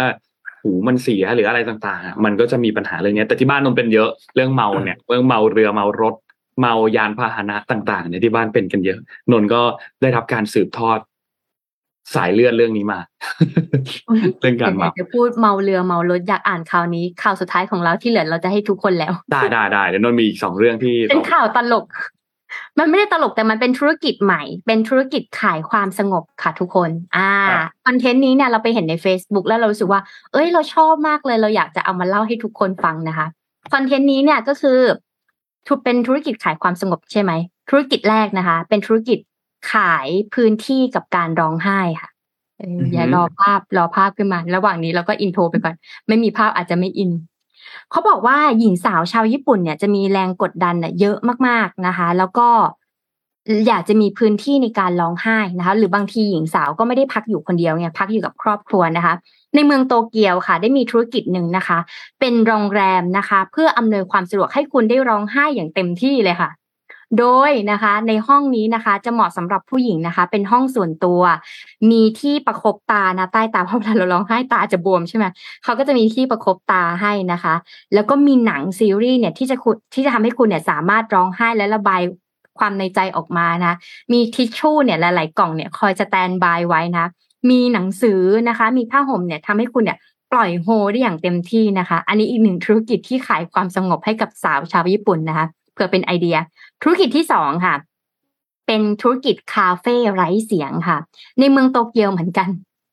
[0.63, 6.15] หูมันเสียหรืออะไรต่างๆอะมันก็จะมีปัญหาเรื่องเนี้ยแต่ที่บ้านนนท์เป็นเยอะเรื่องเมาเนี่ยเรื่องเมาเรือเมารถ
[6.61, 8.99] เมายานพาหนะต่างๆเนี่ยที่บ้านเป็นกันเยอะ
[9.33, 9.63] นนท์ก็
[10.03, 10.99] ได้รับการสืบทอด
[12.15, 13.01] สายเลือดเรื่องนี้มา
[14.41, 21.87] เรื่องการอยาเมากจะพูดเมาเรือเมารถอยากอ่านข่าวนี้ข่าวสุดท้ายของเราที่เหลือเราจะให้ทุกคนแล้ว ได้ได้ได้เดี๋ยวนนท์มีอีกสองเรื่องที่เป็นเราข่าวตลก
[22.79, 27.31] มันไม่ได้ตลกแต่มันเป็นธุรกิจใหม่ เป็นธุรกิจขายความสงบค่ะทุกคน อ่า
[27.87, 30.01] คอนเทนต์นี้เนี่ยเราไปเห็นใน Facebook แล้วเรารู้สึกว่า
[30.33, 33.27] เอ้ยเราชอบมากเลยเราอยากจะเอามาเล่าให้ทุกคนฟังนะคะ
[33.73, 34.79] คอนเทนต์นี้เนี่ยก็คือ
[35.69, 37.33] ทุกเป็นธุรกิจขายความสงบใช่ไหม
[37.71, 39.19] ธุรกิจแรกนะคะ เป็นธุรกิจ
[39.73, 42.11] ขายพื้นที่กับการร้องไห้ค่ะ
[42.59, 45.75] เอออ่ะรอภาพรอภาพขึ้นมา ระหว่างนี้เราก็ intro ไปก่อน
[46.09, 47.11] ไม่มีภาพอาจจะไม่อิน
[47.91, 51.17] เขาบอกว่าหญิงสาวชาวญี่ปุ่นเนี่ยจะมีแรงกดดันน่ะเยอะ
[51.49, 52.49] มากๆนะคะ แล้วก็
[53.67, 59.15] อยากจะมีพื้นที่ในการร้องไห้นะคะ หรือบางทีหญิงสาวก็ไม่ได้พักอยู่คนเดียวเนี่ยพักอยู่กับครอบครัวนะคะ
[59.55, 61.79] ในเมืองโตเกียวค่ะ ได้มีธุรกิจหนึ่งนะคะ
[62.21, 66.51] เป็นโรงแรมนะคะ เพื่ออำนวยความสะดวกให้คุณได้ร้องไห้อย่างเต็มที่เลยค่ะ
[67.19, 71.21] โดยนะคะในห้องนี้นะคะ จะเหมาะสำหรับผู้หญิงนะคะ เป็นห้องส่วนตัว
[71.91, 75.25] มีที่ประคบตานะใต้ตาเพราะเวลาเราร้องไห้ตาจะบวมใช่ไหม
[75.65, 77.55] เขาก็จะมีที่ประคบตาให้นะคะ
[77.95, 79.57] แล้วก็มีหนังซีรีส์เนี่ยที่จะ
[79.95, 82.01] ที่จะทำให้คุณเนี่ยสามารถร้องไห้และระบาย
[82.59, 83.75] ความในใจออกมานะ
[84.13, 87.07] มีทิชชู่เนี่ยหลาย ๆ กล่องเนี่ยคอยสแตนบายไว้นะ
[87.51, 89.99] มีหนังสือนะคะ มีผ้าห่มเนี่ยทำให้คุณเนี่ย
[90.33, 95.47] ปล่อยโฮได้อย่างเต็มที่นะคะ อันนี้อีกหนึ่งธุรกิจที่ขายความสงบให้กับสาวชาวญี่ปุ่นนะคะ
[95.77, 96.37] เพื่อเป็นไอเดีย
[96.83, 97.75] ธุรกิจที่สองค่ะ
[98.67, 100.99] เป็นธุรกิจคาเฟ่ไร้เสียงค่ะ
[101.39, 102.49] ในเมืองโตเกียวเหมือนกัน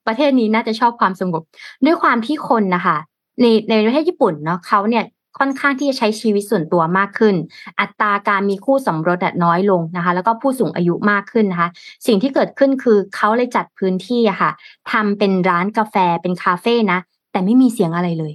[0.07, 1.43] ประเทศนี้น่าจะชอบความสงบ
[1.85, 2.97] ด้วยความที่คนนะคะ
[3.41, 5.05] ในในประเทศญี่ปุ่นเนาะเขาเนี่ย
[5.39, 7.35] ค่อนข้างที่จะใช้ชีวิตส่วนตัวมากขึ้น
[7.79, 11.69] อัตราการมีคู่สมรสน้อยลงนะคะ แล้วก็ผู้สูงอายุมากขึ้นนะคะ
[12.07, 14.51] สิ่งที่เกิดขึ้นคือเขาเลยจัดพื้นที่อะค่ะ
[14.91, 16.99] ทำเป็นร้านกาแฟเป็นคาเฟ่นะ
[17.31, 18.33] แต่ไม่มีเสียงอะไรเลย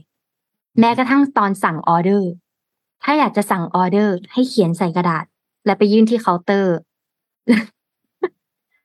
[0.81, 2.31] แม้กระทั่งตอนสั่งออเดอร์
[3.03, 5.25] ถ้าอยากจะสั่งออเดอร์ ให้เขียนใส่กระดาษ
[5.67, 6.75] แล้วไปยื่นที่เคาน์เตอร์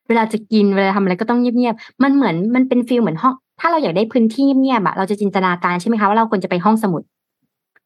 [0.08, 7.02] เวลาจะกินเวลาทำอะไรก็ต้องเงียบๆมันเหมือนมันเป็นฟีลเหมือนห้องถ้าเราอยากได้พื้นที่เงียบๆอะเราจะจินตนาการใช่ไหมคะว่าเราควรจะไปห้องสมุด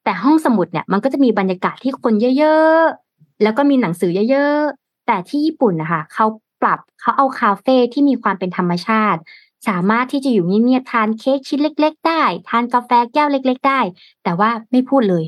[0.03, 6.25] แต่ห้องสมุดเนี่ย มันก็จะมีบรรยากาศที่คนเยอะๆแล้วก็มีหนังสือเยอะๆแต่ที่ญี่ปุ่นนะคะเขา
[6.61, 9.19] ปรับเขาเอาคาเฟ่ที่มีความเป็นธรรมชาติ
[9.67, 13.79] สามารถที่จะอยู่เงียบๆทานเค้กชิ้นเล็ก ๆ ได้ ทานกาแฟแก้วเล็ก ๆ ได้
[14.23, 15.23] แต่ว่าไม่พูดเลย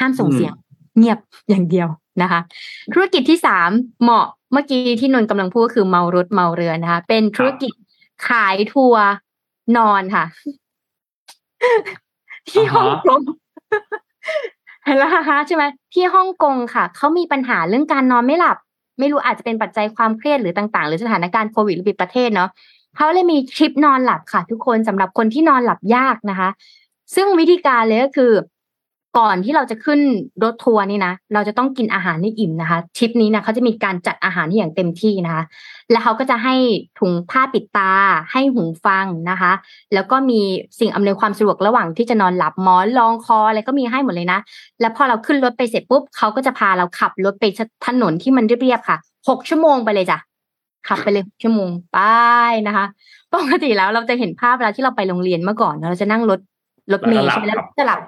[0.00, 0.52] ห้ามส่งเสียง
[0.98, 1.18] เงียบ
[1.48, 1.88] อย่างเดียว
[2.22, 2.40] นะคะ
[2.92, 3.70] ธุรกิจที่สาม
[4.02, 7.72] เหมาะเมื่อกี้ที่นนท์กำลังพูดก็คือเมารถเมาเรือนะคะ เป็นธุรกิจ
[8.28, 9.06] ขายทัวร์
[9.76, 10.24] นอนค่ะ
[12.50, 13.20] ที่ฮ่องกง
[14.84, 15.64] เห็นแล้วฮะใช่ไหม
[15.94, 18.56] ที่ฮ่องกงค่ะเขามีปัญหาเรื่องการนอนไม่หลับ
[18.98, 22.48] ไม่รู้อาจจะเป็นปัจจัยความเครียดหรือต่าง ๆ หรือสถานการณ์โควิดหรือปิดประเทศเนาะ
[22.96, 26.48] เขาเลยมีทริปนอนหลับค่ะ ทุกคนสำหรับคนที่นอนหลับยากนะคะ
[27.14, 28.32] ซึ่งวิธีการเลยก็คือ
[29.18, 30.00] ก่อนที่เราจะขึ้น
[30.44, 35.44] รถทัวร์นี่นะเราจะต้องกินอาหารให้อิ่มนะคะทริปนี้นะเขาจะมีการจัดอาหารที่อย่างเต็มที่นะคะ
[35.90, 36.54] แล้วเขาก็จะให้
[36.98, 37.92] ถุงผ้าปิดตา
[38.32, 39.52] ให้หูฟังนะคะ
[39.94, 40.40] แล้วก็มี
[40.80, 44.40] สิ่งอำนวยความสะดวกระหว่างที่จะนอนหลับหมอนรองคออะไรก็มีให้หมดเลยนะ
[44.80, 47.44] แล้วพอเราขึ้นรถไปเสร็จปุ๊บเขาก็จะพาเราขับรถไป
[47.86, 48.96] ถนนที่มันเรียบๆค่ะ
[49.28, 50.18] หกชั่วโมงไปเลยจ้ะ
[50.88, 51.98] ขับไปเลยหกชั่วโมงไป
[52.66, 52.84] นะคะ
[53.34, 56.40] ปกติแล้วเราจะเห็นภาพเวลาที่เราไปโรงเรียนเมื่อก่อน เราจะนั่งรถ
[56.92, 58.00] รถเมล์ใช่ไหมแล้วจะหลับ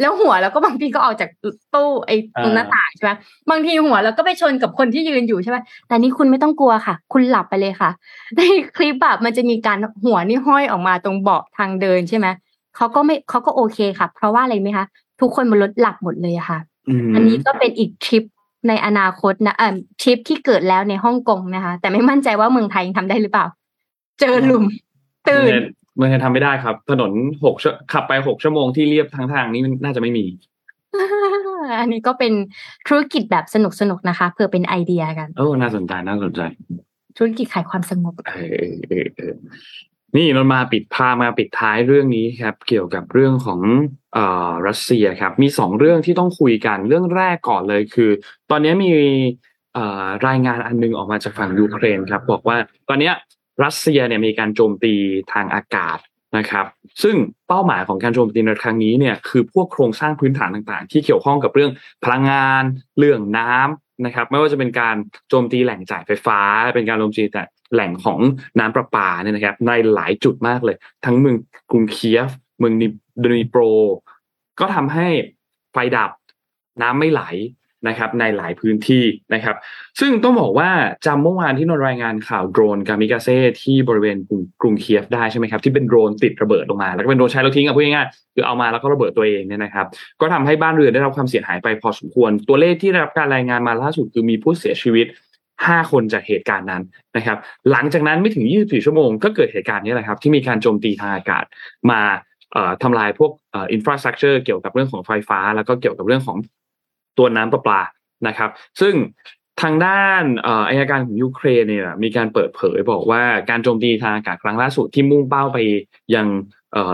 [0.00, 1.30] แล้วหัวเราก็บางทีก็ออกจาก
[1.74, 3.10] ตู้ไอ้ตรงหน้าต่างใช่ไหม
[3.50, 7.90] บางทีหัวเราก็ไปชนกับคนที่ยืนอยู่ใช่ไหมแต่นี่คุณไม่ต้องกลัวค่ะ คุณหลับไปเลยค่ะ
[8.36, 8.40] ใน
[8.76, 12.26] คลิปแบบมันจะมีการหัวนี่ห้อยออกมาตรงเบาะทางเดินใช่ไหม
[12.76, 14.86] เขาก็ไม่เขาก็โอเคค่ะ เพราะว่าอะไรไหมคะ
[15.20, 16.58] ทุกคนบนรถหลับหมดเลยอะค่ะ
[17.06, 18.24] มอันนี้ก็เป็นอีกทริป
[18.68, 23.46] ในอนาคตนะเอ่อทริปที่เกิดแล้วในฮ่องกงนะคะ แต่ไม่มั่นใจว่าเมืองไทยยังทำได้หรือเปล่า
[24.20, 24.64] เจอหลุม
[25.28, 27.12] ตื่นเมืองไทยทำไม่ได้ครับ ถนน
[27.44, 30.26] หกชั่วขับไปหกชั่วโมงที่เรียบทางทางนี้มันน่าจะไม่มี
[31.80, 32.32] อันนี้ก็เป็น
[32.88, 36.40] ธุรกิจแบบสนุกสนุกๆนะคะเพื่อเป็นไอเดียกันเออน่าสนใจน่าสนใจ
[37.16, 38.32] ธุรกิจขายความสงบเอ
[38.70, 39.34] อเออเออ
[40.16, 43.60] นี่นนมาปิดพามาปิดท้ายเรื่องนี้ครับ เกี่ยวกับเรื่องของ
[44.14, 48.10] เอ่อรัสเซียครับ มีสองเรื่องที่ต้องคุยกันเรื่องแรกก่อนเลยคือ
[48.50, 48.90] ตอนนี้มี
[49.74, 52.56] เอ่อรายงานอันนึงออกมาจากฝั่งยูเครนครับ บอกว่า
[52.88, 53.14] ตอนเนี้ย
[53.64, 54.94] รัสเซียเนี่ยมีการโจมตี
[55.32, 55.98] ทางอากาศ
[56.38, 56.66] นะครับ
[57.02, 57.16] ซึ่ง
[57.48, 61.72] เป้าหมายของการโจมตีในครั้งนี้เนี่ยคือพวกโครงสร้างพื้นฐานต่างๆ ที่เกี่ยวข้องกับเรื่อง
[62.04, 62.62] พลังงาน
[62.98, 64.96] เรื่องน้ำนะครับ ไม่ว่าจะเป็นการ
[65.28, 66.40] โจมตีแหล่งจ่ายไฟฟ้า
[66.74, 67.42] เป็นการโจมตีแต่
[67.72, 68.18] แหล่งของ
[68.58, 71.36] น้ำประปาเนี่ยนะครับ ในหลายจุดมากเลย ทั้งเมือง
[71.70, 72.92] กรุงเคียฟ เมืองนิด
[73.38, 73.62] นีโปร
[74.60, 75.08] ก็ทำให้
[75.72, 76.10] ไฟดับ
[76.82, 77.22] น้ำไม่ไหล
[77.88, 79.04] นะครับในหลายพื้นที่
[79.34, 79.56] นะครับ
[80.00, 80.70] ซึ่งต้องบอกว่า
[81.06, 89.86] จำเมื่อวานที่นนรายงานข่าวโดรนกามิกาเซ่ที่บริเวณกรุงกรุงเคียฟได้ใช่ไหมครับที่เป็นโดรนติดระเบิดลงมา แล้วก็เป็นโดรนใช้แล้วทิ้งอะพูดง่ายๆคือเอามาแล้วก็ระเบิดตัวเองเนี่ยนะครับ
[90.20, 95.06] ก็ทำให้บ้านเรือนได้รับความเสียหายไปพอสมควร ตัวเลขที่ได้รับการรายงานมาล่าสุดคือมีผู้เสียชีวิต
[95.48, 96.82] 5คนจากเหตุการณ์นั้น
[97.16, 97.38] นะครับ
[97.70, 101.44] หลังจากนั้นไม่ถึง 24 ชั่วโมงก็เกิดเหตุการณ์นี้แหละครับ ที่มีการโจมตีทางอากาศ
[101.90, 102.00] มา
[102.82, 106.36] ทำลายพวกอินฟราสตรักเจอร์เกี่ยวกับเรื่องของไฟฟ้า แล้วก็เกี่ยวกับเรื่องของ
[107.18, 107.80] ตัวน้ำประปา
[108.26, 108.50] นะครับ
[108.80, 108.94] ซึ่ง
[109.62, 110.22] ทางด้าน
[110.68, 115.58] อายการของยูเครนเนี่ยมีการเปิดเผยบอกว่าการโจมตีทางอากาศครั้งล่าสุดที่มุ่งเป้าไป
[116.14, 116.26] ยัง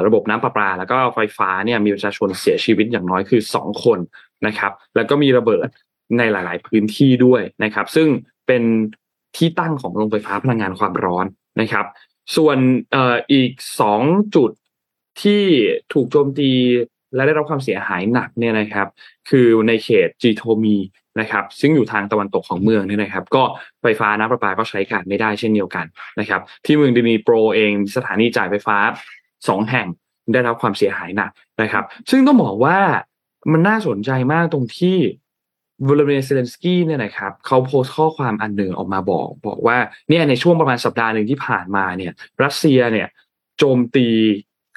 [0.06, 3.98] ระบบน้ำประปา แล้วก็ไฟฟ้าเนี่ยมีประชาชนเสียชีวิตอย่างน้อยคือ 2 คน
[4.46, 5.66] นะครับ แล้วก็มีระเบิด
[6.18, 8.08] ในหลาย ๆ พื้นที่ด้วยนะครับ ซึ่ง
[8.46, 8.62] เป็น
[9.36, 11.26] ที่ตั้งของโรงไฟฟ้าพลังงานความร้อน
[11.60, 11.86] นะครับ
[12.36, 12.58] ส่วน
[13.32, 14.02] อีกสอง
[14.34, 14.50] จุด
[15.22, 15.42] ที่
[15.92, 16.50] ถูกโจมตี
[17.14, 18.88] และได้รับความเสียหายหนักเนี่ยนะครับ
[19.30, 20.76] คือในเขตจีโทมี
[21.20, 23.42] นะครับซึ่งอยู่ทางตะวันตกของเมืองเนี่ยนะครับ ก็
[23.82, 25.86] ไฟฟ้าน้ำประปาก็ใช้การไม่ได้เช่นเดียวกัน
[26.20, 28.76] นะครับ ที่เมืองดินีโปรเองสถานีจ่ายไฟฟ้า
[29.48, 29.86] สองแห่ง
[30.32, 31.30] ได้รับความเสียหายหนัก
[31.62, 32.78] นะครับ ซึ่งต้องบอกว่า
[33.52, 34.98] มันน่าสนใจมากตรงที่
[35.88, 39.76] วลาดิเมียร์เซเลนสกี้เนี่ยนะครับเขาโพสต์ข้อความอันหนึ่งออกมาบอก บอกว่า
[40.08, 43.08] เนี่ยในช่วงประมาณสัปดาห์หนึ่งที่ผ่านมาเนี่ย รัสเซียเนี่ย
[43.58, 44.08] โจมตี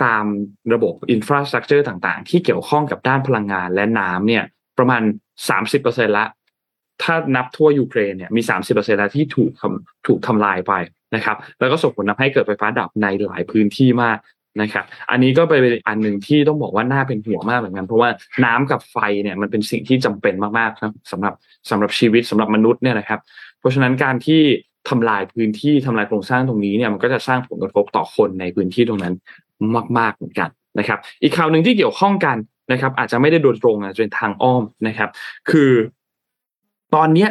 [0.03, 0.25] ตาม
[0.73, 4.43] ระบบอินฟราสตรักเจอร์ต่างๆ ที่เกี่ยวข้องกับด้านพลังงานและน้ำเนี่ย
[4.77, 5.01] ประมาณ
[5.59, 6.25] 30%ละ
[7.03, 9.51] ถ้านับทั่วยูเครนเนี่ยมี 30%ล้วที่ถูก
[10.07, 10.73] ถูกทำลายไป
[11.15, 14.17] นะครับ แล้วก็ส่งผลทาให้เกิดไฟฟ้าดับในหลายพื้นที่มาก
[14.61, 18.09] นะครับ อันนี้ก็เป็นอันหนึ่งที่ต้องบอกว่าน่าเป็นห่วงมากเหมือนกัน เพราะว่า
[18.45, 21.33] น้ำกับไฟเนี่ยมันเป็นสิ่งที่จำเป็นมากๆครับสำหรับ
[21.69, 23.19] สำหรับชีวิตสำหรับมนุษย์เนี่ยนะครับ
[23.59, 24.41] เพราะฉะนั้นการที่
[24.89, 29.13] ทำลายพื้นที่ทำลายโครงสร้างตรงนี้เนี่ยมันก็จะสร้างผลกระทบต่อคนในพื้นที่ตรงนั้น
[29.97, 30.49] มากๆเหมือนกัน
[30.79, 32.37] นะครับ อีกข่าวหนึ่งที่เกี่ยวข้องกัน
[32.71, 35.09] นะครับ อาจจะไม่ได้โดยตรงอาจจะเป็นทางอ้อมนะครับ
[35.49, 35.71] คือ
[36.95, 37.29] ตอนเนี้ย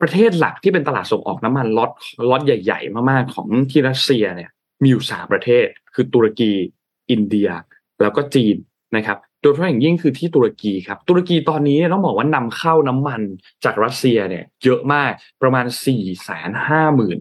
[0.00, 1.90] ประเทศหลักที่เป็นตลาดส่งออกน้ำมันล็อต
[2.30, 4.50] ล็อตใหญ่ ๆ มากๆของที่รัสเซียเนี่ย
[4.82, 6.52] มีอยู่สามประเทศ คือตุรกี
[7.10, 7.48] อินเดีย
[8.00, 8.56] แล้วก็จีน
[8.96, 13.20] นะครับ โดยเฉพาะอย่างยิ่งคือที่ตุรกีครับ ตุรกีตอนนี้ต้องบอกว่านำเข้าน้ำมัน
[13.64, 17.18] จากรัสเซียเนี่ยเยอะมากประมาณ4ี่แสนห้าหมื่น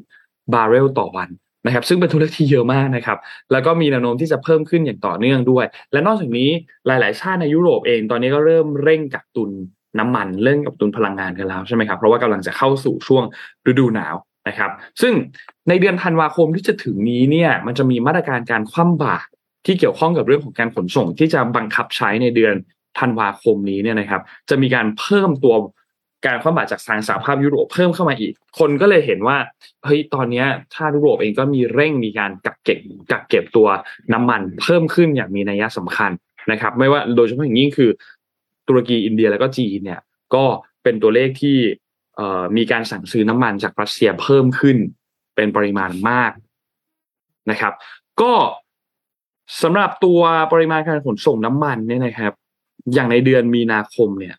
[0.54, 1.30] บาร์เรลต่อวัน
[1.66, 3.18] นะครับซึ่งเป็นตัวเลขที่เยอะมากนะครับ
[3.52, 6.50] แล้วก็มีแนวโน้มที่จะเพิ่มขึ้นอย่างต่อเนื่องด้วย และนอกจากนี้
[6.88, 9.50] หลาย ๆ ชาติในยุโรปเอง ตอนนี้ก็เริ่มเร่งกักตุน
[10.00, 13.24] น้ำมันเร่งกับตุนพลังงานกันแล้วใช่ไหมครับเพราะว่ากำลังจะเข้าสู่ช่วง
[13.72, 14.16] ฤดูหนาว
[14.48, 15.14] นะครับ ซึ่ง
[15.70, 19.30] ในเดือนธันวาคมที่จะถึงนี้เนี่ยมันจะมีมาตรการการคว่ำบาตร
[19.66, 22.56] ที่เกี่ยวข้องกับเรื่องของการขนส่งที่จะบังคับใช้ในเดือน
[23.00, 25.54] ธันวาคมนี้เนี่ยนะครับ จะมีการเพิ่มตัว
[26.26, 29.38] การคว่ำบาตรจากทางสหภาพยุโรปเพิ่มเข้ามาอีก คนก็เลยเห็นว่า
[29.86, 30.44] เฮ้ยตอนนี้
[30.74, 32.80] ถ้ายุโรปเองก็มีเร่งมีการกักเก็บ
[33.12, 33.68] กักเก็บตัว
[34.14, 36.12] น้ำมันเพิ่มขึ้นอย่างมีนัยสำคัญ
[36.52, 37.90] นะครับ ไม่ว่าโดยเฉพาะอย่างยิ่งคือ
[38.68, 40.00] ตุรกีอินเดียแล้วก็จีนเนี่ย
[40.36, 40.46] ก็
[40.84, 41.58] เป็นตัวเลขที่
[42.58, 44.78] มีการสั่งซื้อน้ำมันจากรัสเซียเพิ่มขึ้น
[45.36, 46.32] เป็นปริมาณมาก
[47.52, 47.74] นะครับ
[48.22, 48.34] ก็
[49.62, 50.22] สำหรับตัว
[50.54, 52.34] ปริมาณการขนส่งน้ำมันเนี่ยนะครับ
[52.94, 54.36] อย่างในเดือนมีนาคมเนี่ย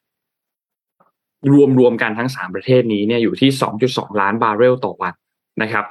[1.53, 5.15] รวมรวมกันทั้งสามประเทศนี้เนี่ยอยู่ที่สองจุดสองล้านบาร์เรลต่อวัน
[5.63, 5.85] นะครับ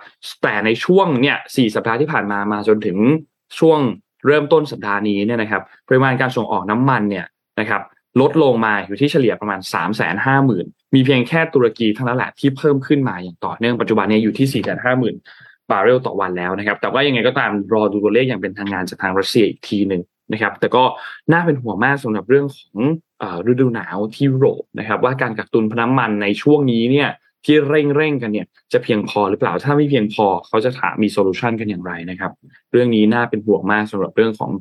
[0.43, 2.97] แต่ในช่วงเนี่ยสี่สัปดาห์ที่ผ่านมามาจนถึง
[3.60, 3.80] ช่วง
[4.26, 7.26] เริ่มต้นสัปดาห์นี้เนี่ยนะครับปริมาณการส่งออกน้ำมันเนี่ย
[7.60, 7.82] นะครับ
[8.22, 15.16] ลดลงมาอยู่ที่เฉลี่ยประมาณ3ามแสนห้าหมื่นมีเพียงแค่ตุรกีเท่านั้นแหละที่เพิ่มขึ้นมาอย่างต่อเนื่องปัจจุบันนี้อยู่ที่4ี่แสนห้าหมื่น
[15.72, 20.84] บาร์เรลต่อวันแล้วนะครับ แต่ว่ายังไงก็ตามรอดูตัวเลขอย่างเป็นทางการจากทางรัสเซียอีกทีหนึ่ง นะครับ แต่ก็
[21.32, 22.77] น่าเป็นห่วงมากสำหรับเรื่องของ
[23.51, 27.09] ฤดูหนาวที่ยุโรปนะครับ ว่าการกักตุนน้ำมันในช่วงนี้เนี่ย
[27.45, 32.32] ที่เร่งเร่งกันเนี่ยจะเพียงพอหรือเปล่าถ้าไม่เพียงพอเขาจะสามารถมี solution กันอย่างไรนะครับ
[32.71, 34.51] เรื่องนี้น่าเป็นห่วงมากสำหรับเรื่องของ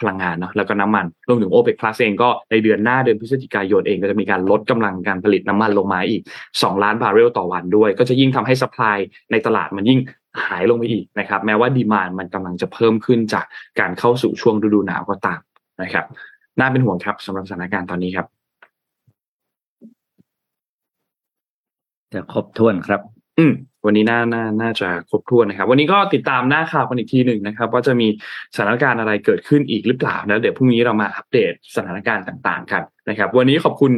[0.00, 6.22] พลังงานเนาะแล้วก็น้ำมันรวมถึงโอเปกพลัสเองก็ในเดือนหน้าเดือนพฤศจิกายนเองก็จะมีการลดกำลังการผลิตน้ำมันลงมาอีก
[6.52, 8.98] 2 ล้านบาร์เรลต่อวันด้วย ก็จะยิ่งทำให้สปาย
[9.30, 10.00] ในตลาดมันยิ่ง
[10.46, 13.44] หายลงไปอีกนะครับ แม้ว่าดีมานมันกำลังจะเพิ่มขึ้นจาก
[13.80, 15.40] การเข้าสู่ช่วงฤดูหนาวก็ตาม
[15.82, 16.04] นะครับ
[16.58, 18.26] น่าเป็นห่วงครับสำหรับสถานการณ์ตอนนี้ครับ
[22.12, 23.00] จะครบถ้วนครับ
[23.38, 23.52] อืม
[23.86, 28.08] วันนี้น่าน่าน่าจะครบถ้วนนะครับ วันนี้ก็ติดตามหน้าข่าวกันอีกทีหนึ่งนะครับ ว่าจะมี
[28.54, 33.92] สถานการณ์อะไรเกิดขึ้นอีกหรือเปล่าแล้วเดี๋ยวพรุ่งนี้เรามาอัปเดตสถานการณ์ต่างๆกันนะครับ วันนี้ขอบคุณ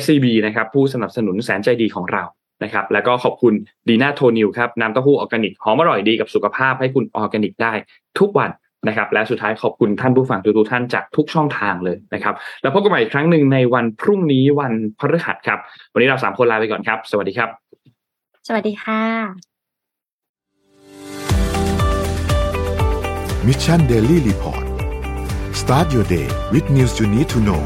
[0.00, 2.22] SCB นะครับ ผู้สนับสนุนแสนใจดีของเรา
[2.64, 3.54] นะครับแล้วก็ขอบคุณ
[3.88, 7.72] ดีน่าโทนิวครับน้ำเต้าหู้ออร์แกนิกหอมอร่อยดีกับสุขภาพให้คุณออร์แกนิกได้
[8.18, 8.50] ทุกวัน
[8.88, 15.58] นะครับและสุดท้ายขอบคุณท่านผู้ฟังทุกท่านจากทุกช่องทางเลยนะครับ แล้วพบกันใหม่อีกครั้งหนึ่งในวันพรุ่งนี้วันพฤหัสครับ
[15.92, 17.48] วันนี้เราสามคนลาไปก่อนครับ สวัสดีครับ
[18.46, 19.02] สวัสดีค่ะ
[23.46, 24.64] Mission Daily Report
[25.60, 27.62] start your day with news you need to know